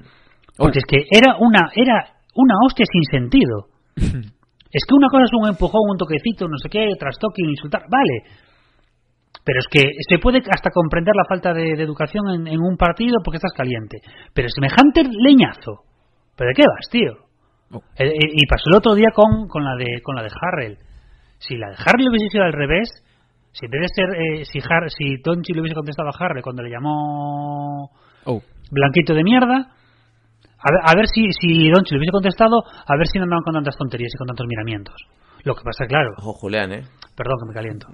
porque 0.55 0.79
es 0.79 0.85
que 0.85 1.07
era 1.11 1.35
una 1.39 1.69
era 1.75 2.05
una 2.35 2.55
hostia 2.65 2.85
sin 2.89 3.03
sentido. 3.03 3.67
es 3.97 4.85
que 4.87 4.95
una 4.95 5.07
cosa 5.09 5.25
es 5.25 5.31
un 5.33 5.47
empujón, 5.49 5.81
un 5.91 5.97
toquecito, 5.97 6.47
no 6.47 6.57
sé 6.57 6.69
qué, 6.69 6.87
trastoque, 6.97 7.43
un 7.43 7.49
insultar, 7.49 7.83
vale. 7.89 8.23
Pero 9.45 9.59
es 9.59 9.67
que 9.69 9.83
se 10.07 10.19
puede 10.19 10.39
hasta 10.49 10.69
comprender 10.71 11.13
la 11.15 11.25
falta 11.27 11.53
de, 11.53 11.75
de 11.75 11.83
educación 11.83 12.29
en, 12.29 12.47
en 12.47 12.59
un 12.61 12.77
partido 12.77 13.17
porque 13.23 13.37
estás 13.37 13.51
caliente. 13.55 13.97
Pero 14.33 14.47
semejante 14.49 15.03
leñazo. 15.03 15.83
¿Pero 16.37 16.47
de 16.49 16.53
qué 16.55 16.63
vas, 16.63 16.89
tío? 16.89 17.13
Oh. 17.71 17.81
Eh, 17.97 18.07
eh, 18.07 18.29
y 18.33 18.45
pasó 18.47 18.63
el 18.71 18.77
otro 18.77 18.95
día 18.95 19.09
con, 19.13 19.47
con 19.47 19.63
la 19.63 19.75
de 19.75 20.01
con 20.01 20.15
la 20.15 20.23
de 20.23 20.29
Harrell. 20.29 20.77
Si 21.39 21.57
la 21.57 21.69
de 21.69 21.75
Harrell 21.75 22.09
hubiese 22.09 22.29
sido 22.29 22.43
al 22.45 22.53
revés, 22.53 22.87
si 23.51 23.65
en 23.65 23.71
vez 23.71 23.81
de 23.81 23.87
ser 23.89 24.09
eh, 24.15 24.45
si 24.45 24.59
Har 24.59 24.89
si 24.89 25.21
Tonchi 25.21 25.53
le 25.53 25.59
hubiese 25.61 25.75
contestado 25.75 26.09
a 26.09 26.13
Harrell 26.17 26.41
cuando 26.43 26.63
le 26.63 26.69
llamó 26.69 27.91
Oh. 28.25 28.41
blanquito 28.71 29.13
de 29.13 29.23
mierda, 29.23 29.55
a 30.57 30.71
ver, 30.71 30.81
a 30.85 30.95
ver 30.95 31.07
si 31.07 31.27
si 31.33 31.69
Donchi 31.69 31.91
le 31.93 31.99
hubiese 31.99 32.13
contestado, 32.13 32.63
a 32.63 32.95
ver 32.95 33.07
si 33.07 33.17
no 33.17 33.25
andaban 33.25 33.43
con 33.43 33.53
tantas 33.55 33.75
tonterías 33.75 34.11
y 34.13 34.17
con 34.17 34.27
tantos 34.27 34.47
miramientos. 34.47 34.95
Lo 35.43 35.53
que 35.55 35.63
pasa, 35.63 35.85
claro, 35.85 36.11
Ojo, 36.19 36.33
Julián, 36.33 36.71
¿eh? 36.71 36.83
perdón 37.17 37.35
que 37.43 37.47
me 37.49 37.53
caliento. 37.53 37.87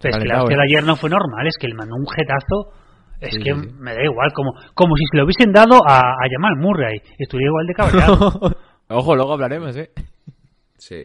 Pero 0.00 0.16
es 0.16 0.22
que 0.22 0.28
la 0.28 0.44
de 0.44 0.62
ayer 0.62 0.84
no 0.84 0.96
fue 0.96 1.10
normal, 1.10 1.46
es 1.46 1.56
que 1.58 1.68
le 1.68 1.74
mandó 1.74 1.96
un 1.96 2.06
jetazo. 2.06 2.72
Es 3.20 3.34
Sí, 3.34 3.42
que 3.42 3.52
sí, 3.54 3.60
sí. 3.62 3.68
me 3.80 3.94
da 3.94 4.04
igual, 4.04 4.32
como, 4.32 4.52
como 4.74 4.94
si 4.96 5.02
se 5.10 5.16
lo 5.16 5.24
hubiesen 5.24 5.52
dado 5.52 5.80
a, 5.84 5.98
a 5.98 6.28
Jamal 6.30 6.54
Murray. 6.56 7.00
Estuviera 7.18 7.48
igual 7.50 7.66
de 7.66 7.74
cabreado. 7.74 8.56
Ojo, 8.90 9.16
luego 9.16 9.32
hablaremos, 9.32 9.76
¿eh? 9.76 9.90
Sí. 10.78 11.02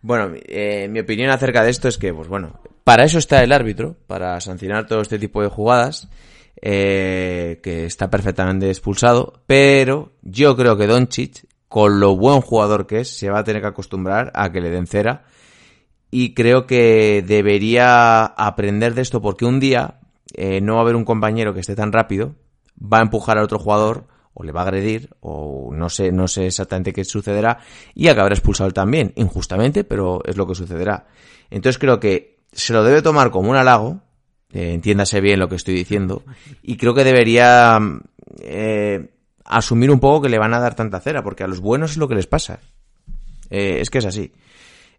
Bueno, 0.00 0.30
mi- 0.30 0.40
eh, 0.46 0.88
mi 0.88 1.00
opinión 1.00 1.28
acerca 1.30 1.62
de 1.62 1.70
esto 1.70 1.88
es 1.88 1.98
que, 1.98 2.14
pues 2.14 2.28
bueno, 2.28 2.60
para 2.84 3.04
eso 3.04 3.18
está 3.18 3.42
el 3.42 3.52
árbitro, 3.52 3.96
para 4.06 4.40
sancionar 4.40 4.86
todo 4.86 5.02
este 5.02 5.18
tipo 5.18 5.42
de 5.42 5.48
jugadas, 5.48 6.08
eh, 6.62 7.60
que 7.62 7.84
está 7.84 8.08
perfectamente 8.08 8.68
expulsado, 8.68 9.34
pero 9.46 10.12
yo 10.22 10.56
creo 10.56 10.76
que 10.78 10.86
Doncic, 10.86 11.44
con 11.68 12.00
lo 12.00 12.16
buen 12.16 12.40
jugador 12.40 12.86
que 12.86 13.00
es, 13.00 13.16
se 13.18 13.28
va 13.30 13.40
a 13.40 13.44
tener 13.44 13.60
que 13.60 13.68
acostumbrar 13.68 14.30
a 14.34 14.50
que 14.50 14.60
le 14.62 14.70
den 14.70 14.86
cera, 14.86 15.24
y 16.10 16.34
creo 16.34 16.66
que 16.66 17.24
debería 17.26 18.24
aprender 18.24 18.94
de 18.94 19.02
esto 19.02 19.20
porque 19.20 19.44
un 19.44 19.60
día 19.60 20.00
eh, 20.34 20.60
no 20.60 20.74
va 20.74 20.80
a 20.80 20.82
haber 20.82 20.96
un 20.96 21.04
compañero 21.04 21.54
que 21.54 21.60
esté 21.60 21.74
tan 21.74 21.92
rápido, 21.92 22.34
va 22.80 22.98
a 22.98 23.02
empujar 23.02 23.38
al 23.38 23.44
otro 23.44 23.58
jugador 23.58 24.06
o 24.34 24.42
le 24.42 24.52
va 24.52 24.60
a 24.60 24.64
agredir 24.64 25.10
o 25.20 25.70
no 25.72 25.88
sé, 25.88 26.12
no 26.12 26.28
sé 26.28 26.46
exactamente 26.46 26.92
qué 26.92 27.04
sucederá 27.04 27.58
y 27.94 28.08
acabará 28.08 28.34
expulsado 28.34 28.70
también, 28.70 29.12
injustamente, 29.16 29.82
pero 29.82 30.20
es 30.24 30.36
lo 30.36 30.46
que 30.46 30.54
sucederá. 30.54 31.06
Entonces 31.50 31.78
creo 31.78 32.00
que 32.00 32.40
se 32.52 32.72
lo 32.72 32.84
debe 32.84 33.02
tomar 33.02 33.30
como 33.30 33.50
un 33.50 33.56
halago, 33.56 34.00
eh, 34.52 34.74
entiéndase 34.74 35.20
bien 35.20 35.40
lo 35.40 35.48
que 35.48 35.56
estoy 35.56 35.74
diciendo, 35.74 36.22
y 36.62 36.76
creo 36.76 36.94
que 36.94 37.04
debería 37.04 37.78
eh, 38.40 39.10
asumir 39.44 39.90
un 39.90 40.00
poco 40.00 40.22
que 40.22 40.28
le 40.28 40.38
van 40.38 40.54
a 40.54 40.60
dar 40.60 40.74
tanta 40.74 41.00
cera, 41.00 41.22
porque 41.22 41.44
a 41.44 41.46
los 41.46 41.60
buenos 41.60 41.92
es 41.92 41.96
lo 41.96 42.08
que 42.08 42.14
les 42.14 42.26
pasa. 42.26 42.60
Eh, 43.50 43.78
es 43.80 43.90
que 43.90 43.98
es 43.98 44.04
así. 44.04 44.32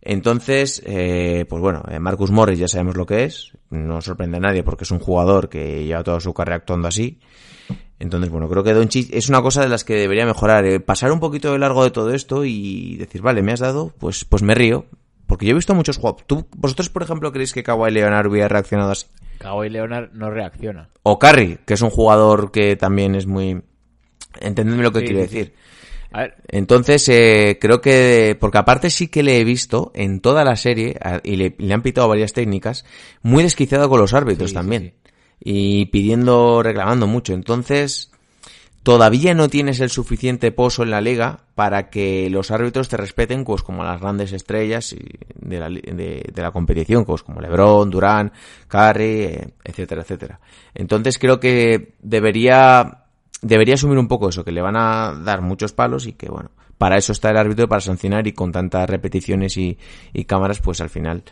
Entonces, 0.10 0.82
eh, 0.86 1.46
pues 1.50 1.62
bueno, 1.62 1.84
eh, 1.92 2.00
Marcus 2.00 2.32
Morris 2.32 2.58
ya 2.58 2.70
sabemos 2.70 2.96
lo 2.96 3.06
que 3.06 3.26
es, 3.26 3.52
no 3.72 4.00
sorprende 4.00 4.38
a 4.38 4.40
nadie 4.40 4.64
porque 4.64 4.86
es 4.86 4.92
un 4.92 5.00
jugador 5.00 5.50
que 5.50 5.84
lleva 5.84 6.02
toda 6.02 6.22
su 6.22 6.34
carrera 6.34 6.56
actuando 6.56 6.88
así. 6.88 7.20
Entonces, 8.00 8.30
bueno, 8.30 8.48
creo 8.48 8.64
que 8.64 8.74
Doncic 8.74 9.14
es 9.14 9.28
una 9.28 9.42
cosa 9.42 9.64
de 9.64 9.68
las 9.68 9.84
que 9.84 9.96
debería 9.96 10.26
mejorar, 10.26 10.66
eh, 10.66 10.80
pasar 10.80 11.12
un 11.12 11.20
poquito 11.20 11.52
de 11.52 11.60
largo 11.60 11.84
de 11.84 11.92
todo 11.92 12.14
esto 12.14 12.46
y 12.46 12.96
decir, 12.96 13.22
vale, 13.22 13.42
me 13.42 13.52
has 13.52 13.60
dado, 13.60 13.94
pues, 14.00 14.24
pues 14.24 14.44
me 14.44 14.56
río, 14.56 14.86
porque 15.26 15.46
yo 15.46 15.52
he 15.52 15.56
visto 15.56 15.76
muchos 15.76 15.98
jugadores. 15.98 16.26
¿Tú, 16.26 16.48
vosotros, 16.56 16.90
por 16.90 17.04
ejemplo, 17.04 17.34
creéis 17.34 17.52
que 17.52 17.64
Kawhi 17.64 17.92
Leonard 17.92 18.28
hubiera 18.28 18.48
reaccionado 18.48 18.92
así? 18.92 19.08
Kawhi 19.40 19.70
Leonard 19.70 20.14
no 20.14 20.32
reacciona. 20.32 20.88
O 21.04 21.20
Curry, 21.20 21.60
que 21.66 21.74
es 21.74 21.82
un 21.82 21.90
jugador 21.90 22.54
que 22.54 22.78
también 22.78 23.14
es 23.14 23.28
muy, 23.28 23.62
entendedme 24.40 24.84
lo 24.84 24.94
que 24.94 25.02
Sí, 25.02 25.06
quiero 25.08 25.28
sí, 25.28 25.44
sí. 25.44 25.54
Decir. 26.18 26.34
A 26.34 26.36
ver, 26.36 26.44
Entonces, 26.50 27.08
eh, 27.10 27.58
creo 27.60 27.82
que, 27.82 28.36
porque 28.40 28.58
aparte 28.58 28.90
sí 28.90 29.08
que 29.08 29.24
le 29.24 29.40
he 29.40 29.44
visto 29.44 29.92
en 29.96 30.20
toda 30.20 30.44
la 30.44 30.56
serie, 30.56 30.98
y 31.24 31.36
le, 31.36 31.56
le 31.58 31.74
han 31.74 31.82
pitado 31.82 32.08
varias 32.08 32.34
técnicas, 32.34 32.86
muy 33.22 33.44
desquiciado 33.44 33.90
con 33.90 34.00
los 34.00 34.14
árbitros 34.14 34.50
Sí, 34.50 34.56
también. 34.56 34.94
sí. 35.04 35.12
Y 35.40 35.86
pidiendo, 35.88 36.64
reclamando 36.64 37.06
mucho. 37.08 37.34
Entonces, 37.34 38.12
todavía 38.82 39.34
no 39.34 39.50
tienes 39.50 39.80
el 39.82 39.90
suficiente 39.90 40.52
pozo 40.52 40.82
en 40.84 40.90
la 40.92 41.02
liga 41.02 41.42
para 41.56 41.90
que 41.90 42.30
los 42.30 42.52
árbitros 42.52 42.88
te 42.90 42.98
respeten, 42.98 43.44
pues 43.44 43.62
como 43.62 43.84
las 43.84 44.00
grandes 44.00 44.32
estrellas 44.32 44.96
de, 45.36 45.60
la, 45.60 45.70
de 45.70 46.32
la 46.42 46.52
competición, 46.52 47.04
pues 47.06 47.22
como 47.22 47.42
LeBron, 47.42 47.90
Durán, 47.92 48.32
Curry, 48.68 49.04
eh, 49.24 49.48
etcétera, 49.64 50.02
etcétera. 50.04 50.40
Entonces 50.74 51.20
creo 51.20 51.40
que 51.40 51.96
debería, 52.02 53.04
debería 53.42 53.76
asumir 53.76 53.98
un 53.98 54.08
poco 54.08 54.30
eso, 54.30 54.44
que 54.44 54.52
le 54.52 54.62
van 54.62 54.76
a 54.76 55.14
dar 55.24 55.42
muchos 55.42 55.74
palos 55.74 56.08
y 56.08 56.14
que 56.14 56.30
bueno, 56.30 56.52
para 56.78 56.98
eso 56.98 57.12
está 57.12 57.30
el 57.30 57.38
árbitro, 57.38 57.68
para 57.68 57.82
sancionar 57.82 58.28
y 58.28 58.34
con 58.34 58.52
tantas 58.52 58.90
repeticiones 58.90 59.58
y, 59.58 59.78
y 60.14 60.26
cámaras, 60.26 60.60
pues 60.60 60.82
al 60.82 60.90
final 60.90 61.24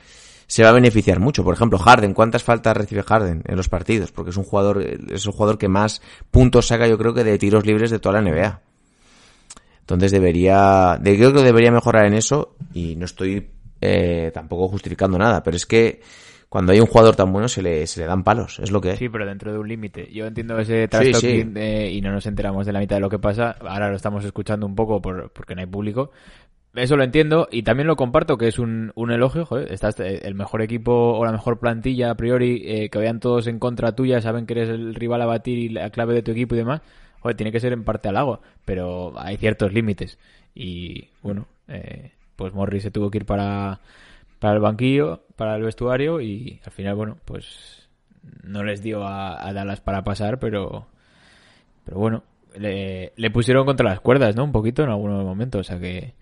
se 0.48 0.63
va 0.63 0.70
a 0.70 0.74
beneficiar 0.74 1.20
mucho. 1.20 1.44
Por 1.44 1.54
ejemplo, 1.54 1.78
Harden, 1.80 2.13
¿cuántas 2.13 2.44
faltas 2.44 2.78
recibe 2.78 3.04
Harden 3.04 3.44
en 3.46 3.56
los 3.56 3.70
partidos? 3.70 4.12
Porque 4.12 4.32
es 4.32 4.38
un 4.38 4.44
jugador, 4.44 4.82
es 4.82 5.26
el 5.26 5.32
jugador 5.32 5.58
que 5.58 5.68
más 5.68 6.02
puntos 6.32 6.68
saca, 6.68 6.88
yo 6.88 6.98
creo 6.98 7.13
que 7.13 7.24
de 7.24 7.38
tiros 7.38 7.65
libres 7.65 7.91
de 7.91 8.00
toda 8.00 8.22
la 8.22 8.30
NBA. 8.30 8.62
Entonces 9.82 10.12
debería, 10.12 10.98
de, 11.00 11.15
creo 11.15 11.34
que 11.34 11.44
debería 11.44 11.72
mejorar 11.72 12.06
en 12.06 12.15
eso 12.15 12.56
y 12.74 12.96
no 12.96 13.06
estoy 13.06 13.52
eh, 13.82 14.32
tampoco 14.34 14.68
justificando 14.68 15.18
nada, 15.18 15.44
pero 15.44 15.58
es 15.58 15.65
que 15.65 16.02
cuando 16.56 16.72
hay 16.72 16.80
un 16.80 16.88
jugador 16.88 17.18
tan 17.18 17.34
bueno 17.34 17.50
se 17.50 17.62
le, 17.62 17.86
se 17.86 18.00
le 18.00 18.06
dan 18.06 18.24
palos, 18.24 18.60
es 18.60 18.72
lo 18.72 18.80
que 18.80 18.91
es. 18.91 18.98
sí, 18.98 19.10
pero 19.10 19.26
dentro 19.26 19.52
de 19.52 19.60
un 19.60 19.68
límite. 19.68 20.08
Yo 20.13 20.26
entiendo 20.26 20.58
ese 20.58 20.88
trash 20.88 21.13
Sí, 21.15 21.44
eh, 21.54 21.91
y 21.91 22.00
no 22.00 22.13
nos 22.13 22.26
enteramos 22.28 22.65
de 22.65 22.72
la 22.72 22.80
mitad 22.80 22.96
de 22.96 23.02
lo 23.02 23.10
que 23.10 23.20
pasa. 23.20 23.58
Ahora 23.60 23.89
lo 23.89 23.98
estamos 23.98 24.24
escuchando 24.24 24.65
un 24.65 24.74
poco 24.74 25.02
por, 25.02 25.30
porque 25.32 25.54
no 25.54 25.60
hay 25.60 25.68
público. 25.68 26.12
Eso 26.74 26.96
lo 26.96 27.04
entiendo 27.04 27.50
y 27.52 27.63
también 27.63 27.88
lo 27.88 27.98
comparto 27.98 28.38
que 28.38 28.48
es 28.48 28.58
un, 28.58 28.94
un 28.96 29.12
elogio. 29.12 29.46
Joder, 29.46 29.70
estás 29.70 30.00
eh, 30.00 30.22
el 30.24 30.34
mejor 30.36 30.62
equipo 30.62 30.94
o 30.94 31.26
la 31.26 31.34
mejor 31.34 31.60
plantilla 31.60 32.12
a 32.12 32.15
priori, 32.15 32.63
eh, 32.65 32.89
que 32.89 33.00
vayan 33.00 33.20
todos 33.20 33.48
en 33.48 33.60
contra 33.60 33.94
tuya, 33.94 34.22
saben 34.22 34.46
que 34.46 34.54
eres 34.54 34.70
el 34.70 34.96
rival 34.96 35.24
a 35.24 35.26
batir 35.26 35.58
y 35.58 35.68
la 35.68 35.89
clave 35.89 36.13
de 36.13 36.24
tu 36.24 36.32
equipo 36.32 36.56
y 36.56 36.60
demás. 36.60 36.80
Joder, 37.20 37.36
tiene 37.36 37.52
que 37.52 37.60
ser 37.60 37.74
en 37.74 37.84
parte 37.84 38.08
halago, 38.08 38.39
pero 38.63 39.12
hay 39.18 39.36
ciertos 39.36 39.74
límites. 39.74 40.18
Y 40.54 41.10
bueno, 41.22 41.48
eh, 41.68 42.12
pues 42.38 42.54
Morris 42.54 42.84
se 42.84 42.91
tuvo 42.91 43.12
que 43.12 43.18
ir 43.18 43.26
para, 43.26 43.82
para 44.39 44.54
el 44.54 44.62
banquillo, 44.62 45.24
para 45.36 45.56
el 45.56 45.63
vestuario 45.63 46.21
y 46.21 46.60
al 46.65 46.71
final, 46.71 46.95
bueno, 46.95 47.17
pues 47.26 47.88
no 48.43 48.63
les 48.63 48.82
dio 48.82 49.06
a, 49.06 49.48
a 49.48 49.54
Dallas 49.54 49.82
para 49.82 50.04
pasar, 50.04 50.39
pero 50.39 50.88
pero 51.86 52.00
bueno, 52.00 52.24
le, 52.58 53.13
le 53.15 53.32
pusieron 53.32 53.65
contra 53.65 53.89
las 53.89 54.00
cuerdas, 54.00 54.36
¿no? 54.36 54.43
Un 54.43 54.52
poquito 54.52 54.84
en 54.84 54.89
algunos 54.89 55.24
momentos, 55.24 55.62
o 55.62 55.63
sea 55.63 55.80
que, 55.80 56.13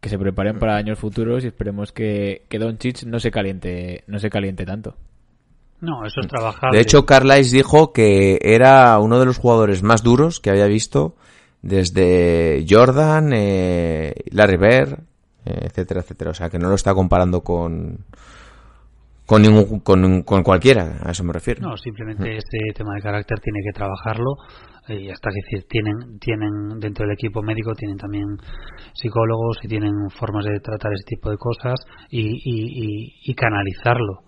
que 0.00 0.08
se 0.08 0.18
preparen 0.18 0.58
para 0.58 0.76
años 0.76 0.98
futuros 0.98 1.42
y 1.44 1.48
esperemos 1.48 1.92
que, 1.92 2.44
que 2.48 2.58
Doncic 2.58 3.04
no 3.04 3.18
se 3.18 3.30
caliente, 3.30 4.04
no 4.06 4.18
se 4.18 4.30
caliente 4.30 4.66
tanto. 4.66 4.94
No, 5.80 6.04
eso 6.06 6.20
es 6.20 6.28
trabajable. 6.28 6.76
De 6.76 6.82
hecho, 6.82 7.04
Carlisle 7.04 7.58
dijo 7.58 7.92
que 7.92 8.38
era 8.42 8.98
uno 8.98 9.18
de 9.18 9.26
los 9.26 9.38
jugadores 9.38 9.82
más 9.82 10.02
duros 10.02 10.40
que 10.40 10.50
había 10.50 10.66
visto 10.66 11.16
desde 11.62 12.64
Jordan, 12.68 13.32
eh, 13.34 14.14
Larry 14.30 14.56
Bird, 14.56 14.92
eh, 15.44 15.60
etcétera, 15.66 16.00
etcétera. 16.00 16.30
O 16.30 16.34
sea, 16.34 16.48
que 16.48 16.58
no 16.58 16.68
lo 16.68 16.74
está 16.74 16.94
comparando 16.94 17.42
con 17.42 17.98
con 19.26 19.42
ningún 19.42 19.80
con, 19.80 20.22
con 20.22 20.42
cualquiera, 20.42 20.98
a 21.04 21.10
eso 21.10 21.24
me 21.24 21.32
refiero. 21.32 21.60
No, 21.68 21.76
simplemente 21.76 22.36
este 22.36 22.58
tema 22.74 22.94
de 22.94 23.02
carácter 23.02 23.38
tiene 23.40 23.58
que 23.64 23.72
trabajarlo 23.76 24.36
eh, 24.88 25.00
y 25.00 25.10
hasta 25.10 25.30
que 25.30 25.40
decir, 25.42 25.66
tienen, 25.68 26.18
tienen 26.20 26.78
dentro 26.78 27.04
del 27.04 27.14
equipo 27.14 27.42
médico 27.42 27.72
tienen 27.74 27.96
también 27.96 28.24
psicólogos 28.94 29.58
y 29.62 29.68
tienen 29.68 29.92
formas 30.10 30.44
de 30.44 30.60
tratar 30.60 30.92
ese 30.92 31.04
tipo 31.06 31.30
de 31.30 31.36
cosas 31.38 31.74
y, 32.08 32.20
y, 32.22 32.30
y, 32.44 33.12
y 33.24 33.34
canalizarlo. 33.34 34.20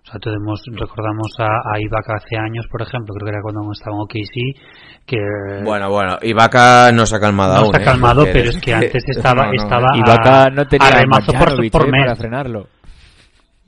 O 0.00 0.10
sea, 0.10 0.18
tenemos, 0.20 0.62
recordamos 0.72 1.28
a, 1.38 1.44
a 1.74 1.78
Ibaka 1.78 2.14
hace 2.16 2.38
años, 2.38 2.64
por 2.70 2.80
ejemplo, 2.80 3.12
creo 3.14 3.26
que 3.26 3.30
era 3.30 3.42
cuando 3.42 3.60
estaba 3.72 3.94
en 3.96 4.00
OKC, 4.00 5.04
que 5.04 5.18
Bueno, 5.64 5.90
bueno, 5.90 6.16
Ibaka 6.22 6.90
no 6.92 7.04
se 7.04 7.16
ha 7.16 7.20
calmado 7.20 7.52
no 7.52 7.58
aún. 7.58 7.66
está 7.66 7.82
¿eh? 7.82 7.84
calmado, 7.84 8.24
pero 8.32 8.48
es 8.48 8.58
que 8.58 8.72
antes 8.74 9.04
estaba, 9.06 9.46
No, 9.46 9.52
no, 9.52 9.62
estaba 9.62 9.86
Y 9.94 10.00
a- 10.00 10.50
no 10.50 10.66
tenía 10.66 10.88
a 10.88 11.00
remazo 11.02 11.32
por, 11.32 11.70
por 11.70 11.88
eh, 11.88 11.90
mes. 11.90 12.04
para 12.06 12.16
frenarlo. 12.16 12.66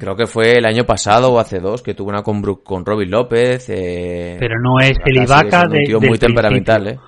Creo 0.00 0.16
que 0.16 0.26
fue 0.26 0.56
el 0.58 0.64
año 0.64 0.84
pasado 0.84 1.30
o 1.32 1.38
hace 1.38 1.60
dos 1.60 1.82
que 1.82 1.94
tuvo 1.94 2.08
una 2.08 2.22
con, 2.22 2.42
Bru- 2.42 2.62
con 2.64 2.84
Robin 2.86 3.10
López. 3.10 3.68
Eh, 3.68 4.36
Pero 4.40 4.54
no 4.60 4.80
es 4.80 4.96
el 5.04 5.22
Ibaka 5.22 5.66
de 5.68 5.78
un 5.78 5.84
tío 5.84 6.00
muy 6.00 6.18
temperamental. 6.18 6.88
¿eh? 6.88 6.98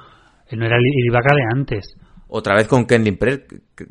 Él 0.48 0.58
no 0.58 0.66
era 0.66 0.76
el 0.76 0.84
Ibaka 1.06 1.34
de 1.34 1.42
antes. 1.50 1.96
Otra 2.28 2.54
vez 2.54 2.66
con 2.68 2.86
Kendrick, 2.86 3.18
Per- 3.18 3.46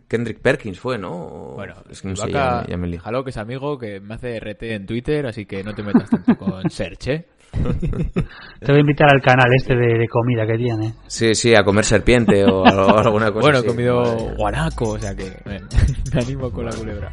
Kendrick 0.08 0.39
Perkins 0.39 0.80
fue, 0.80 0.97
¿no? 0.97 1.54
Bueno, 1.56 1.74
es 1.89 2.02
que 2.02 2.08
no 2.10 2.16
sé, 2.16 2.32
ya, 2.32 2.64
ya 2.68 2.78
me. 2.78 2.97
Jalo, 2.97 3.24
que 3.24 3.30
es 3.32 3.38
amigo, 3.38 3.78
que 3.78 3.99
me 3.99 4.16
hace 4.16 4.39
RT 4.39 4.64
en 4.64 4.86
Twitter, 4.86 5.26
así 5.28 5.45
que 5.45 5.64
no 5.64 5.74
te 5.74 5.84
metas 5.84 6.10
tanto 6.10 6.36
con 6.38 6.70
Search, 6.70 7.08
¿eh? 7.08 7.26
Te 7.52 8.68
voy 8.72 8.78
a 8.78 8.80
invitar 8.80 9.10
al 9.14 9.22
canal 9.22 9.47
este 9.56 9.76
de, 9.76 9.97
de 9.99 10.08
comida 10.08 10.45
que 10.47 10.58
tiene. 10.58 10.93
Sí, 11.08 11.36
sí, 11.36 11.54
a 11.56 11.64
comer 11.64 11.84
serpiente 11.86 12.43
o 12.45 12.66
alguna 12.66 13.32
cosa 13.32 13.41
bueno, 13.41 13.60
he 13.60 13.66
comido 13.66 14.04
guanaco, 14.38 14.91
o 14.91 14.99
sea 14.99 15.14
que 15.16 15.26
me, 15.45 15.60
me 16.14 16.22
animo 16.22 16.49
con 16.52 16.66
la 16.66 16.72
culebra. 16.72 17.12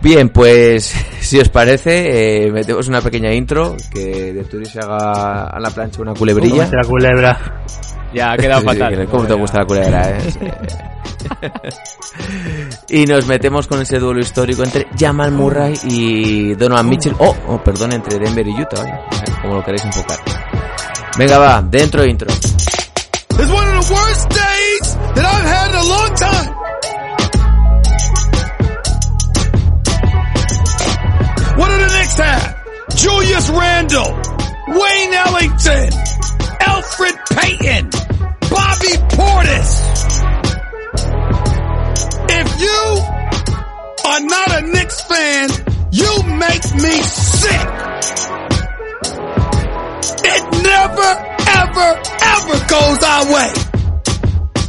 Bien, 0.00 0.28
pues 0.28 0.94
si 1.20 1.38
os 1.38 1.48
parece, 1.48 2.44
eh, 2.44 2.50
metemos 2.50 2.88
una 2.88 3.00
pequeña 3.00 3.32
intro 3.32 3.76
que 3.92 4.32
de 4.32 4.42
Turi 4.44 4.66
se 4.66 4.80
haga 4.80 5.44
a 5.44 5.60
la 5.60 5.70
plancha 5.70 6.02
una 6.02 6.14
culebrilla. 6.14 6.66
Cómete 6.66 6.76
la 6.76 6.88
culebra. 6.88 7.62
Ya 8.14 8.32
ha 8.32 8.36
quedado 8.36 8.60
sí, 8.60 8.66
fatal. 8.66 9.08
¿Cómo 9.10 9.26
te 9.26 9.34
gusta 9.34 9.58
la 9.58 9.66
culebra, 9.66 10.10
eh? 10.10 10.18
Y 12.88 13.04
nos 13.04 13.26
metemos 13.26 13.66
con 13.66 13.82
ese 13.82 13.98
duelo 13.98 14.20
histórico 14.20 14.64
entre 14.64 14.86
Jamal 14.98 15.30
Murray 15.32 15.74
y 15.84 16.54
Donovan 16.54 16.88
Mitchell. 16.88 17.14
Oh, 17.18 17.36
oh, 17.48 17.62
perdón, 17.62 17.92
entre 17.92 18.18
Denver 18.18 18.46
y 18.46 18.52
Utah, 18.52 18.82
¿vale? 18.82 18.92
No 18.92 19.16
sé 19.16 19.24
Como 19.42 19.54
lo 19.56 19.64
queréis 19.64 19.84
enfocar. 19.84 20.18
Venga, 21.18 21.38
va, 21.38 21.60
dentro 21.62 22.04
intro. 22.06 22.28
It's 22.30 23.50
one 23.50 23.76
of 23.76 23.86
the 23.86 23.92
worst 23.92 24.47
are 44.18 44.24
not 44.24 44.62
a 44.62 44.66
Knicks 44.66 45.00
fan, 45.02 45.48
you 45.92 46.22
make 46.38 46.64
me 46.74 47.02
sick. 47.02 47.68
It 50.24 50.42
never, 50.62 51.10
ever, 51.62 51.88
ever 52.22 52.66
goes 52.66 53.02
our 53.04 53.24
way. 53.32 53.52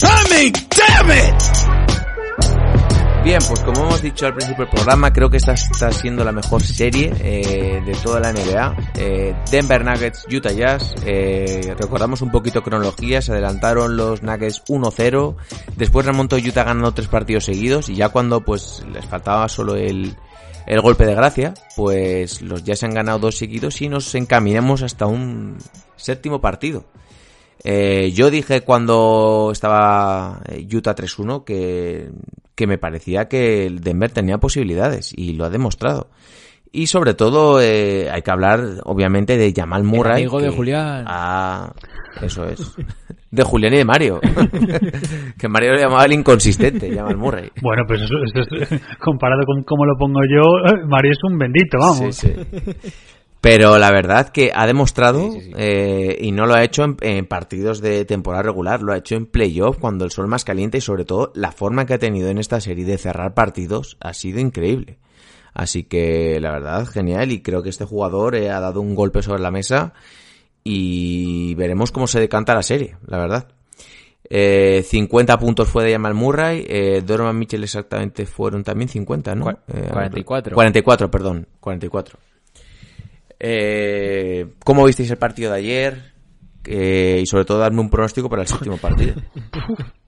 I 0.03 0.27
mean, 0.29 0.53
damn 0.69 1.09
it! 1.09 1.68
Bien, 3.23 3.39
pues 3.45 3.59
como 3.59 3.81
hemos 3.81 4.01
dicho 4.01 4.27
al 4.27 4.33
principio 4.33 4.63
del 4.63 4.73
programa, 4.73 5.11
creo 5.11 5.29
que 5.29 5.37
esta 5.37 5.51
está 5.51 5.91
siendo 5.91 6.23
la 6.23 6.31
mejor 6.31 6.63
serie 6.63 7.11
eh, 7.19 7.81
de 7.85 7.91
toda 8.01 8.21
la 8.21 8.31
NBA. 8.31 8.77
Eh, 8.95 9.35
Denver 9.51 9.83
Nuggets, 9.83 10.25
Utah 10.31 10.53
Jazz. 10.53 10.95
Eh, 11.05 11.75
recordamos 11.77 12.21
un 12.21 12.31
poquito 12.31 12.63
cronología, 12.63 13.21
se 13.21 13.33
adelantaron 13.33 13.97
los 13.97 14.23
Nuggets 14.23 14.63
1-0. 14.67 15.35
Después 15.75 16.05
remontó 16.05 16.37
Utah 16.37 16.63
ganando 16.63 16.93
tres 16.93 17.09
partidos 17.09 17.43
seguidos 17.43 17.89
y 17.89 17.95
ya 17.95 18.07
cuando 18.07 18.39
pues 18.41 18.85
les 18.91 19.05
faltaba 19.05 19.49
solo 19.49 19.75
el, 19.75 20.15
el 20.65 20.81
golpe 20.81 21.05
de 21.05 21.13
gracia, 21.13 21.53
pues 21.75 22.41
los 22.41 22.63
Jazz 22.63 22.83
han 22.83 22.93
ganado 22.93 23.19
dos 23.19 23.37
seguidos 23.37 23.81
y 23.81 23.89
nos 23.89 24.15
encaminamos 24.15 24.81
hasta 24.81 25.07
un 25.07 25.57
séptimo 25.97 26.39
partido. 26.39 26.85
Eh, 27.63 28.11
yo 28.13 28.29
dije 28.29 28.61
cuando 28.61 29.49
estaba 29.51 30.41
eh, 30.47 30.65
Utah 30.73 30.95
3-1 30.95 31.43
que, 31.43 32.09
que 32.55 32.67
me 32.67 32.77
parecía 32.77 33.27
que 33.27 33.65
el 33.65 33.81
Denver 33.81 34.11
tenía 34.11 34.37
posibilidades 34.37 35.13
y 35.15 35.33
lo 35.33 35.45
ha 35.45 35.49
demostrado. 35.49 36.09
Y 36.71 36.87
sobre 36.87 37.15
todo 37.15 37.59
eh, 37.61 38.09
hay 38.11 38.21
que 38.21 38.31
hablar 38.31 38.59
obviamente 38.83 39.37
de 39.37 39.51
Jamal 39.53 39.83
Murray. 39.83 40.21
amigo 40.21 40.39
de 40.39 40.49
Julián. 40.49 41.03
Ah, 41.07 41.73
eso 42.21 42.45
es. 42.45 42.75
De 43.31 43.43
Julián 43.43 43.73
y 43.73 43.77
de 43.77 43.85
Mario. 43.85 44.19
que 45.37 45.47
Mario 45.47 45.73
le 45.73 45.81
llamaba 45.81 46.05
el 46.05 46.13
inconsistente, 46.13 46.95
Jamal 46.95 47.17
Murray. 47.17 47.49
Bueno, 47.61 47.83
pues 47.87 48.01
eso, 48.01 48.15
eso 48.23 48.55
es, 48.55 48.81
comparado 48.99 49.43
con 49.45 49.63
cómo 49.63 49.85
lo 49.85 49.97
pongo 49.97 50.19
yo, 50.23 50.85
Mario 50.87 51.11
es 51.11 51.19
un 51.23 51.37
bendito, 51.37 51.77
vamos. 51.79 52.15
Sí, 52.15 52.27
sí. 52.27 52.35
Pero 53.41 53.77
la 53.77 53.89
verdad 53.91 54.29
que 54.29 54.51
ha 54.53 54.67
demostrado, 54.67 55.31
Sí, 55.31 55.39
sí, 55.39 55.45
sí. 55.47 55.53
eh, 55.55 56.17
y 56.19 56.31
no 56.33 56.45
lo 56.45 56.55
ha 56.55 56.63
hecho 56.63 56.83
en, 56.83 56.97
en 57.01 57.25
partidos 57.25 57.79
de 57.79 58.03
temporada 58.03 58.43
regular, 58.43 58.81
lo 58.81 58.91
ha 58.91 58.97
hecho 58.97 59.15
en 59.15 59.27
playoff 59.27 59.77
cuando 59.77 60.03
el 60.03 60.11
sol 60.11 60.27
más 60.27 60.43
caliente 60.43 60.79
y 60.79 60.81
sobre 60.81 61.05
todo 61.05 61.31
la 61.35 61.51
forma 61.53 61.85
que 61.85 61.93
ha 61.93 61.99
tenido 61.99 62.27
en 62.29 62.37
esta 62.37 62.59
serie 62.59 62.83
de 62.83 62.97
cerrar 62.97 63.33
partidos 63.33 63.95
ha 64.01 64.13
sido 64.13 64.39
increíble. 64.41 64.97
Así 65.53 65.83
que 65.83 66.37
la 66.41 66.51
verdad, 66.51 66.85
genial 66.85 67.31
y 67.31 67.41
creo 67.41 67.63
que 67.63 67.69
este 67.69 67.85
jugador 67.85 68.35
eh, 68.35 68.49
ha 68.49 68.59
dado 68.59 68.81
un 68.81 68.93
golpe 68.93 69.21
sobre 69.21 69.41
la 69.41 69.51
mesa 69.51 69.93
y 70.63 71.55
veremos 71.55 71.91
cómo 71.91 72.07
se 72.07 72.19
decanta 72.19 72.53
la 72.53 72.63
serie, 72.63 72.97
la 73.07 73.17
verdad. 73.17 73.47
Eh, 74.29 74.83
50 74.85 75.39
puntos 75.39 75.67
fue 75.69 75.85
de 75.85 75.93
Jamal 75.93 76.13
Murray, 76.13 76.65
eh, 76.67 77.01
Donovan 77.05 77.39
Mitchell 77.39 77.63
exactamente 77.63 78.25
fueron 78.27 78.63
también 78.63 78.89
50, 78.89 79.33
¿no? 79.33 79.45
Cua- 79.45 79.57
Eh, 79.73 79.89
44. 79.91 80.53
44, 80.53 81.09
perdón, 81.09 81.47
44. 81.59 82.19
Eh, 83.39 84.53
¿Cómo 84.63 84.85
visteis 84.85 85.09
el 85.11 85.17
partido 85.17 85.51
de 85.51 85.57
ayer? 85.57 86.13
Eh, 86.65 87.19
y 87.21 87.25
sobre 87.25 87.45
todo 87.45 87.59
darme 87.59 87.79
un 87.79 87.89
pronóstico 87.89 88.29
para 88.29 88.41
el 88.43 88.47
séptimo 88.47 88.77
partido. 88.77 89.15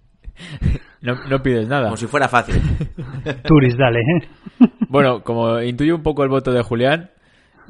No, 1.02 1.16
no 1.28 1.42
pides 1.42 1.68
nada. 1.68 1.86
Como 1.86 1.98
si 1.98 2.08
fuera 2.08 2.28
fácil. 2.28 2.56
Turis, 3.44 3.76
dale, 3.76 4.00
¿eh? 4.00 4.68
Bueno, 4.90 5.24
como 5.24 5.60
intuyo 5.62 5.96
un 5.96 6.04
poco 6.04 6.24
el 6.24 6.30
voto 6.30 6.52
de 6.52 6.62
Julián, 6.62 7.10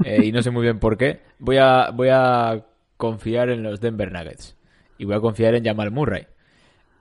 eh, 0.03 0.26
y 0.26 0.32
no 0.32 0.41
sé 0.41 0.51
muy 0.51 0.64
bien 0.64 0.80
por 0.80 0.97
qué, 0.97 1.22
voy 1.39 1.57
a, 1.57 1.91
voy 1.91 2.09
a 2.12 2.66
confiar 2.97 3.49
en 3.49 3.64
los 3.64 3.80
Denver 3.80 4.12
Nuggets. 4.12 4.57
Y 4.97 5.05
voy 5.05 5.16
a 5.16 5.22
confiar 5.22 5.55
en 5.55 5.64
Jamal 5.64 5.91
Murray. 5.91 6.28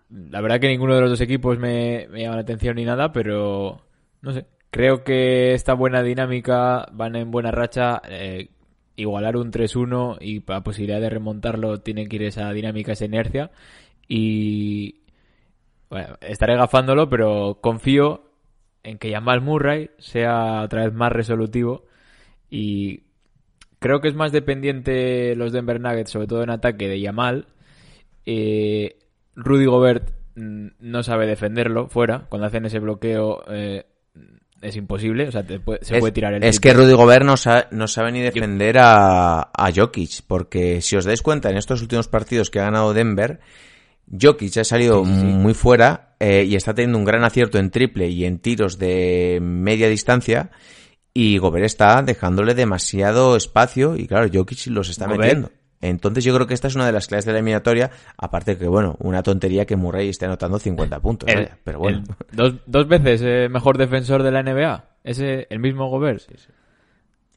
La 0.09 0.41
verdad 0.41 0.61
que 0.61 0.69
ninguno 0.69 0.95
de 0.95 1.01
los 1.01 1.11
dos 1.11 1.21
equipos 1.21 1.59
me, 1.59 2.07
me 2.11 2.23
llama 2.23 2.37
la 2.37 2.43
atención 2.43 2.77
ni 2.77 2.85
nada, 2.85 3.13
pero 3.13 3.81
no 4.23 4.33
sé. 4.33 4.47
Creo 4.71 5.05
que 5.05 5.55
esta 5.55 5.75
buena 5.75 6.03
dinámica, 6.03 6.87
van 6.93 7.17
en 7.17 7.31
buena 7.31 7.51
racha. 7.51 8.01
eh, 8.09 8.51
igualar 8.97 9.37
un 9.37 9.51
3-1 9.51 10.19
y 10.21 10.45
la 10.47 10.63
posibilidad 10.63 11.01
de 11.01 11.11
remontarlo 11.11 11.81
tiene 11.81 12.07
que 12.09 12.17
ir 12.17 12.23
esa 12.25 12.53
dinámica, 12.53 12.93
esa 12.93 13.07
inercia. 13.07 13.51
Y 14.09 15.03
bueno, 15.91 16.17
estaré 16.21 16.57
gafándolo, 16.57 17.09
pero 17.09 17.59
confío 17.61 18.31
en 18.83 18.99
que 18.99 19.13
Jamal 19.13 19.41
Murray 19.41 19.91
sea 19.99 20.63
otra 20.63 20.85
vez 20.85 20.95
más 20.95 21.13
resolutivo 21.13 21.87
y 22.51 23.05
creo 23.79 24.01
que 24.01 24.09
es 24.09 24.15
más 24.15 24.33
dependiente 24.33 25.35
los 25.37 25.53
Denver 25.53 25.81
Nuggets, 25.81 26.11
sobre 26.11 26.27
todo 26.27 26.43
en 26.43 26.51
ataque, 26.51 26.89
de 26.89 27.03
Jamal. 27.03 27.47
Eh, 28.27 28.99
Rudy 29.35 29.67
Gobert 29.67 30.13
mm, 30.37 30.69
no 30.81 31.03
sabe 31.03 31.27
defenderlo 31.27 31.89
fuera. 31.89 32.27
Cuando 32.29 32.47
hacen 32.47 32.67
ese 32.67 32.79
bloqueo 32.79 33.43
eh, 33.49 33.87
es 34.63 34.77
imposible. 34.77 35.29
O 35.29 35.33
sea, 35.33 35.43
te 35.45 35.59
puede- 35.61 35.85
se 35.85 35.95
es, 35.95 36.01
puede 36.01 36.13
tirar 36.13 36.35
el 36.35 36.45
es 36.45 36.61
que. 36.61 36.73
Rudy 36.73 36.93
Gobert 36.93 37.25
no, 37.25 37.37
sa- 37.37 37.69
no 37.71 37.89
sabe 37.89 38.13
ni 38.13 38.21
defender 38.21 38.79
a, 38.79 39.41
a 39.53 39.73
Jokic, 39.75 40.23
porque 40.27 40.81
si 40.83 40.97
os 40.97 41.05
dais 41.05 41.23
cuenta, 41.23 41.51
en 41.51 41.57
estos 41.57 41.83
últimos 41.83 42.09
partidos 42.09 42.51
que 42.51 42.61
ha 42.61 42.65
ganado 42.65 42.93
Denver, 42.95 43.41
Jokic 44.21 44.57
ha 44.59 44.65
salido 44.65 45.05
muy 45.05 45.55
fuera 45.55 46.15
eh, 46.19 46.45
y 46.49 46.57
está 46.57 46.75
teniendo 46.75 46.99
un 46.99 47.05
gran 47.05 47.23
acierto 47.25 47.59
en 47.59 47.71
triple 47.71 48.09
y 48.09 48.25
en 48.25 48.39
tiros 48.39 48.79
de 48.79 49.39
media 49.41 49.89
distancia 49.89 50.51
y 51.15 51.39
Gobert 51.39 51.65
está 51.65 52.03
dejándole 52.03 52.55
demasiado 52.55 53.37
espacio 53.37 53.97
y 53.97 54.07
claro, 54.07 54.29
Jokic 54.33 54.67
los 54.67 54.89
está 54.89 55.07
Gobert. 55.07 55.21
metiendo. 55.23 55.51
Entonces 55.83 56.25
yo 56.25 56.35
creo 56.35 56.47
que 56.47 56.55
esta 56.55 56.69
es 56.69 56.75
una 56.75 56.85
de 56.87 56.93
las 56.93 57.07
claves 57.07 57.25
de 57.25 57.33
la 57.33 57.39
eliminatoria, 57.39 57.91
aparte 58.19 58.59
que 58.59 58.69
bueno, 58.69 58.97
una 59.01 59.23
tontería 59.23 59.65
que 59.65 59.77
Murray 59.77 60.09
esté 60.11 60.27
anotando 60.27 60.59
50 60.59 61.01
puntos, 61.01 61.29
El- 61.29 61.37
vaya, 61.37 61.59
pero 61.65 61.79
bueno. 61.79 62.03
el 62.31 62.37
dos, 62.37 62.55
dos 62.67 62.87
veces 62.89 63.23
eh, 63.25 63.49
mejor 63.51 63.79
defensor 63.79 64.23
de 64.23 64.31
la 64.31 64.43
NBA. 64.43 64.85
Ese, 65.05 65.47
el 65.49 65.59
mismo 65.61 65.89
Gobert. 65.89 66.21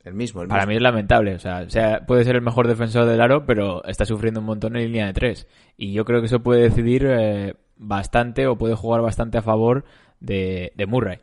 El 0.03 0.13
mismo, 0.15 0.41
el 0.41 0.49
Para 0.49 0.63
mismo. 0.63 0.69
mí 0.71 0.75
es 0.75 0.81
lamentable. 0.81 1.35
O 1.35 1.39
sea, 1.39 1.59
o 1.65 1.69
sea, 1.69 2.05
puede 2.05 2.25
ser 2.25 2.35
el 2.35 2.41
mejor 2.41 2.67
defensor 2.67 3.05
del 3.05 3.21
aro, 3.21 3.45
pero 3.45 3.83
está 3.85 4.05
sufriendo 4.05 4.41
un 4.41 4.45
montón 4.47 4.75
en 4.75 4.83
línea 4.83 5.05
de 5.05 5.13
tres. 5.13 5.47
Y 5.77 5.93
yo 5.93 6.03
creo 6.03 6.19
que 6.19 6.25
eso 6.25 6.41
puede 6.41 6.63
decidir 6.63 7.05
eh, 7.09 7.55
bastante 7.77 8.45
o 8.47 8.57
puede 8.57 8.75
jugar 8.75 9.01
bastante 9.01 9.37
a 9.37 9.41
favor 9.41 9.85
de, 10.19 10.73
de 10.75 10.85
Murray. 10.85 11.19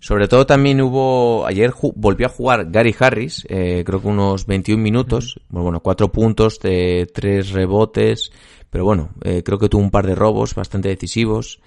Sobre 0.00 0.28
todo 0.28 0.46
también 0.46 0.80
hubo, 0.80 1.46
ayer 1.46 1.74
volvió 1.94 2.26
a 2.26 2.30
jugar 2.30 2.70
Gary 2.70 2.94
Harris, 2.98 3.46
eh, 3.50 3.84
creo 3.84 4.00
que 4.00 4.08
unos 4.08 4.46
21 4.46 4.82
minutos, 4.82 5.38
bueno, 5.50 5.64
bueno, 5.64 5.80
cuatro 5.80 6.10
puntos 6.10 6.58
de 6.58 7.06
tres 7.12 7.50
rebotes, 7.50 8.32
pero 8.70 8.86
bueno, 8.86 9.10
eh, 9.22 9.42
creo 9.44 9.58
que 9.58 9.68
tuvo 9.68 9.82
un 9.82 9.90
par 9.90 10.06
de 10.06 10.14
robos 10.14 10.54
bastante 10.54 10.88
decisivos. 10.88 11.60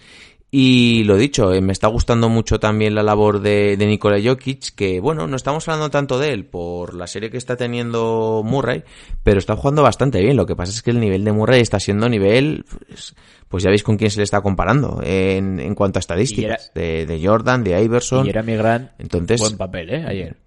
Y 0.56 1.04
lo 1.06 1.18
dicho, 1.18 1.52
eh, 1.52 1.62
me 1.62 1.72
está 1.74 1.88
gustando 1.88 2.30
mucho 2.30 2.60
también 2.60 2.94
la 2.94 3.02
labor 3.02 3.40
de, 3.40 3.76
de 3.76 3.88
Nikola 3.88 4.20
Jokic, 4.24 4.76
que 4.76 5.00
bueno, 5.00 5.26
no 5.26 5.36
estamos 5.36 5.68
hablando 5.68 5.90
tanto 5.90 6.20
de 6.20 6.32
él 6.32 6.46
por 6.46 6.94
la 6.94 7.08
serie 7.08 7.32
que 7.32 7.38
está 7.38 7.58
teniendo 7.58 8.44
Murray, 8.46 8.84
pero 9.24 9.40
está 9.40 9.56
jugando 9.56 9.82
bastante 9.82 10.22
bien. 10.22 10.38
Lo 10.38 10.46
que 10.46 10.56
pasa 10.56 10.72
es 10.72 10.84
que 10.84 10.92
el 10.92 11.00
nivel 11.00 11.24
de 11.24 11.32
Murray 11.32 11.60
está 11.60 11.80
siendo 11.80 12.08
nivel, 12.08 12.66
pues, 12.88 13.16
pues 13.48 13.64
ya 13.64 13.72
veis 13.72 13.82
con 13.82 13.98
quién 13.98 14.12
se 14.12 14.20
le 14.20 14.26
está 14.26 14.42
comparando 14.42 15.02
en, 15.04 15.60
en 15.60 15.74
cuanto 15.74 15.98
a 15.98 16.02
estadísticas, 16.02 16.72
de, 16.76 17.08
de 17.08 17.26
Jordan, 17.28 17.64
de 17.64 17.84
Iverson. 17.84 18.28
Y 18.28 18.30
era 18.30 18.44
mi 18.44 18.56
gran 18.56 18.92
Entonces, 19.00 19.40
buen 19.42 19.58
papel, 19.58 19.90
¿eh? 19.90 20.06
Ayer. 20.08 20.38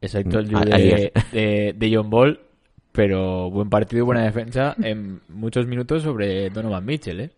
Excepto 0.00 0.38
el 0.38 0.54
A- 0.54 0.60
de, 0.64 0.72
ayer. 0.72 1.12
de, 1.32 1.74
de 1.76 1.96
John 1.96 2.10
Ball, 2.10 2.38
pero 2.92 3.50
buen 3.50 3.68
partido 3.70 4.04
y 4.04 4.06
buena 4.06 4.22
defensa 4.22 4.76
en 4.80 5.20
muchos 5.28 5.66
minutos 5.66 6.04
sobre 6.04 6.48
Donovan 6.50 6.84
Mitchell, 6.84 7.20
¿eh? 7.22 7.30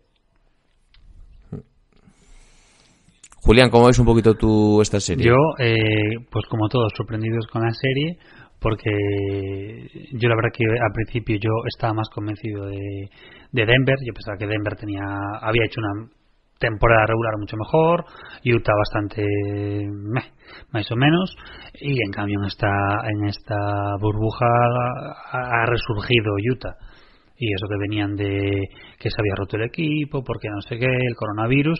Julián, 3.45 3.69
¿cómo 3.69 3.87
ves 3.87 3.99
un 3.99 4.05
poquito 4.05 4.35
tú 4.35 4.81
esta 4.81 5.01
serie? 5.01 5.25
Yo, 5.25 5.35
eh, 5.59 6.15
pues 6.31 6.45
como 6.49 6.69
todos, 6.69 6.93
sorprendidos 6.95 7.45
con 7.47 7.61
la 7.61 7.73
serie, 7.73 8.17
porque 8.57 8.89
yo 10.13 10.29
la 10.29 10.35
verdad 10.35 10.51
que 10.53 10.63
al 10.63 10.93
principio 10.93 11.35
yo 11.35 11.51
estaba 11.67 11.93
más 11.93 12.07
convencido 12.09 12.67
de, 12.67 13.09
de 13.51 13.65
Denver, 13.65 13.97
yo 14.05 14.13
pensaba 14.13 14.37
que 14.37 14.47
Denver 14.47 14.75
tenía 14.77 15.03
había 15.41 15.65
hecho 15.65 15.81
una 15.81 16.07
temporada 16.57 17.05
regular 17.05 17.33
mucho 17.37 17.57
mejor, 17.57 18.05
Utah 18.45 18.75
bastante 18.77 19.25
meh, 19.91 20.31
más 20.71 20.89
o 20.89 20.95
menos, 20.95 21.35
y 21.81 22.01
en 22.01 22.11
cambio 22.11 22.39
en 22.39 22.47
esta, 22.47 22.71
en 23.11 23.25
esta 23.27 23.97
burbuja 23.99 24.47
ha 25.33 25.65
resurgido 25.65 26.31
Utah 26.49 26.77
y 27.43 27.53
eso 27.53 27.67
que 27.67 27.77
venían 27.77 28.15
de 28.15 28.69
que 28.97 29.09
se 29.09 29.15
había 29.19 29.35
roto 29.35 29.57
el 29.57 29.63
equipo, 29.63 30.23
porque 30.23 30.47
no 30.49 30.61
sé 30.61 30.77
qué, 30.77 30.85
el 30.85 31.15
coronavirus. 31.15 31.79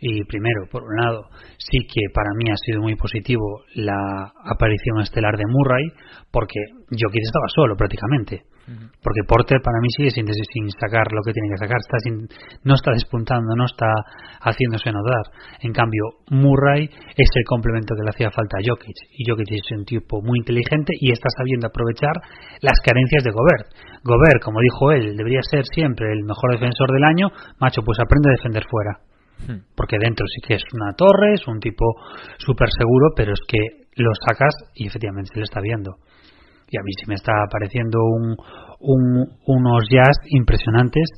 Y 0.00 0.24
primero, 0.24 0.66
por 0.70 0.82
un 0.82 0.96
lado, 0.96 1.28
sí 1.58 1.78
que 1.86 2.10
para 2.12 2.30
mí 2.36 2.50
ha 2.50 2.56
sido 2.56 2.82
muy 2.82 2.96
positivo 2.96 3.62
la 3.74 4.32
aparición 4.44 5.00
estelar 5.00 5.36
de 5.36 5.44
Murray, 5.46 5.84
porque 6.32 6.58
Jokic 6.90 7.22
estaba 7.22 7.46
solo 7.54 7.76
prácticamente. 7.76 8.42
Porque 8.64 9.28
Porter 9.28 9.60
para 9.60 9.76
mí 9.80 9.88
sigue 9.92 10.10
sin, 10.10 10.24
sin 10.24 10.70
sacar 10.72 11.12
lo 11.12 11.20
que 11.20 11.32
tiene 11.32 11.52
que 11.52 11.60
sacar, 11.60 11.76
está 11.76 11.98
sin, 12.00 12.24
no 12.64 12.74
está 12.74 12.92
despuntando, 12.92 13.54
no 13.54 13.66
está 13.66 13.92
haciéndose 14.40 14.90
notar. 14.90 15.28
En 15.60 15.72
cambio, 15.72 16.24
Murray 16.30 16.88
es 16.88 17.28
el 17.34 17.44
complemento 17.44 17.94
que 17.94 18.04
le 18.04 18.10
hacía 18.10 18.30
falta 18.30 18.56
a 18.56 18.64
Jokic. 18.64 18.96
Y 19.12 19.28
Jokic 19.28 19.52
es 19.52 19.68
un 19.76 19.84
tipo 19.84 20.22
muy 20.22 20.38
inteligente 20.38 20.92
y 20.98 21.12
está 21.12 21.28
sabiendo 21.36 21.68
aprovechar 21.68 22.16
las 22.62 22.80
carencias 22.80 23.22
de 23.22 23.32
Gobert. 23.32 23.68
Gobert, 24.02 24.40
como 24.42 24.60
dijo 24.60 24.92
él, 24.92 25.16
debería 25.16 25.42
ser 25.42 25.64
siempre 25.68 26.10
el 26.12 26.24
mejor 26.24 26.52
defensor 26.52 26.90
del 26.90 27.04
año. 27.04 27.28
Macho, 27.60 27.82
pues 27.84 28.00
aprende 28.00 28.30
a 28.30 28.36
defender 28.36 28.64
fuera. 28.64 29.00
Porque 29.76 29.98
dentro 29.98 30.24
sí 30.26 30.40
que 30.40 30.54
es 30.54 30.64
una 30.72 30.94
torre, 30.94 31.34
es 31.34 31.46
un 31.46 31.60
tipo 31.60 31.84
súper 32.38 32.68
seguro, 32.70 33.12
pero 33.14 33.32
es 33.32 33.40
que 33.46 33.58
lo 33.96 34.10
sacas 34.26 34.54
y 34.74 34.86
efectivamente 34.86 35.30
se 35.34 35.40
le 35.40 35.44
está 35.44 35.60
viendo 35.60 35.96
y 36.74 36.76
a 36.76 36.82
mí 36.82 36.90
se 37.00 37.06
me 37.06 37.14
está 37.14 37.32
pareciendo 37.50 38.00
un, 38.02 38.36
unos 39.46 39.84
jazz 39.88 40.16
impresionantes 40.28 41.08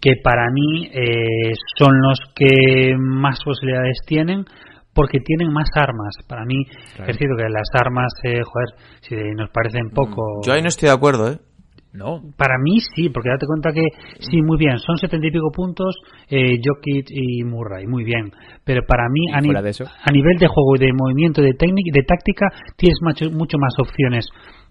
que 0.00 0.12
para 0.24 0.50
mí 0.50 0.86
eh, 0.86 1.52
son 1.76 2.00
los 2.00 2.18
que 2.34 2.96
más 2.98 3.38
posibilidades 3.44 3.98
tienen 4.06 4.44
porque 4.94 5.18
tienen 5.20 5.52
más 5.52 5.68
armas. 5.74 6.14
Para 6.26 6.44
mí, 6.44 6.64
es 7.06 7.16
cierto 7.16 7.36
que 7.36 7.48
las 7.48 7.68
armas, 7.74 8.12
eh, 8.24 8.40
joder, 8.42 8.68
si 9.02 9.14
nos 9.36 9.50
parecen 9.50 9.86
mm, 9.86 9.94
poco. 9.94 10.40
Yo 10.44 10.52
ahí 10.52 10.62
no 10.62 10.68
estoy 10.68 10.88
de 10.88 10.94
acuerdo, 10.94 11.30
¿eh? 11.30 11.38
No. 11.92 12.22
Para 12.36 12.54
mí 12.62 12.78
sí, 12.94 13.08
porque 13.08 13.30
date 13.30 13.46
cuenta 13.46 13.72
que 13.72 13.82
sí, 14.20 14.40
muy 14.42 14.56
bien, 14.56 14.78
son 14.78 14.96
setenta 14.96 15.26
y 15.26 15.32
pico 15.32 15.50
puntos 15.50 15.96
eh, 16.28 16.60
Jokic 16.64 17.08
y 17.10 17.42
Murray, 17.42 17.86
muy 17.86 18.04
bien. 18.04 18.30
Pero 18.64 18.82
para 18.86 19.08
mí, 19.10 19.26
a, 19.32 19.38
a, 19.38 20.12
nivel 20.12 20.36
de 20.38 20.46
juego 20.46 20.76
y 20.76 20.86
de 20.86 20.92
movimiento, 20.92 21.42
de 21.42 21.52
técnica, 21.54 21.90
de 21.92 22.04
táctica, 22.04 22.46
tienes 22.76 22.98
mucho, 23.02 23.30
mucho 23.32 23.58
más 23.58 23.74
opciones 23.78 24.28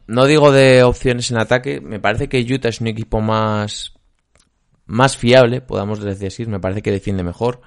no 0.09 0.25
digo 0.25 0.51
de 0.51 0.83
opciones 0.83 1.29
en 1.29 1.37
ataque, 1.37 1.81
me 1.81 1.99
parece 1.99 2.27
que 2.27 2.41
Utah 2.41 2.69
es 2.69 2.81
un 2.81 2.87
equipo 2.87 3.21
más 3.21 3.93
más 4.87 5.17
fiable, 5.17 5.61
podamos 5.61 5.99
decir, 6.01 6.47
me 6.47 6.59
parece 6.59 6.81
que 6.81 6.91
defiende 6.91 7.23
mejor, 7.23 7.61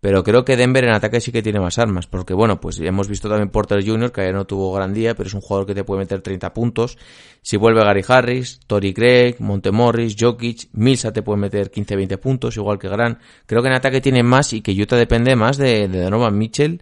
pero 0.00 0.24
creo 0.24 0.42
que 0.42 0.56
Denver 0.56 0.84
en 0.84 0.94
ataque 0.94 1.20
sí 1.20 1.30
que 1.32 1.42
tiene 1.42 1.60
más 1.60 1.78
armas, 1.78 2.06
porque 2.06 2.32
bueno, 2.32 2.62
pues 2.62 2.80
hemos 2.80 3.08
visto 3.08 3.28
también 3.28 3.50
Porter 3.50 3.86
Jr., 3.86 4.10
que 4.10 4.22
ayer 4.22 4.34
no 4.34 4.46
tuvo 4.46 4.72
gran 4.72 4.94
día, 4.94 5.14
pero 5.14 5.26
es 5.26 5.34
un 5.34 5.42
jugador 5.42 5.66
que 5.66 5.74
te 5.74 5.84
puede 5.84 6.00
meter 6.00 6.22
30 6.22 6.54
puntos. 6.54 6.96
Si 7.42 7.58
vuelve 7.58 7.84
Gary 7.84 8.02
Harris, 8.08 8.58
Tori 8.66 8.94
Craig, 8.94 9.36
Montemorris, 9.40 10.16
Jokic, 10.18 10.70
Milsa 10.72 11.12
te 11.12 11.22
puede 11.22 11.40
meter 11.40 11.70
15-20 11.70 12.18
puntos, 12.18 12.56
igual 12.56 12.78
que 12.78 12.88
Gran. 12.88 13.18
Creo 13.44 13.60
que 13.60 13.68
en 13.68 13.74
ataque 13.74 14.00
tiene 14.00 14.22
más 14.22 14.54
y 14.54 14.62
que 14.62 14.72
Utah 14.72 14.96
depende 14.96 15.36
más 15.36 15.58
de, 15.58 15.88
de 15.88 16.00
Donovan 16.00 16.38
Mitchell 16.38 16.80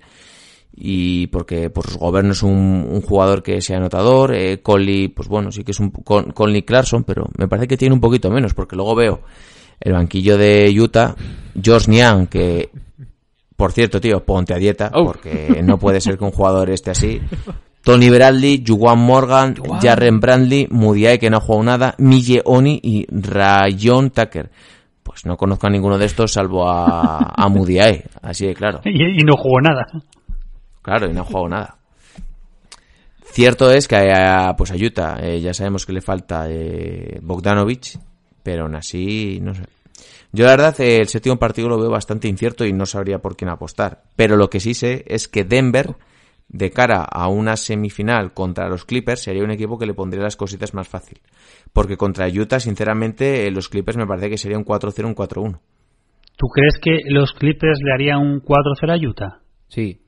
y 0.73 1.27
porque 1.29 1.71
pues 1.71 1.97
Gobern 1.97 2.31
es 2.31 2.43
un, 2.43 3.01
jugador 3.03 3.43
que 3.43 3.61
sea 3.61 3.77
anotador, 3.79 4.35
eh, 4.35 4.61
Conley, 4.63 5.09
pues 5.09 5.29
bueno, 5.29 5.53
sí 5.53 5.65
que 5.65 5.73
es 5.73 5.81
un 5.81 5.91
Conley 5.91 6.63
Clarkson, 6.63 7.05
pero 7.05 7.27
me 7.37 7.49
parece 7.49 7.69
que 7.69 7.77
tiene 7.77 7.95
un 7.95 8.01
poquito 8.01 8.31
menos, 8.31 8.55
porque 8.55 8.77
luego 8.77 8.95
veo 8.95 9.21
el 9.81 9.93
banquillo 9.93 10.37
de 10.39 10.75
Utah, 10.79 11.15
George 11.61 11.91
Niang, 11.91 12.27
que 12.29 12.71
por 13.61 13.73
cierto, 13.73 14.01
tío, 14.01 14.25
ponte 14.25 14.55
a 14.55 14.57
dieta, 14.57 14.91
oh. 14.95 15.05
porque 15.05 15.61
no 15.63 15.79
puede 15.79 16.01
ser 16.01 16.17
que 16.17 16.25
un 16.25 16.31
jugador 16.31 16.71
esté 16.71 16.93
así. 16.93 17.21
Tony 17.85 18.09
Bradley, 18.09 18.65
Juwan 18.67 18.99
Morgan, 18.99 19.55
Jarren 19.83 20.19
Brandley, 20.19 20.67
Mudiay, 20.71 21.19
que 21.19 21.29
no 21.29 21.37
ha 21.37 21.41
jugado 21.41 21.65
nada, 21.65 21.95
Mille 21.99 22.41
Oni 22.47 22.81
y 22.83 23.07
Rayon 23.11 24.13
Tucker. 24.13 24.51
Pues 25.03 25.27
no 25.27 25.37
conozco 25.37 25.67
a 25.67 25.71
ninguno 25.71 25.99
de 25.99 26.07
estos 26.07 26.33
salvo 26.33 26.67
a, 26.67 27.35
a 27.37 27.49
Mudiay, 27.51 28.03
así 28.23 28.47
de 28.47 28.55
claro. 28.55 28.81
y 28.85 29.23
no 29.25 29.37
jugó 29.37 29.61
nada. 29.61 29.87
Claro, 30.83 31.11
y 31.11 31.13
no 31.13 31.23
ha 31.23 31.25
jugado 31.25 31.49
nada. 31.49 31.77
Cierto 33.33 33.71
es 33.71 33.87
que 33.87 33.97
a, 33.97 34.55
pues 34.57 34.73
a 34.73 34.75
Utah 34.75 35.19
eh, 35.23 35.41
ya 35.41 35.55
sabemos 35.55 35.87
que 35.87 35.93
le 35.93 36.01
falta 36.01 36.47
eh, 36.49 37.21
Bogdanovich, 37.23 37.99
pero 38.43 38.65
aún 38.65 38.75
así, 38.75 39.39
no 39.41 39.55
sé. 39.55 39.63
Yo 40.33 40.45
la 40.45 40.53
verdad 40.53 40.81
el 40.81 41.09
séptimo 41.09 41.39
partido 41.39 41.69
lo 41.69 41.79
veo 41.79 41.91
bastante 41.91 42.29
incierto 42.29 42.65
y 42.65 42.73
no 42.73 42.87
sabría 42.87 43.19
por 43.19 43.37
quién 43.37 43.51
apostar. 43.51 44.03
Pero 44.17 44.37
lo 44.37 44.49
que 44.49 44.61
sí 44.61 44.75
sé 44.75 45.05
es 45.07 45.29
que 45.29 45.45
Denver, 45.45 45.97
de 46.49 46.71
cara 46.71 47.03
a 47.03 47.29
una 47.29 47.57
semifinal 47.57 48.33
contra 48.33 48.69
los 48.69 48.85
Clippers, 48.85 49.23
sería 49.23 49.45
un 49.45 49.51
equipo 49.51 49.79
que 49.79 49.87
le 49.87 49.95
pondría 49.95 50.23
las 50.23 50.37
cositas 50.37 50.75
más 50.75 50.89
fácil. 50.89 51.19
Porque 51.73 51.97
contra 51.97 52.29
Utah, 52.29 52.61
sinceramente, 52.61 53.47
eh, 53.47 53.51
los 53.51 53.69
Clippers 53.69 53.97
me 53.97 54.07
parece 54.07 54.31
que 54.31 54.39
sería 54.39 54.59
un 54.59 54.65
4-0, 54.65 55.05
un 55.05 55.15
4-1. 55.15 55.61
¿Tú 56.37 56.47
crees 56.49 56.79
que 56.81 57.01
los 57.07 57.33
Clippers 57.33 57.81
le 57.83 57.93
harían 57.93 58.19
un 58.19 58.41
4-0 58.41 58.91
a 58.91 59.09
Utah? 59.09 59.41
Sí. 59.69 60.01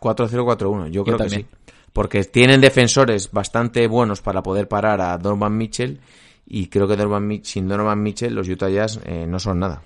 4-0-4-1, 0.00 0.90
yo, 0.90 1.04
creo 1.04 1.18
que 1.18 1.30
sí. 1.30 1.46
Porque 1.92 2.22
tienen 2.24 2.60
defensores 2.60 3.30
bastante 3.32 3.86
buenos 3.88 4.20
para 4.20 4.42
poder 4.42 4.68
parar 4.68 5.00
a 5.00 5.18
Donovan 5.18 5.56
Mitchell 5.56 6.00
y 6.46 6.68
creo 6.68 6.86
que 6.86 6.96
sin 7.42 7.68
Donovan 7.68 8.02
Mitchell 8.02 8.34
los 8.34 8.48
Utah 8.48 8.68
Jazz 8.68 9.00
eh, 9.04 9.26
no 9.26 9.38
son 9.38 9.58
nada. 9.60 9.82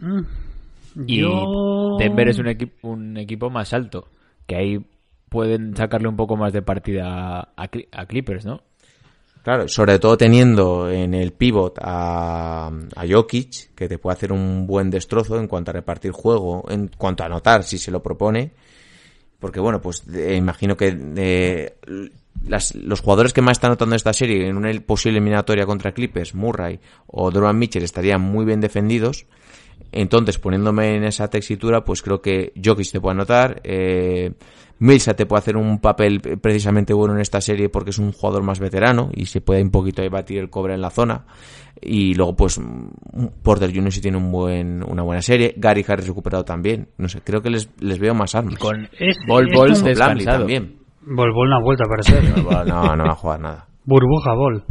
Mm. 0.00 0.20
Y 1.06 1.22
Denver 1.98 2.28
es 2.28 2.38
un, 2.38 2.48
equipo 2.48 2.88
un 2.88 3.16
equipo 3.16 3.50
más 3.50 3.72
alto, 3.72 4.08
que 4.46 4.56
ahí 4.56 4.78
pueden 5.28 5.76
sacarle 5.76 6.08
un 6.08 6.16
poco 6.16 6.36
más 6.36 6.52
de 6.52 6.62
partida 6.62 7.40
a, 7.40 7.68
a 7.92 8.06
Clippers, 8.06 8.46
¿no? 8.46 8.62
Claro, 9.48 9.66
sobre 9.66 9.98
todo 9.98 10.18
teniendo 10.18 10.90
en 10.90 11.14
el 11.14 11.32
pivot 11.32 11.78
a, 11.80 12.66
a 12.66 13.06
Jokic, 13.08 13.74
que 13.74 13.88
te 13.88 13.96
puede 13.96 14.12
hacer 14.12 14.30
un 14.30 14.66
buen 14.66 14.90
destrozo 14.90 15.38
en 15.38 15.48
cuanto 15.48 15.70
a 15.70 15.72
repartir 15.72 16.12
juego, 16.12 16.66
en 16.68 16.88
cuanto 16.88 17.22
a 17.22 17.26
anotar 17.28 17.64
si 17.64 17.78
se 17.78 17.90
lo 17.90 18.02
propone. 18.02 18.50
Porque 19.38 19.58
bueno, 19.58 19.80
pues 19.80 20.04
imagino 20.06 20.76
que 20.76 21.72
los 22.74 23.00
jugadores 23.00 23.32
que 23.32 23.40
más 23.40 23.52
están 23.52 23.70
anotando 23.70 23.96
esta 23.96 24.12
serie 24.12 24.48
en 24.48 24.58
una 24.58 24.70
posible 24.82 25.16
eliminatoria 25.16 25.64
contra 25.64 25.92
Clippers, 25.92 26.34
Murray 26.34 26.78
o 27.06 27.30
Donovan 27.30 27.58
Mitchell 27.58 27.84
estarían 27.84 28.20
muy 28.20 28.44
bien 28.44 28.60
defendidos. 28.60 29.24
Entonces, 29.92 30.38
poniéndome 30.38 30.96
en 30.96 31.04
esa 31.04 31.28
textura, 31.28 31.82
pues 31.82 32.02
creo 32.02 32.20
que 32.20 32.52
Jokic 32.62 32.90
te 32.92 33.00
puede 33.00 33.14
anotar, 33.14 33.60
eh, 33.64 34.32
Milsa 34.80 35.14
te 35.14 35.26
puede 35.26 35.40
hacer 35.40 35.56
un 35.56 35.80
papel 35.80 36.20
precisamente 36.40 36.92
bueno 36.94 37.14
en 37.14 37.20
esta 37.20 37.40
serie 37.40 37.68
porque 37.68 37.90
es 37.90 37.98
un 37.98 38.12
jugador 38.12 38.44
más 38.44 38.60
veterano 38.60 39.10
y 39.12 39.26
se 39.26 39.40
puede 39.40 39.62
un 39.62 39.70
poquito 39.70 40.08
batir 40.08 40.38
el 40.38 40.50
cobre 40.50 40.74
en 40.74 40.80
la 40.80 40.90
zona. 40.90 41.24
Y 41.80 42.14
luego, 42.14 42.36
pues, 42.36 42.60
Porter 43.42 43.74
Jr. 43.74 43.92
sí 43.92 44.00
tiene 44.00 44.16
un 44.16 44.30
buen, 44.30 44.82
una 44.82 45.02
buena 45.02 45.22
serie. 45.22 45.54
Gary 45.56 45.84
Harris 45.86 46.06
recuperado 46.08 46.44
también. 46.44 46.88
No 46.96 47.08
sé, 47.08 47.20
creo 47.22 47.40
que 47.40 47.50
les, 47.50 47.70
les 47.80 47.98
veo 47.98 48.14
más 48.14 48.34
armas. 48.34 48.58
con 48.58 48.88
Bol 49.26 49.46
Bol 49.54 49.82
descansado. 49.82 50.38
también. 50.38 50.76
Bol 51.02 51.32
Bol 51.32 51.48
no 51.48 51.56
ha 51.56 51.62
vuelto 51.62 51.84
a 51.84 51.86
aparecer. 51.86 52.44
no, 52.68 52.96
no 52.96 53.04
va 53.04 53.12
a 53.12 53.16
jugar 53.16 53.40
nada. 53.40 53.68
Burbuja 53.84 54.34
Bol. 54.34 54.64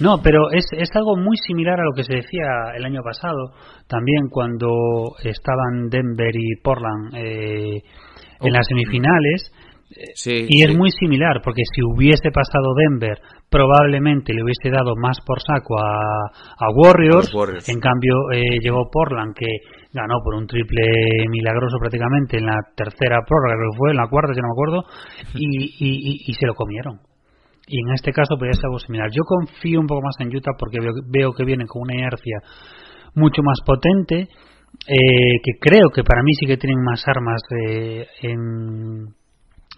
No, 0.00 0.20
pero 0.22 0.50
es, 0.50 0.66
es 0.72 0.90
algo 0.94 1.16
muy 1.16 1.36
similar 1.36 1.80
a 1.80 1.84
lo 1.84 1.92
que 1.94 2.04
se 2.04 2.14
decía 2.14 2.72
el 2.76 2.84
año 2.84 3.02
pasado, 3.02 3.52
también 3.88 4.28
cuando 4.30 5.16
estaban 5.22 5.88
Denver 5.90 6.34
y 6.34 6.56
Portland 6.62 7.14
eh, 7.14 7.82
en 8.40 8.52
las 8.52 8.66
semifinales. 8.66 9.52
y 10.24 10.64
es 10.64 10.76
muy 10.76 10.90
similar, 10.90 11.40
porque 11.44 11.62
si 11.72 11.82
hubiese 11.82 12.30
pasado 12.30 12.74
Denver, 12.74 13.18
probablemente 13.50 14.34
le 14.34 14.42
hubiese 14.42 14.70
dado 14.70 14.96
más 14.96 15.18
por 15.24 15.38
saco 15.40 15.78
a, 15.78 15.94
a 16.58 16.70
Warriors. 16.74 17.32
En 17.68 17.80
cambio, 17.80 18.32
eh, 18.32 18.58
llegó 18.60 18.90
Portland, 18.90 19.34
que 19.34 19.46
ganó 19.92 20.20
por 20.24 20.34
un 20.34 20.46
triple 20.46 20.82
milagroso 21.30 21.78
prácticamente 21.78 22.38
en 22.38 22.46
la 22.46 22.58
tercera 22.76 23.20
prórroga, 23.26 23.54
creo 23.54 23.70
que 23.70 23.78
fue, 23.78 23.90
en 23.92 23.96
la 23.96 24.08
cuarta, 24.08 24.32
ya 24.34 24.42
no 24.42 24.48
me 24.48 24.54
acuerdo, 24.54 24.84
y, 25.34 26.28
y, 26.28 26.34
se 26.34 26.46
lo 26.46 26.54
comieron. 26.54 26.98
Y 27.66 27.80
en 27.80 27.94
este 27.94 28.12
caso 28.12 28.36
podría 28.36 28.52
ser 28.52 28.66
algo 28.66 28.78
similar. 28.78 29.08
Yo 29.10 29.22
confío 29.24 29.80
un 29.80 29.86
poco 29.86 30.02
más 30.02 30.16
en 30.20 30.34
Utah 30.34 30.52
porque 30.58 30.80
veo, 30.80 30.92
veo 31.08 31.32
que 31.32 31.44
vienen 31.44 31.66
con 31.66 31.82
una 31.82 31.94
inercia 31.94 32.38
mucho 33.14 33.42
más 33.42 33.58
potente 33.64 34.28
eh, 34.86 35.40
que 35.42 35.52
creo 35.60 35.88
que 35.94 36.02
para 36.02 36.22
mí 36.22 36.34
sí 36.34 36.46
que 36.46 36.56
tienen 36.56 36.82
más 36.82 37.02
armas 37.06 37.40
en, 38.20 39.06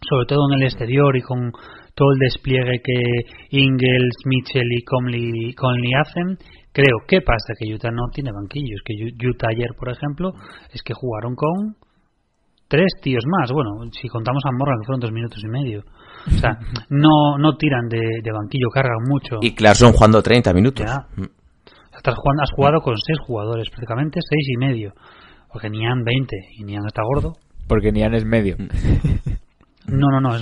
sobre 0.09 0.27
todo 0.27 0.49
en 0.51 0.61
el 0.61 0.65
exterior 0.65 1.17
y 1.17 1.23
con 1.23 1.53
todo 1.95 2.13
el 2.13 2.19
despliegue 2.19 2.81
que 2.83 3.57
Ingles, 3.57 4.17
Mitchell 4.25 4.69
y 4.71 4.83
Conley, 4.83 5.55
Conley 5.55 5.93
hacen, 5.95 6.39
creo 6.73 6.99
que 7.07 7.21
pasa 7.21 7.55
que 7.59 7.73
Utah 7.73 7.91
no 7.91 8.09
tiene 8.13 8.33
banquillos. 8.33 8.81
Que 8.85 8.95
Utah 9.27 9.49
ayer, 9.51 9.71
por 9.79 9.91
ejemplo, 9.91 10.33
es 10.73 10.83
que 10.83 10.95
jugaron 10.95 11.35
con 11.35 11.77
tres 12.69 12.89
tíos 13.01 13.25
más. 13.27 13.51
Bueno, 13.53 13.71
si 13.93 14.09
contamos 14.09 14.43
a 14.45 14.53
Morgan, 14.53 14.81
que 14.81 14.87
fueron 14.87 15.01
dos 15.01 15.13
minutos 15.13 15.41
y 15.43 15.49
medio. 15.49 15.83
O 16.27 16.39
sea, 16.39 16.59
no, 16.91 17.39
no 17.39 17.57
tiran 17.57 17.89
de, 17.89 18.21
banquillo, 18.33 18.69
cargan 18.73 19.03
mucho. 19.07 19.39
Y 19.41 19.55
Clarkson 19.55 19.93
jugando 19.93 20.23
30 20.23 20.53
minutos. 20.53 20.87
Ya. 20.87 21.07
Mm. 21.17 21.27
jugando, 22.15 22.43
has 22.43 22.51
jugado 22.51 22.81
con 22.81 22.97
seis 22.99 23.19
jugadores, 23.19 23.69
prácticamente 23.71 24.21
seis 24.29 24.49
y 24.49 24.57
medio. 24.57 24.95
Porque 25.53 25.71
Nian 25.71 26.03
20 26.05 26.37
y 26.59 26.65
Nian 26.65 26.87
está 26.87 27.03
gordo. 27.03 27.35
Porque 27.67 27.93
Nian 27.93 28.15
es 28.15 28.25
medio. 28.25 28.57
No, 29.89 30.09
no, 30.11 30.21
no. 30.21 30.37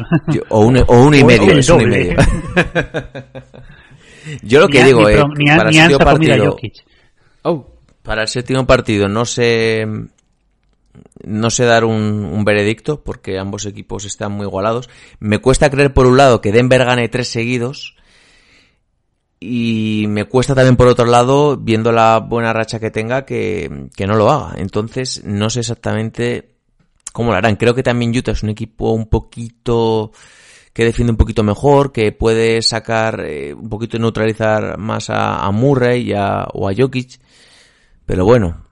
o, 0.49 0.61
un, 0.61 0.79
o 0.79 1.07
uno 1.07 1.17
y 1.17 1.23
medio. 1.23 1.53
Es 1.53 1.69
uno 1.69 1.83
y 1.83 1.87
medio. 1.87 2.17
Yo 4.43 4.61
lo 4.61 4.69
que 4.69 4.83
digo 4.85 5.07
es. 5.09 5.23
para, 5.57 5.69
el 5.69 5.75
séptimo 5.75 5.99
partido, 5.99 6.57
oh, 7.43 7.67
para 8.03 8.23
el 8.23 8.29
séptimo 8.29 8.67
partido 8.67 9.09
no 9.09 9.25
sé. 9.25 9.87
No 11.25 11.51
sé 11.51 11.65
dar 11.65 11.85
un, 11.85 12.45
veredicto 12.45 13.03
porque 13.03 13.39
ambos 13.39 13.67
equipos 13.67 14.05
están 14.05 14.33
muy 14.33 14.47
igualados. 14.47 14.89
Me 15.21 15.39
cuesta 15.39 15.71
creer 15.71 15.95
por 15.95 16.07
un 16.07 16.17
lado 16.17 16.41
que 16.41 16.53
Denver 16.53 16.85
gane 16.85 17.09
tres 17.09 17.29
seguidos 17.29 17.97
y 19.41 20.07
me 20.09 20.25
cuesta 20.25 20.55
también 20.55 20.77
por 20.77 20.89
otro 20.89 21.07
lado, 21.07 21.57
viendo 21.57 21.93
la 21.93 22.19
buena 22.19 22.53
racha 22.53 22.81
que 22.81 22.91
tenga, 22.91 23.25
que, 23.25 23.89
que 23.97 24.07
no 24.07 24.17
lo 24.17 24.31
haga. 24.31 24.55
Entonces 24.57 25.23
no 25.25 25.51
sé 25.51 25.61
exactamente 25.61 26.57
cómo 27.13 27.31
lo 27.31 27.39
harán. 27.39 27.57
Creo 27.57 27.75
que 27.75 27.83
también 27.83 28.17
Utah 28.17 28.33
es 28.33 28.43
un 28.43 28.51
equipo 28.51 28.93
un 28.93 29.07
poquito 29.09 30.13
que 30.75 30.85
defiende 30.85 31.13
un 31.13 31.17
poquito 31.17 31.45
mejor, 31.45 31.93
que 31.93 32.11
puede 32.11 32.61
sacar 32.61 33.21
eh, 33.25 33.55
un 33.55 33.69
poquito 33.69 33.97
neutralizar 33.99 34.77
más 34.77 35.09
a, 35.09 35.49
Murray 35.53 36.13
o 36.13 36.69
a 36.69 36.75
Jokic. 36.77 37.21
Pero 38.05 38.25
bueno, 38.25 38.64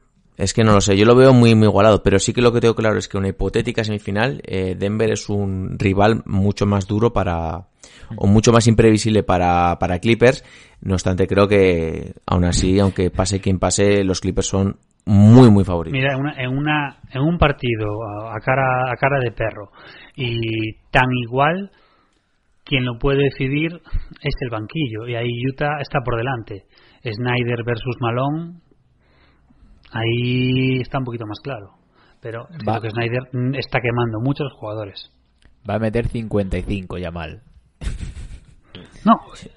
es 0.43 0.55
que 0.55 0.65
no 0.65 0.73
lo 0.73 0.81
sé, 0.81 0.97
yo 0.97 1.05
lo 1.05 1.15
veo 1.15 1.33
muy, 1.33 1.55
muy 1.55 1.69
igualado, 1.69 2.03
pero 2.03 2.19
sí 2.19 2.33
que 2.33 2.43
lo 2.43 2.53
que 2.53 2.61
tengo 2.61 2.75
claro 2.75 2.99
es 2.99 3.09
que 3.09 3.17
una 3.17 3.29
hipotética 3.29 3.85
semifinal, 3.85 4.43
eh, 4.45 4.75
Denver 4.77 5.13
es 5.13 5.29
un 5.29 5.79
rival 5.79 6.23
mucho 6.27 6.67
más 6.67 6.89
duro 6.89 7.13
para, 7.13 7.69
o 8.17 8.27
mucho 8.27 8.51
más 8.53 8.67
imprevisible 8.67 9.23
para, 9.23 9.79
para 9.79 10.01
Clippers. 10.01 10.45
No 10.81 10.95
obstante, 10.95 11.29
creo 11.29 11.47
que 11.47 12.15
aún 12.27 12.45
así, 12.45 12.81
aunque 12.81 13.11
pase 13.11 13.41
quien 13.41 13.61
pase, 13.61 14.03
los 14.03 14.21
Clippers 14.21 14.49
son 14.49 14.77
muy, 15.07 15.49
muy 15.49 15.65
favoritos. 15.65 15.97
Mira, 15.97 16.17
en, 16.37 16.51
una, 16.51 16.99
un 17.21 17.39
partido 17.39 17.87
a 18.29 18.41
cara, 18.41 18.91
a 18.93 18.97
cara 18.97 19.21
de 19.21 19.31
perro 19.31 19.71
y 20.17 20.73
tan 20.91 21.07
igual, 21.25 21.71
quien 22.65 22.85
lo 22.85 22.99
puede 22.99 23.25
decidir 23.25 23.81
es 24.23 24.35
el 24.41 24.51
banquillo 24.51 25.07
y 25.07 25.15
ahí 25.15 25.31
Utah 25.49 25.79
está 25.81 26.01
por 26.05 26.17
delante. 26.17 26.65
Snyder 27.05 27.65
versus 27.65 27.97
Malone, 28.01 28.62
ahí 29.93 30.81
está 30.81 30.99
un 30.99 31.05
poquito 31.05 31.27
más 31.27 31.41
claro. 31.41 31.75
Pero 32.21 32.47
creo 32.47 32.81
que 32.81 32.91
Snyder 32.91 33.57
está 33.59 33.81
quemando 33.81 34.21
muchos 34.21 34.53
jugadores. 34.53 35.11
Va 35.69 35.75
a 35.75 35.79
meter 35.79 36.07
55 36.09 36.99
ya 36.99 37.11
mal. 37.11 37.43
No. 39.05 39.15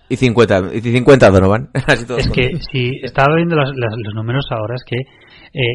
Y 0.09 0.15
50, 0.15 0.73
y 0.73 0.81
50 0.81 1.29
Donovan. 1.29 1.69
es 2.17 2.29
que 2.31 2.57
si 2.71 2.99
estaba 3.03 3.35
viendo 3.35 3.55
los, 3.55 3.71
números 4.15 4.45
ahora, 4.49 4.75
es 4.75 4.83
que 4.83 4.97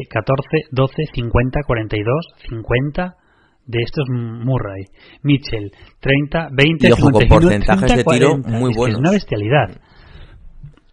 14, 0.09 0.67
12, 0.71 0.93
50, 1.13 1.59
42, 1.65 2.25
50 2.49 3.15
de 3.65 3.79
estos 3.83 4.05
Murray, 4.09 4.85
Mitchell, 5.23 5.71
30, 5.99 6.49
20, 6.51 6.87
y 6.87 6.91
ojo, 6.91 7.11
con 7.11 7.27
porcentajes 7.27 7.97
de 7.97 8.03
tiro 8.03 8.37
muy 8.37 8.73
buenos. 8.75 8.97
Es, 8.97 8.99
una 8.99 9.11
bestialidad. 9.11 9.81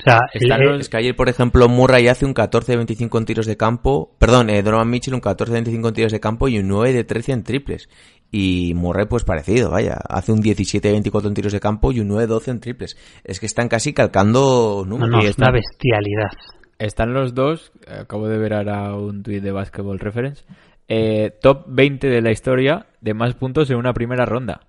O 0.01 0.05
sea, 0.05 0.21
es 0.33 0.89
que 0.89 0.97
ayer, 0.97 1.17
por 1.17 1.29
ejemplo, 1.29 1.69
Murray 1.69 2.07
hace 2.07 2.25
un 2.25 2.33
14 2.33 2.73
de 2.73 2.77
25 2.77 3.19
en 3.19 3.25
tiros 3.25 3.47
de 3.47 3.57
campo, 3.57 4.15
perdón, 4.19 4.49
eh, 4.49 4.63
Donovan 4.63 4.89
Mitchell 4.89 5.15
un 5.15 5.21
14 5.21 5.53
de 5.53 5.57
25 5.57 5.89
en 5.89 5.95
tiros 5.95 6.13
de 6.13 6.21
campo 6.21 6.47
y 6.47 6.59
un 6.59 6.69
9 6.69 6.93
de 6.93 7.05
13 7.05 7.33
en 7.33 7.43
triples. 7.43 7.89
Y 8.31 8.75
Murray 8.75 9.07
pues 9.07 9.25
parecido, 9.25 9.71
vaya, 9.71 9.95
hace 10.09 10.33
un 10.33 10.41
17 10.41 10.87
de 10.87 10.93
24 10.93 11.29
en 11.29 11.35
tiros 11.35 11.53
de 11.53 11.61
campo 11.61 11.91
y 11.91 12.01
un 12.01 12.09
9 12.09 12.23
de 12.23 12.27
12 12.29 12.51
en 12.53 12.61
triples. 12.61 12.97
Es 13.25 13.41
que 13.41 13.47
están 13.47 13.69
casi 13.69 13.93
calcando 13.93 14.85
números. 14.87 15.11
No, 15.11 15.17
no, 15.19 15.25
es 15.25 15.37
una 15.39 15.51
bestialidad. 15.51 16.31
Están 16.79 17.13
los 17.13 17.35
dos, 17.35 17.73
acabo 17.89 18.29
de 18.29 18.39
ver 18.39 18.55
ahora 18.55 18.95
un 18.95 19.25
tweet 19.25 19.41
de 19.41 19.51
Basketball 19.51 19.99
Reference, 19.99 20.45
eh, 20.87 21.33
top 21.43 21.65
20 21.67 22.09
de 22.09 22.23
la 22.23 22.31
historia 22.31 22.87
de 23.01 23.15
más 23.15 23.35
puntos 23.35 23.69
en 23.71 23.77
una 23.77 23.93
primera 23.93 24.25
ronda. 24.27 24.69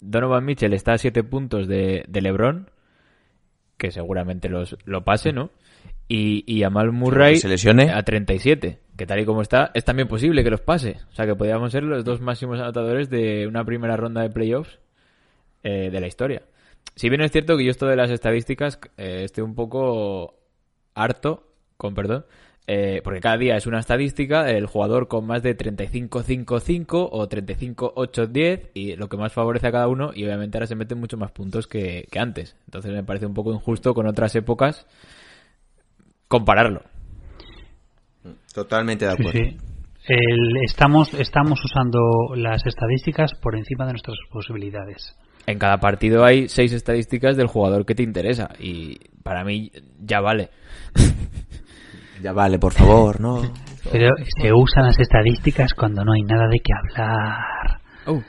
Donovan 0.00 0.44
Mitchell 0.44 0.74
está 0.74 0.92
a 0.92 0.98
7 0.98 1.24
puntos 1.24 1.66
de, 1.66 2.04
LeBron, 2.12 2.70
que 3.76 3.90
seguramente 3.90 4.48
los, 4.48 4.76
lo 4.84 5.04
pase, 5.04 5.32
¿no? 5.32 5.50
Y, 6.06 6.44
y 6.46 6.62
Amal 6.64 6.92
Murray 6.92 7.36
se 7.36 7.48
lesione. 7.48 7.90
a 7.90 8.02
37, 8.02 8.78
que 8.96 9.06
tal 9.06 9.20
y 9.20 9.24
como 9.24 9.42
está, 9.42 9.70
es 9.74 9.84
también 9.84 10.08
posible 10.08 10.44
que 10.44 10.50
los 10.50 10.60
pase. 10.60 10.98
O 11.10 11.14
sea, 11.14 11.26
que 11.26 11.34
podríamos 11.34 11.72
ser 11.72 11.82
los 11.82 12.04
dos 12.04 12.20
máximos 12.20 12.60
anotadores 12.60 13.08
de 13.10 13.46
una 13.46 13.64
primera 13.64 13.96
ronda 13.96 14.22
de 14.22 14.30
playoffs 14.30 14.78
eh, 15.62 15.90
de 15.90 16.00
la 16.00 16.06
historia. 16.06 16.42
Si 16.94 17.08
bien 17.08 17.22
es 17.22 17.32
cierto 17.32 17.56
que 17.56 17.64
yo 17.64 17.70
esto 17.70 17.86
de 17.86 17.96
las 17.96 18.10
estadísticas 18.10 18.78
eh, 18.96 19.22
estoy 19.24 19.42
un 19.42 19.54
poco 19.54 20.38
harto, 20.94 21.48
con 21.76 21.94
perdón, 21.94 22.26
eh, 22.66 23.02
porque 23.04 23.20
cada 23.20 23.36
día 23.36 23.56
es 23.56 23.66
una 23.66 23.78
estadística, 23.78 24.50
el 24.50 24.66
jugador 24.66 25.06
con 25.06 25.26
más 25.26 25.42
de 25.42 25.56
35-5-5 25.56 27.08
o 27.12 27.28
35-8-10 27.28 28.70
y 28.72 28.96
lo 28.96 29.08
que 29.08 29.18
más 29.18 29.34
favorece 29.34 29.66
a 29.66 29.72
cada 29.72 29.86
uno 29.86 30.12
y 30.14 30.24
obviamente 30.24 30.56
ahora 30.56 30.66
se 30.66 30.74
meten 30.74 30.98
mucho 30.98 31.18
más 31.18 31.30
puntos 31.30 31.66
que, 31.66 32.08
antes. 32.18 32.56
Entonces 32.66 32.92
me 32.92 33.04
parece 33.04 33.26
un 33.26 33.34
poco 33.34 33.52
injusto 33.52 33.92
con 33.92 34.06
otras 34.06 34.34
épocas 34.34 34.86
compararlo. 36.26 36.80
Totalmente 38.54 39.04
de 39.04 39.12
acuerdo. 39.12 39.40
estamos, 40.64 41.12
estamos 41.12 41.62
usando 41.62 42.34
las 42.34 42.64
estadísticas 42.64 43.34
por 43.34 43.56
encima 43.56 43.84
de 43.84 43.92
nuestras 43.92 44.16
posibilidades. 44.30 45.18
En 45.46 45.58
cada 45.58 45.78
partido 45.78 46.24
hay 46.24 46.48
seis 46.48 46.72
estadísticas 46.72 47.36
del 47.36 47.48
jugador 47.48 47.84
que 47.84 47.94
te 47.94 48.02
interesa 48.02 48.48
y 48.58 48.98
para 49.22 49.44
mí 49.44 49.70
ya 50.00 50.20
vale. 50.20 50.48
Ya 52.22 52.32
vale, 52.32 52.58
por 52.58 52.72
favor, 52.72 53.20
¿no? 53.20 53.42
Pero 53.92 54.10
se 54.40 54.52
usan 54.52 54.86
las 54.86 54.98
estadísticas 54.98 55.74
cuando 55.74 56.04
no 56.04 56.12
hay 56.12 56.22
nada 56.22 56.48
de 56.48 56.58
qué 56.58 56.72
hablar. 56.72 57.80
Oh. 58.06 58.22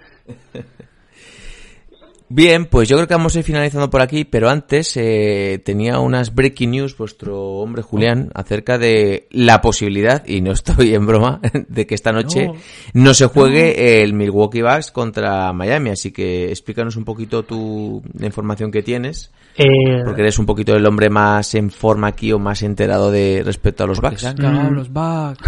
Bien, 2.36 2.66
pues 2.66 2.90
yo 2.90 2.98
creo 2.98 3.08
que 3.08 3.14
vamos 3.14 3.34
a 3.34 3.40
ir 3.40 3.46
finalizando 3.46 3.90
por 3.90 4.02
aquí, 4.02 4.26
pero 4.26 4.50
antes 4.50 4.98
eh, 4.98 5.62
tenía 5.64 6.00
unas 6.00 6.36
breaking 6.36 6.72
news 6.72 6.98
vuestro 6.98 7.42
hombre 7.42 7.82
Julián 7.82 8.30
acerca 8.34 8.78
de 8.78 9.30
la 9.32 9.62
posibilidad, 9.62 10.22
y 10.28 10.42
no 10.42 10.52
estoy 10.52 10.96
en 10.96 11.06
broma, 11.06 11.40
de 11.70 11.88
que 11.88 11.96
esta 11.96 12.12
noche 12.12 12.52
no, 12.94 13.14
se 13.14 13.28
juegue 13.28 14.04
el 14.04 14.14
Milwaukee 14.14 14.64
Bucks 14.64 14.92
contra 14.92 15.54
Miami, 15.54 15.92
así 15.92 16.12
que 16.12 16.50
explícanos 16.50 16.98
un 16.98 17.06
poquito 17.06 17.44
tu, 17.44 18.04
la 18.20 18.26
información 18.26 18.70
que 18.70 18.84
tienes, 18.84 19.32
eh, 19.56 20.02
porque 20.04 20.20
eres 20.20 20.38
un 20.38 20.46
poquito 20.46 20.76
el 20.76 20.86
hombre 20.86 21.10
más 21.10 21.56
en 21.56 21.72
forma 21.72 22.08
aquí 22.08 22.34
o 22.34 22.38
más 22.38 22.64
enterado 22.64 23.12
de 23.12 23.44
respecto 23.46 23.86
a 23.86 23.88
los 23.88 24.02
Bucks. 24.02 24.20
Se 24.20 24.28
han 24.28 24.36
cagado 24.36 24.72
los 24.72 24.92
Bucks. 24.92 25.40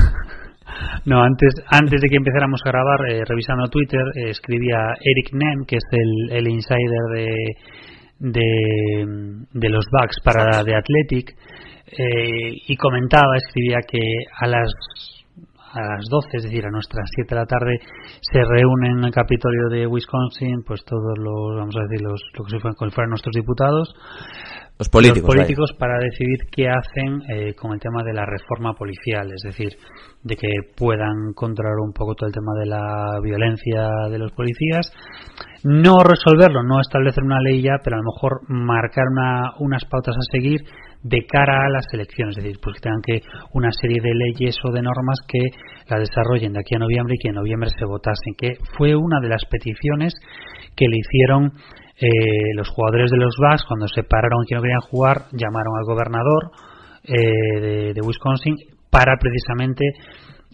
No, 1.06 1.22
antes, 1.22 1.54
antes 1.70 2.02
de 2.02 2.10
que 2.10 2.18
empezáramos 2.18 2.62
a 2.66 2.70
grabar, 2.70 3.00
eh, 3.10 3.24
revisando 3.26 3.68
Twitter, 3.68 4.02
eh, 4.16 4.30
escribía 4.30 4.94
Eric 5.00 5.34
Nem, 5.34 5.66
que 5.66 5.78
es 5.78 5.84
el, 5.92 6.38
el 6.38 6.48
insider 6.48 7.04
de, 7.14 7.56
de, 9.54 9.70
los 9.70 9.86
Bucks 9.92 10.18
para 10.24 10.64
de 10.64 10.76
Athletic, 10.76 11.36
eh, 11.88 12.52
y 12.68 12.76
comentaba, 12.76 13.38
escribía 13.38 13.80
que 13.88 14.02
a 14.40 14.48
las 14.48 14.72
a 15.74 15.82
las 15.82 16.06
12, 16.10 16.38
es 16.38 16.44
decir, 16.44 16.66
a 16.66 16.72
nuestras 16.72 17.06
7 17.16 17.36
de 17.36 17.42
la 17.42 17.46
tarde, 17.46 17.80
se 18.22 18.40
reúnen 18.42 18.98
en 18.98 19.04
el 19.06 19.12
Capitolio 19.12 19.70
de 19.70 19.86
Wisconsin, 19.86 20.64
pues 20.66 20.84
todos 20.86 21.18
los, 21.20 21.56
vamos 21.56 21.76
a 21.76 21.84
decir, 21.84 22.02
los, 22.02 22.22
lo 22.34 22.46
que 22.46 22.52
se 22.52 22.60
fueron 22.60 23.10
nuestros 23.10 23.36
diputados, 23.36 23.94
los 24.80 24.90
políticos, 24.90 25.36
políticos 25.36 25.72
para 25.80 25.98
decidir 26.00 26.38
qué 26.52 26.68
hacen 26.70 27.22
eh, 27.30 27.56
con 27.56 27.74
el 27.74 27.80
tema 27.80 28.04
de 28.04 28.14
la 28.14 28.26
reforma 28.26 28.74
policial, 28.74 29.32
es 29.34 29.42
decir, 29.44 29.70
de 30.24 30.36
que 30.36 30.48
puedan 30.76 31.34
controlar 31.34 31.80
un 31.84 31.94
poco 31.94 32.14
todo 32.14 32.28
el 32.28 32.34
tema 32.34 32.54
de 32.60 32.68
la 32.68 33.20
violencia 33.24 33.90
de 34.10 34.20
los 34.20 34.32
policías, 34.34 34.92
no 35.64 35.98
resolverlo, 36.04 36.62
no 36.62 36.80
establecer 36.80 37.24
una 37.24 37.42
ley 37.42 37.62
ya, 37.64 37.80
pero 37.84 37.96
a 37.96 38.00
lo 38.00 38.06
mejor 38.06 38.42
marcar 38.50 39.06
una, 39.12 39.54
unas 39.60 39.84
pautas 39.86 40.16
a 40.16 40.32
seguir 40.32 40.62
de 41.04 41.26
cara 41.26 41.66
a 41.66 41.70
las 41.70 41.86
elecciones, 41.94 42.38
es 42.38 42.44
decir, 42.44 42.60
pues 42.62 42.76
que 42.76 42.82
tengan 42.82 43.02
que 43.02 43.22
una 43.54 43.72
serie 43.72 44.02
de 44.02 44.14
leyes 44.14 44.58
o 44.64 44.72
de 44.72 44.82
normas 44.82 45.20
que 45.28 45.40
la 45.90 46.00
desarrollen 46.00 46.54
de 46.54 46.60
aquí 46.60 46.76
a 46.76 46.80
noviembre 46.80 47.16
y 47.18 47.22
que 47.22 47.30
en 47.30 47.36
noviembre 47.36 47.70
se 47.70 47.86
votasen, 47.86 48.34
que 48.38 48.58
fue 48.78 48.96
una 48.96 49.20
de 49.22 49.30
las 49.30 49.46
peticiones 49.50 50.14
que 50.76 50.86
le 50.88 50.98
hicieron 50.98 51.54
eh, 52.00 52.54
los 52.56 52.70
jugadores 52.70 53.10
de 53.10 53.18
los 53.18 53.36
Bucks, 53.38 53.66
cuando 53.68 53.88
se 53.88 54.04
pararon 54.04 54.46
que 54.48 54.56
no 54.56 54.62
querían 54.62 54.82
jugar, 54.82 55.26
llamaron 55.32 55.74
al 55.78 55.86
gobernador 55.86 56.52
eh, 57.04 57.94
de, 57.94 58.02
Wisconsin 58.02 58.56
para 58.92 59.18
precisamente 59.20 59.84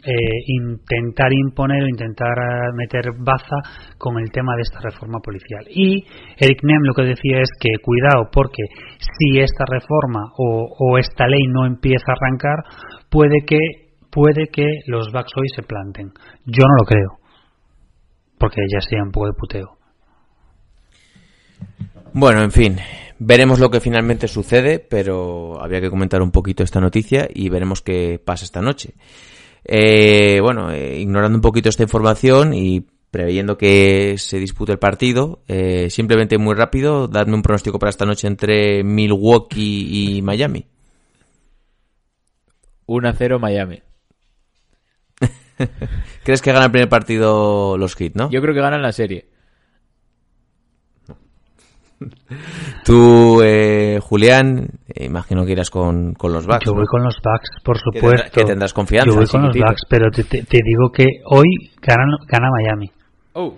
eh, 0.05 0.13
intentar 0.47 1.33
imponer 1.33 1.83
o 1.83 1.87
intentar 1.87 2.35
meter 2.75 3.11
baza 3.19 3.57
con 3.97 4.19
el 4.19 4.31
tema 4.31 4.55
de 4.55 4.61
esta 4.61 4.79
reforma 4.79 5.19
policial. 5.19 5.65
Y 5.69 6.05
Eric 6.37 6.59
Nem 6.63 6.83
lo 6.83 6.93
que 6.93 7.03
decía 7.03 7.41
es 7.41 7.49
que 7.59 7.81
cuidado 7.81 8.29
porque 8.31 8.63
si 8.99 9.39
esta 9.39 9.65
reforma 9.67 10.31
o, 10.37 10.67
o 10.79 10.97
esta 10.97 11.27
ley 11.27 11.43
no 11.49 11.65
empieza 11.65 12.05
a 12.07 12.15
arrancar, 12.15 12.63
puede 13.09 13.43
que 13.45 13.59
puede 14.13 14.47
que 14.47 14.67
los 14.87 15.11
backs 15.11 15.31
hoy 15.35 15.47
se 15.55 15.63
planten. 15.63 16.11
Yo 16.45 16.63
no 16.67 16.75
lo 16.79 16.85
creo, 16.85 17.19
porque 18.37 18.61
ya 18.71 18.79
sea 18.79 19.03
un 19.03 19.11
poco 19.11 19.27
de 19.27 19.33
puteo. 19.33 19.82
Bueno, 22.13 22.43
en 22.43 22.51
fin, 22.51 22.77
veremos 23.19 23.59
lo 23.59 23.71
que 23.71 23.79
finalmente 23.79 24.27
sucede, 24.27 24.79
pero 24.79 25.61
había 25.61 25.81
que 25.81 25.89
comentar 25.89 26.21
un 26.21 26.31
poquito 26.31 26.63
esta 26.63 26.79
noticia 26.79 27.27
y 27.33 27.49
veremos 27.49 27.81
qué 27.81 28.21
pasa 28.23 28.45
esta 28.45 28.61
noche. 28.61 28.93
Eh, 29.65 30.39
bueno, 30.41 30.71
eh, 30.71 30.99
ignorando 30.99 31.37
un 31.37 31.41
poquito 31.41 31.69
esta 31.69 31.83
información 31.83 32.53
y 32.53 32.85
preveyendo 33.09 33.57
que 33.57 34.15
se 34.17 34.39
dispute 34.39 34.71
el 34.71 34.79
partido, 34.79 35.43
eh, 35.47 35.89
simplemente 35.89 36.37
muy 36.37 36.55
rápido, 36.55 37.07
dadme 37.07 37.35
un 37.35 37.43
pronóstico 37.43 37.79
para 37.79 37.91
esta 37.91 38.05
noche 38.05 38.27
entre 38.27 38.83
Milwaukee 38.83 40.17
y 40.17 40.21
Miami. 40.21 40.65
1-0 42.87 43.39
Miami. 43.39 43.81
¿Crees 46.23 46.41
que 46.41 46.51
gana 46.51 46.65
el 46.65 46.71
primer 46.71 46.89
partido 46.89 47.77
los 47.77 47.95
Heat, 47.95 48.15
no? 48.15 48.29
Yo 48.29 48.41
creo 48.41 48.53
que 48.53 48.61
ganan 48.61 48.81
la 48.81 48.91
serie. 48.91 49.32
Tú, 52.83 53.41
eh, 53.43 53.99
Julián, 54.01 54.67
eh, 54.87 55.05
imagino 55.05 55.45
que 55.45 55.51
irás 55.53 55.69
con, 55.69 56.13
con 56.13 56.33
los 56.33 56.45
Bucks. 56.45 56.65
Yo 56.65 56.73
voy 56.73 56.81
¿no? 56.81 56.87
con 56.87 57.03
los 57.03 57.15
Bucks, 57.23 57.63
por 57.63 57.77
Que 57.91 57.99
supuesto. 57.99 58.31
que 58.39 58.45
tendrás 58.45 58.73
confianza, 58.73 59.09
Yo 59.09 59.15
voy 59.15 59.27
con 59.27 59.43
los. 59.43 59.55
Bucks, 59.55 59.81
pero 59.89 60.09
te, 60.11 60.23
te- 60.23 60.43
te 60.43 60.59
digo 60.63 60.91
que 60.91 61.05
hoy 61.25 61.71
gana, 61.81 62.03
gana 62.27 62.47
Miami. 62.51 62.91
Oh, 63.33 63.55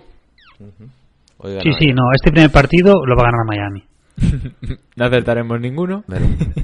Oiga, 1.38 1.60
Sí, 1.60 1.68
no, 1.68 1.76
sí, 1.78 1.86
no, 1.92 2.02
este 2.14 2.30
primer 2.32 2.50
partido 2.50 2.94
lo 3.04 3.14
va 3.16 3.24
a 3.28 3.30
ganar 3.30 3.46
Miami. 3.46 3.84
no 4.96 5.04
acertaremos 5.04 5.60
ninguno. 5.60 6.04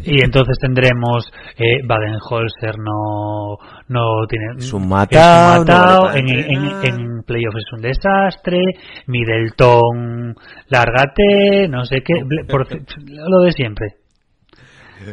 Y 0.05 0.23
entonces 0.23 0.57
tendremos 0.61 1.31
eh, 1.59 1.81
Baden-Holzer 1.87 2.79
no, 2.79 3.57
no 3.89 4.27
tiene 4.29 4.47
Es 4.59 4.73
un 4.73 4.89
matao, 4.89 5.55
es 5.55 5.61
un 5.61 5.67
matao, 5.67 5.97
no 5.99 6.03
vale 6.05 6.13
para 6.13 6.19
en, 6.19 6.29
en, 6.29 6.85
en 6.85 7.23
playoffs 7.25 7.59
es 7.59 7.73
un 7.73 7.83
desastre 7.83 8.59
Middleton 9.07 10.35
lárgate 10.69 11.69
no 11.69 11.85
sé 11.85 11.99
qué 12.05 12.15
por- 12.49 12.67
lo 12.69 13.41
de 13.45 13.53
siempre. 13.53 13.87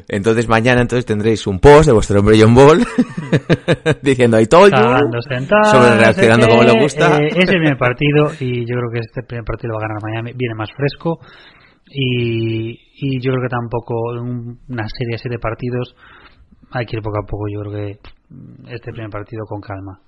Entonces 0.07 0.47
mañana 0.47 0.81
entonces 0.81 1.05
tendréis 1.05 1.47
un 1.47 1.59
post 1.59 1.87
de 1.87 1.93
vuestro 1.93 2.19
hombre 2.19 2.37
John 2.39 2.53
Ball 2.53 2.85
diciendo 4.03 4.39
I 4.39 4.45
told 4.45 4.71
you", 4.71 4.77
cagando 4.77 5.19
sentado 5.21 5.63
sobre 5.63 5.89
no 5.89 5.95
sé 5.95 5.99
reaccionando 5.99 6.47
como 6.47 6.63
le 6.63 6.79
gusta. 6.79 7.17
Eh, 7.17 7.27
es 7.29 7.49
el 7.49 7.59
primer 7.59 7.77
partido 7.77 8.31
y 8.39 8.59
yo 8.67 8.75
creo 8.77 8.91
que 8.93 8.99
este 8.99 9.23
primer 9.23 9.43
partido 9.45 9.73
lo 9.73 9.79
va 9.79 9.85
a 9.85 9.87
ganar 9.87 10.03
Miami. 10.03 10.33
Viene 10.35 10.53
más 10.55 10.69
fresco 10.75 11.19
y, 11.91 12.79
y 12.95 13.19
yo 13.21 13.31
creo 13.31 13.43
que 13.43 13.49
tampoco 13.49 14.13
en 14.15 14.19
un- 14.21 14.59
una 14.69 14.87
serie 14.89 15.13
de 15.13 15.17
siete 15.17 15.39
partidos 15.39 15.95
hay 16.71 16.85
que 16.85 16.97
ir 16.97 17.01
poco 17.03 17.17
a 17.19 17.25
poco 17.25 17.45
yo 17.51 17.59
creo 17.61 17.71
que 17.73 17.99
este 18.73 18.91
primer 18.91 19.09
partido 19.09 19.43
con 19.47 19.59
calma 19.61 19.99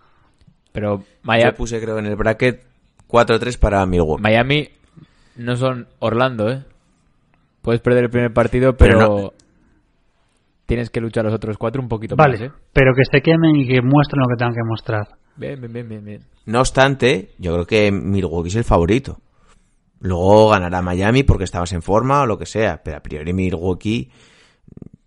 Pero 0.72 1.00
Yo 1.00 1.06
Miami, 1.24 1.52
puse 1.58 1.82
creo 1.82 1.98
en 2.00 2.06
el 2.06 2.16
bracket 2.16 2.62
4-3 3.08 3.58
para 3.60 3.86
Milwaukee. 3.86 4.22
Miami 4.22 4.70
no 5.36 5.56
son 5.58 5.88
Orlando, 6.00 6.50
¿eh? 6.50 6.64
Puedes 7.62 7.82
perder 7.82 8.06
el 8.06 8.10
primer 8.10 8.32
partido, 8.34 8.76
Pero 8.78 8.98
pero, 9.00 9.10
no- 9.18 9.32
tienes 10.66 10.90
que 10.90 11.02
luchar 11.02 11.26
los 11.26 11.34
otros 11.34 11.58
cuatro 11.58 11.82
un 11.82 11.90
poquito 11.90 12.16
Vale, 12.16 12.34
más, 12.34 12.42
¿eh? 12.42 12.52
pero 12.74 12.94
que 12.96 13.04
se 13.12 13.22
quemen 13.22 13.56
y 13.56 13.68
que 13.68 13.82
muestren 13.82 14.22
lo 14.22 14.28
que 14.30 14.36
tengan 14.38 14.54
que 14.54 14.64
mostrar. 14.66 15.08
Bien, 15.36 15.60
bien, 15.60 15.74
bien, 15.74 15.90
bien, 15.90 16.06
bien. 16.06 16.22
No 16.46 16.60
obstante, 16.60 17.30
yo 17.38 17.54
creo 17.54 17.66
que 17.66 17.92
Milwaukee 17.92 18.50
es 18.50 18.56
el 18.56 18.64
favorito. 18.64 19.18
Luego 20.02 20.50
ganará 20.50 20.82
Miami 20.82 21.24
porque 21.24 21.44
estabas 21.44 21.72
en 21.74 21.82
forma 21.82 22.22
o 22.22 22.26
lo 22.26 22.38
que 22.38 22.46
sea, 22.46 22.82
pero 22.84 22.98
a 22.98 23.02
priori 23.02 23.34
Milwaukee 23.34 24.10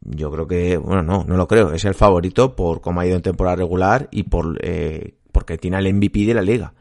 yo 0.00 0.30
creo 0.30 0.46
que, 0.46 0.76
bueno, 0.76 1.02
no, 1.02 1.24
no 1.24 1.36
lo 1.36 1.48
creo, 1.48 1.72
es 1.72 1.84
el 1.84 1.94
favorito 1.94 2.54
por 2.54 2.80
cómo 2.80 3.00
ha 3.00 3.06
ido 3.06 3.16
en 3.16 3.22
temporada 3.22 3.56
regular 3.56 4.08
y 4.10 4.24
por 4.24 4.58
eh, 4.62 5.14
porque 5.32 5.58
tiene 5.58 5.76
al 5.76 5.92
MVP 5.92 6.26
de 6.26 6.34
la 6.34 6.42
liga. 6.42 6.72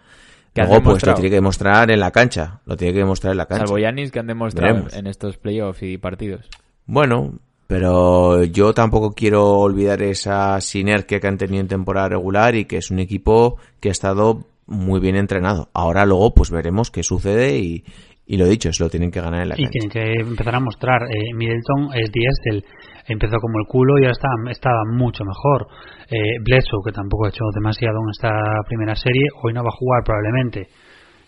Luego 0.56 0.84
pues 0.84 1.06
lo 1.06 1.16
tiene 1.16 1.30
que 1.32 1.36
demostrar 1.36 1.90
en 1.90 2.00
la 2.00 2.12
cancha, 2.12 2.62
lo 2.66 2.78
tiene 2.78 2.94
que 2.94 3.00
demostrar 3.00 3.32
en 3.32 3.38
la 3.38 3.48
cancha. 3.48 3.66
Salvo 3.66 3.80
Yanis 3.80 4.12
que 4.12 4.20
han 4.20 4.28
demostrado 4.28 4.74
Veremos. 4.74 4.94
en 4.94 5.08
estos 5.08 5.38
playoffs 5.38 5.82
y 5.82 5.98
partidos. 5.98 6.48
Bueno, 6.86 7.40
pero 7.66 8.44
yo 8.44 8.74
tampoco 8.74 9.14
quiero 9.14 9.58
olvidar 9.58 10.04
esa 10.04 10.62
sinergia 10.62 11.20
que 11.20 11.28
han 11.28 11.40
tenido 11.40 11.62
en 11.62 11.68
temporada 11.68 12.10
regular 12.10 12.54
y 12.54 12.66
que 12.66 12.78
es 12.78 12.92
un 12.92 13.00
equipo 13.00 13.58
que 13.80 13.90
ha 13.90 13.92
estado 13.92 14.46
muy 14.68 15.00
bien 15.00 15.16
entrenado. 15.16 15.70
Ahora 15.74 16.06
luego 16.06 16.34
pues 16.34 16.50
veremos 16.52 16.92
qué 16.92 17.04
sucede 17.04 17.58
y, 17.60 17.84
y 18.26 18.38
lo 18.38 18.48
dicho, 18.48 18.72
se 18.72 18.84
lo 18.84 18.90
tienen 18.90 19.12
que 19.12 19.22
ganar 19.22 19.42
en 19.44 19.50
la 19.50 19.56
Y 19.56 19.64
cancha. 19.64 19.72
tienen 19.72 19.90
que 19.90 20.22
empezar 20.30 20.56
a 20.56 20.60
mostrar. 20.60 21.02
Eh, 21.04 21.34
Middleton 21.36 21.90
es 21.96 22.10
Diesel, 22.12 22.64
empezó 23.08 23.38
como 23.42 23.60
el 23.60 23.66
culo 23.68 24.00
y 24.00 24.04
ahora 24.04 24.12
está, 24.14 24.28
estaba 24.50 24.82
mucho 24.92 25.24
mejor. 25.26 25.68
Eh, 26.10 26.40
Bledsoe, 26.44 26.80
que 26.86 26.92
tampoco 26.92 27.26
ha 27.26 27.30
hecho 27.30 27.44
demasiado 27.54 27.98
en 28.04 28.10
esta 28.12 28.32
primera 28.68 28.96
serie, 28.96 29.24
hoy 29.44 29.54
no 29.54 29.62
va 29.64 29.70
a 29.70 29.78
jugar 29.78 30.04
probablemente. 30.06 30.68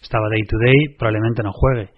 Estaba 0.02 0.30
day 0.30 0.42
to 0.48 0.58
day, 0.58 0.96
probablemente 0.98 1.42
no 1.44 1.52
juegue. 1.52 1.90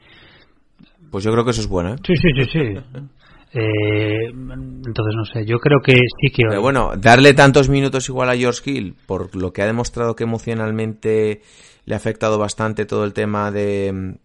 Pues 1.11 1.23
yo 1.23 1.31
creo 1.31 1.43
que 1.45 1.51
eso 1.51 1.61
es 1.61 1.67
bueno, 1.67 1.93
¿eh? 1.93 1.97
Sí, 2.05 2.15
sí, 2.15 2.29
sí, 2.35 2.45
sí. 2.51 2.59
Eh, 3.53 4.29
entonces 4.29 5.15
no 5.15 5.25
sé, 5.25 5.45
yo 5.45 5.57
creo 5.59 5.79
que 5.81 5.93
sí 5.93 6.29
que 6.31 6.43
Pero 6.49 6.61
bueno, 6.61 6.91
darle 6.97 7.33
tantos 7.33 7.69
minutos 7.69 8.09
igual 8.09 8.29
a 8.29 8.35
George 8.35 8.69
Hill, 8.69 8.95
por 9.05 9.35
lo 9.35 9.53
que 9.53 9.61
ha 9.61 9.65
demostrado 9.65 10.15
que 10.15 10.25
emocionalmente 10.25 11.41
le 11.85 11.93
ha 11.95 11.97
afectado 11.97 12.37
bastante 12.37 12.85
todo 12.85 13.05
el 13.05 13.13
tema 13.13 13.51
de 13.51 14.17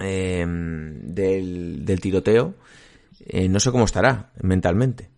eh, 0.00 0.44
del, 0.46 1.84
del 1.84 2.00
tiroteo, 2.00 2.54
eh, 3.26 3.48
no 3.48 3.60
sé 3.60 3.70
cómo 3.70 3.84
estará 3.84 4.30
mentalmente. 4.42 5.08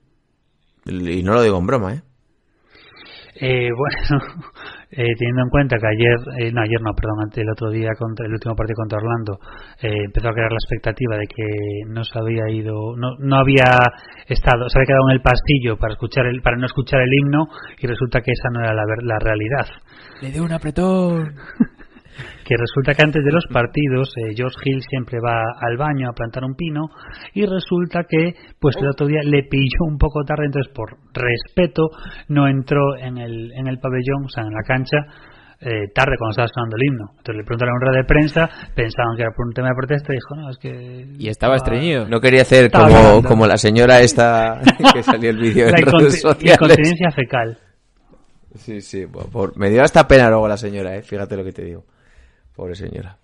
Y 0.86 1.22
no 1.22 1.34
lo 1.34 1.42
digo 1.42 1.58
en 1.58 1.66
broma, 1.66 1.94
¿eh? 1.94 2.02
Eh, 3.40 3.68
bueno, 3.76 4.24
eh, 4.92 5.14
teniendo 5.18 5.42
en 5.42 5.48
cuenta 5.50 5.76
que 5.78 5.86
ayer, 5.86 6.16
eh, 6.40 6.52
no 6.52 6.60
ayer 6.62 6.80
no, 6.82 6.92
perdón, 6.94 7.22
ante 7.22 7.42
el 7.42 7.50
otro 7.50 7.70
día, 7.70 7.90
contra 7.98 8.26
el 8.26 8.32
último 8.32 8.54
partido 8.54 8.76
contra 8.76 8.98
Orlando, 8.98 9.38
eh, 9.82 10.04
empezó 10.06 10.28
a 10.28 10.32
crear 10.32 10.50
la 10.50 10.58
expectativa 10.58 11.16
de 11.16 11.26
que 11.26 11.44
no 11.88 12.02
se 12.04 12.18
había 12.18 12.48
ido, 12.50 12.96
no, 12.96 13.16
no 13.18 13.36
había 13.36 13.64
estado, 14.28 14.68
se 14.68 14.78
había 14.78 14.86
quedado 14.86 15.08
en 15.10 15.14
el 15.16 15.22
pasillo 15.22 15.76
para 15.78 15.92
escuchar 15.94 16.26
el, 16.26 16.42
para 16.42 16.56
no 16.56 16.66
escuchar 16.66 17.00
el 17.02 17.12
himno 17.12 17.46
y 17.78 17.86
resulta 17.86 18.20
que 18.20 18.32
esa 18.32 18.50
no 18.52 18.60
era 18.60 18.74
la, 18.74 18.84
ver- 18.84 19.04
la 19.04 19.18
realidad. 19.20 19.66
Le 20.22 20.30
dio 20.32 20.42
un 20.44 20.52
apretón. 20.52 21.34
Que 22.44 22.56
resulta 22.56 22.94
que 22.94 23.02
antes 23.02 23.22
de 23.24 23.32
los 23.32 23.46
partidos 23.52 24.12
eh, 24.16 24.32
George 24.34 24.56
Hill 24.64 24.80
siempre 24.88 25.18
va 25.24 25.40
al 25.60 25.76
baño 25.76 26.08
a 26.08 26.12
plantar 26.12 26.42
un 26.44 26.54
pino 26.54 26.88
y 27.34 27.44
resulta 27.46 28.04
que 28.08 28.34
pues 28.58 28.76
el 28.80 28.88
otro 28.88 29.06
día 29.06 29.20
le 29.24 29.44
pilló 29.44 29.84
un 29.86 29.98
poco 29.98 30.24
tarde, 30.24 30.46
entonces 30.46 30.72
por 30.74 30.96
respeto 31.12 31.90
no 32.28 32.48
entró 32.48 32.96
en 32.96 33.18
el, 33.18 33.52
en 33.52 33.66
el 33.68 33.78
pabellón, 33.78 34.24
o 34.24 34.28
sea, 34.28 34.44
en 34.44 34.50
la 34.52 34.62
cancha, 34.66 34.96
eh, 35.60 35.92
tarde 35.94 36.16
cuando 36.18 36.30
estaba 36.30 36.48
sonando 36.48 36.76
el 36.76 36.84
himno. 36.86 37.04
Entonces 37.18 37.36
le 37.36 37.44
preguntaron 37.44 37.74
en 37.76 37.80
rueda 37.86 37.98
de 37.98 38.04
prensa, 38.04 38.48
pensaban 38.74 39.14
que 39.16 39.22
era 39.22 39.32
por 39.36 39.46
un 39.46 39.52
tema 39.52 39.68
de 39.68 39.74
protesta 39.76 40.12
y 40.12 40.16
dijo, 40.16 40.34
no, 40.36 40.50
es 40.50 40.56
que... 40.58 41.06
Y 41.18 41.28
estaba 41.28 41.56
estreñido. 41.56 42.08
No 42.08 42.20
quería 42.20 42.42
hacer 42.42 42.70
como, 42.70 43.22
como 43.22 43.46
la 43.46 43.58
señora 43.58 44.00
esta 44.00 44.60
que 44.94 45.02
salió 45.02 45.28
el 45.30 45.38
vídeo 45.38 45.66
en 45.66 45.72
La 45.72 45.78
redes 45.92 46.20
sociales. 46.22 46.58
incontinencia 46.60 47.10
fecal. 47.10 47.58
Sí, 48.54 48.80
sí, 48.80 49.04
por- 49.06 49.56
me 49.56 49.70
dio 49.70 49.82
hasta 49.82 50.08
pena 50.08 50.28
luego 50.28 50.48
la 50.48 50.56
señora, 50.56 50.96
eh, 50.96 51.02
fíjate 51.02 51.36
lo 51.36 51.44
que 51.44 51.52
te 51.52 51.62
digo. 51.64 51.84
Pobre 52.60 52.74
señora. 52.74 53.16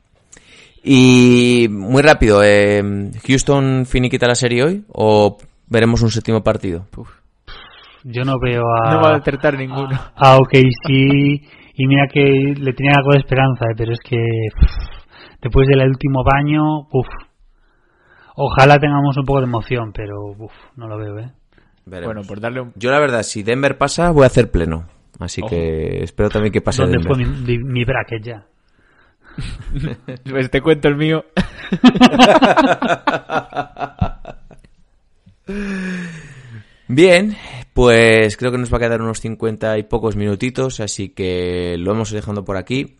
Y 0.82 1.66
muy 1.70 2.00
rápido, 2.00 2.42
eh, 2.42 2.82
¿Houston 3.28 3.84
finiquita 3.84 4.26
la 4.26 4.34
serie 4.34 4.64
hoy 4.64 4.84
o 4.94 5.36
veremos 5.68 6.00
un 6.00 6.10
séptimo 6.10 6.42
partido? 6.42 6.86
Yo 8.04 8.24
no 8.24 8.36
veo 8.40 8.62
a... 8.82 8.94
No 8.94 9.00
va 9.02 9.10
a 9.10 9.16
acertar 9.16 9.58
ninguno. 9.58 9.90
Ah, 10.14 10.38
ok, 10.38 10.54
sí. 10.86 11.42
Y 11.74 11.86
mira 11.86 12.06
que 12.10 12.54
le 12.56 12.72
tenía 12.72 12.92
algo 12.96 13.10
de 13.12 13.18
esperanza, 13.18 13.66
eh, 13.70 13.74
pero 13.76 13.92
es 13.92 13.98
que 14.00 14.16
pff, 14.58 14.72
después 15.42 15.68
del 15.68 15.86
último 15.86 16.22
baño, 16.24 16.88
uff. 16.90 17.08
Ojalá 18.36 18.78
tengamos 18.78 19.18
un 19.18 19.26
poco 19.26 19.40
de 19.40 19.46
emoción, 19.48 19.92
pero 19.92 20.14
uff, 20.38 20.52
no 20.76 20.88
lo 20.88 20.96
veo, 20.96 21.18
¿eh? 21.18 21.30
Veremos. 21.84 22.14
Bueno, 22.14 22.26
por 22.26 22.40
darle 22.40 22.62
un... 22.62 22.72
Yo 22.74 22.90
la 22.90 23.00
verdad, 23.00 23.22
si 23.22 23.42
Denver 23.42 23.76
pasa, 23.76 24.12
voy 24.12 24.22
a 24.24 24.28
hacer 24.28 24.50
pleno. 24.50 24.86
Así 25.18 25.42
Ojo. 25.42 25.50
que 25.50 26.02
espero 26.02 26.30
también 26.30 26.54
que 26.54 26.62
pase 26.62 26.80
¿Dónde 26.80 26.96
Denver. 26.98 27.14
fue 27.14 27.22
mi, 27.22 27.58
mi- 27.58 27.64
mi 27.64 27.84
bracket 27.84 28.22
ya? 28.24 28.46
Pues 30.28 30.50
te 30.50 30.60
cuento 30.60 30.88
el 30.88 30.96
mío. 30.96 31.24
Bien, 36.88 37.36
pues 37.72 38.36
creo 38.36 38.52
que 38.52 38.58
nos 38.58 38.72
va 38.72 38.76
a 38.76 38.80
quedar 38.80 39.02
unos 39.02 39.20
50 39.20 39.78
y 39.78 39.82
pocos 39.84 40.16
minutitos, 40.16 40.80
así 40.80 41.08
que 41.10 41.76
lo 41.78 41.92
vamos 41.92 42.10
dejando 42.10 42.44
por 42.44 42.56
aquí. 42.56 42.96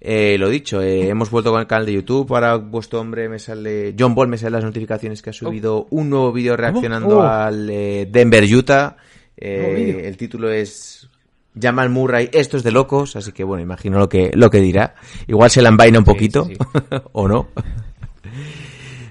Eh, 0.00 0.36
lo 0.38 0.50
dicho, 0.50 0.82
eh, 0.82 1.08
hemos 1.08 1.30
vuelto 1.30 1.50
con 1.50 1.60
el 1.60 1.66
canal 1.66 1.86
de 1.86 1.94
YouTube. 1.94 2.32
Ahora 2.34 2.56
vuestro 2.56 3.00
hombre 3.00 3.28
me 3.28 3.38
sale. 3.38 3.94
John 3.98 4.14
Ball 4.14 4.28
me 4.28 4.36
sale 4.36 4.52
las 4.52 4.64
notificaciones 4.64 5.22
que 5.22 5.30
ha 5.30 5.32
subido 5.32 5.86
un 5.90 6.10
nuevo 6.10 6.32
vídeo 6.32 6.56
reaccionando 6.56 7.18
Oh. 7.18 7.22
al 7.22 7.68
eh, 7.70 8.06
Denver 8.10 8.44
Utah. 8.44 8.96
El 9.36 10.16
título 10.16 10.50
es 10.50 11.08
Jamal 11.60 11.90
Murray, 11.90 12.28
esto 12.32 12.56
es 12.56 12.62
de 12.62 12.70
locos, 12.70 13.16
así 13.16 13.32
que 13.32 13.44
bueno, 13.44 13.62
imagino 13.62 13.98
lo 13.98 14.08
que, 14.08 14.30
lo 14.34 14.50
que 14.50 14.60
dirá. 14.60 14.94
Igual 15.26 15.50
se 15.50 15.62
la 15.62 15.70
envaina 15.70 15.98
un 15.98 16.04
poquito, 16.04 16.44
sí, 16.44 16.54
sí. 16.54 16.96
o 17.12 17.26
no. 17.26 17.48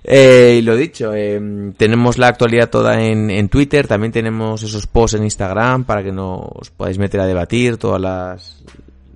Eh, 0.08 0.58
y 0.60 0.62
lo 0.62 0.76
dicho, 0.76 1.14
eh, 1.16 1.42
tenemos 1.78 2.20
la 2.20 2.28
actualidad 2.28 2.70
toda 2.70 3.02
en, 3.02 3.32
en 3.32 3.50
Twitter, 3.50 3.88
también 3.88 4.12
tenemos 4.12 4.62
esos 4.62 4.86
posts 4.86 5.18
en 5.18 5.24
Instagram 5.24 5.84
para 5.84 6.04
que 6.04 6.12
nos 6.12 6.70
podáis 6.78 7.00
meter 7.00 7.20
a 7.22 7.26
debatir 7.26 7.78
todas 7.78 8.00
las, 8.00 8.64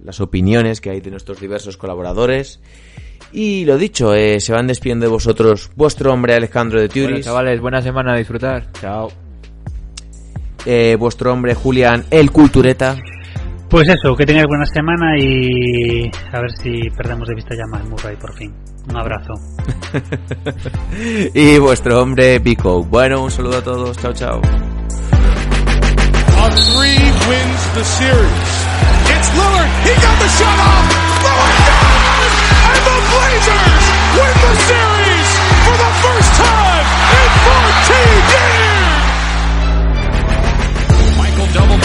las 0.03 0.19
opiniones 0.19 0.81
que 0.81 0.89
hay 0.89 0.99
de 0.99 1.11
nuestros 1.11 1.39
diversos 1.39 1.77
colaboradores. 1.77 2.59
Y 3.31 3.65
lo 3.65 3.77
dicho, 3.77 4.15
eh, 4.15 4.39
se 4.39 4.53
van 4.53 4.65
despidiendo 4.65 5.05
de 5.05 5.11
vosotros 5.11 5.69
vuestro 5.75 6.11
hombre 6.11 6.33
Alejandro 6.33 6.81
de 6.81 6.87
Bueno, 6.87 7.09
Turis, 7.09 7.25
chavales, 7.25 7.61
buena 7.61 7.83
semana 7.83 8.13
a 8.13 8.17
disfrutar. 8.17 8.71
Chao. 8.81 9.11
vuestro 10.97 11.31
hombre 11.31 11.53
Julián 11.53 12.05
El 12.09 12.31
Cultureta 12.31 12.97
Pues 13.69 13.87
eso, 13.87 14.15
que 14.15 14.25
tengáis 14.25 14.47
buena 14.47 14.65
semana 14.65 15.17
y 15.19 16.09
a 16.31 16.41
ver 16.41 16.51
si 16.51 16.89
perdemos 16.89 17.27
de 17.27 17.35
vista 17.35 17.55
ya 17.55 17.67
más 17.67 17.85
Murray 17.85 18.15
por 18.15 18.33
fin. 18.33 18.53
Un 18.89 18.97
abrazo. 18.97 19.33
y 21.33 21.57
vuestro 21.59 22.01
hombre 22.01 22.39
Pico. 22.39 22.83
Bueno, 22.83 23.23
un 23.23 23.29
saludo 23.29 23.57
a 23.59 23.61
todos, 23.61 23.97
chao 23.97 24.13
chao. 24.13 24.41
Blazers 33.29 33.85
win 34.17 34.35
the 34.41 34.53
series 34.67 35.29
for 35.63 35.75
the 35.77 35.91
first 36.03 36.31
time 36.35 36.85
in 37.19 37.29
14 37.45 38.33
years. 38.33 38.88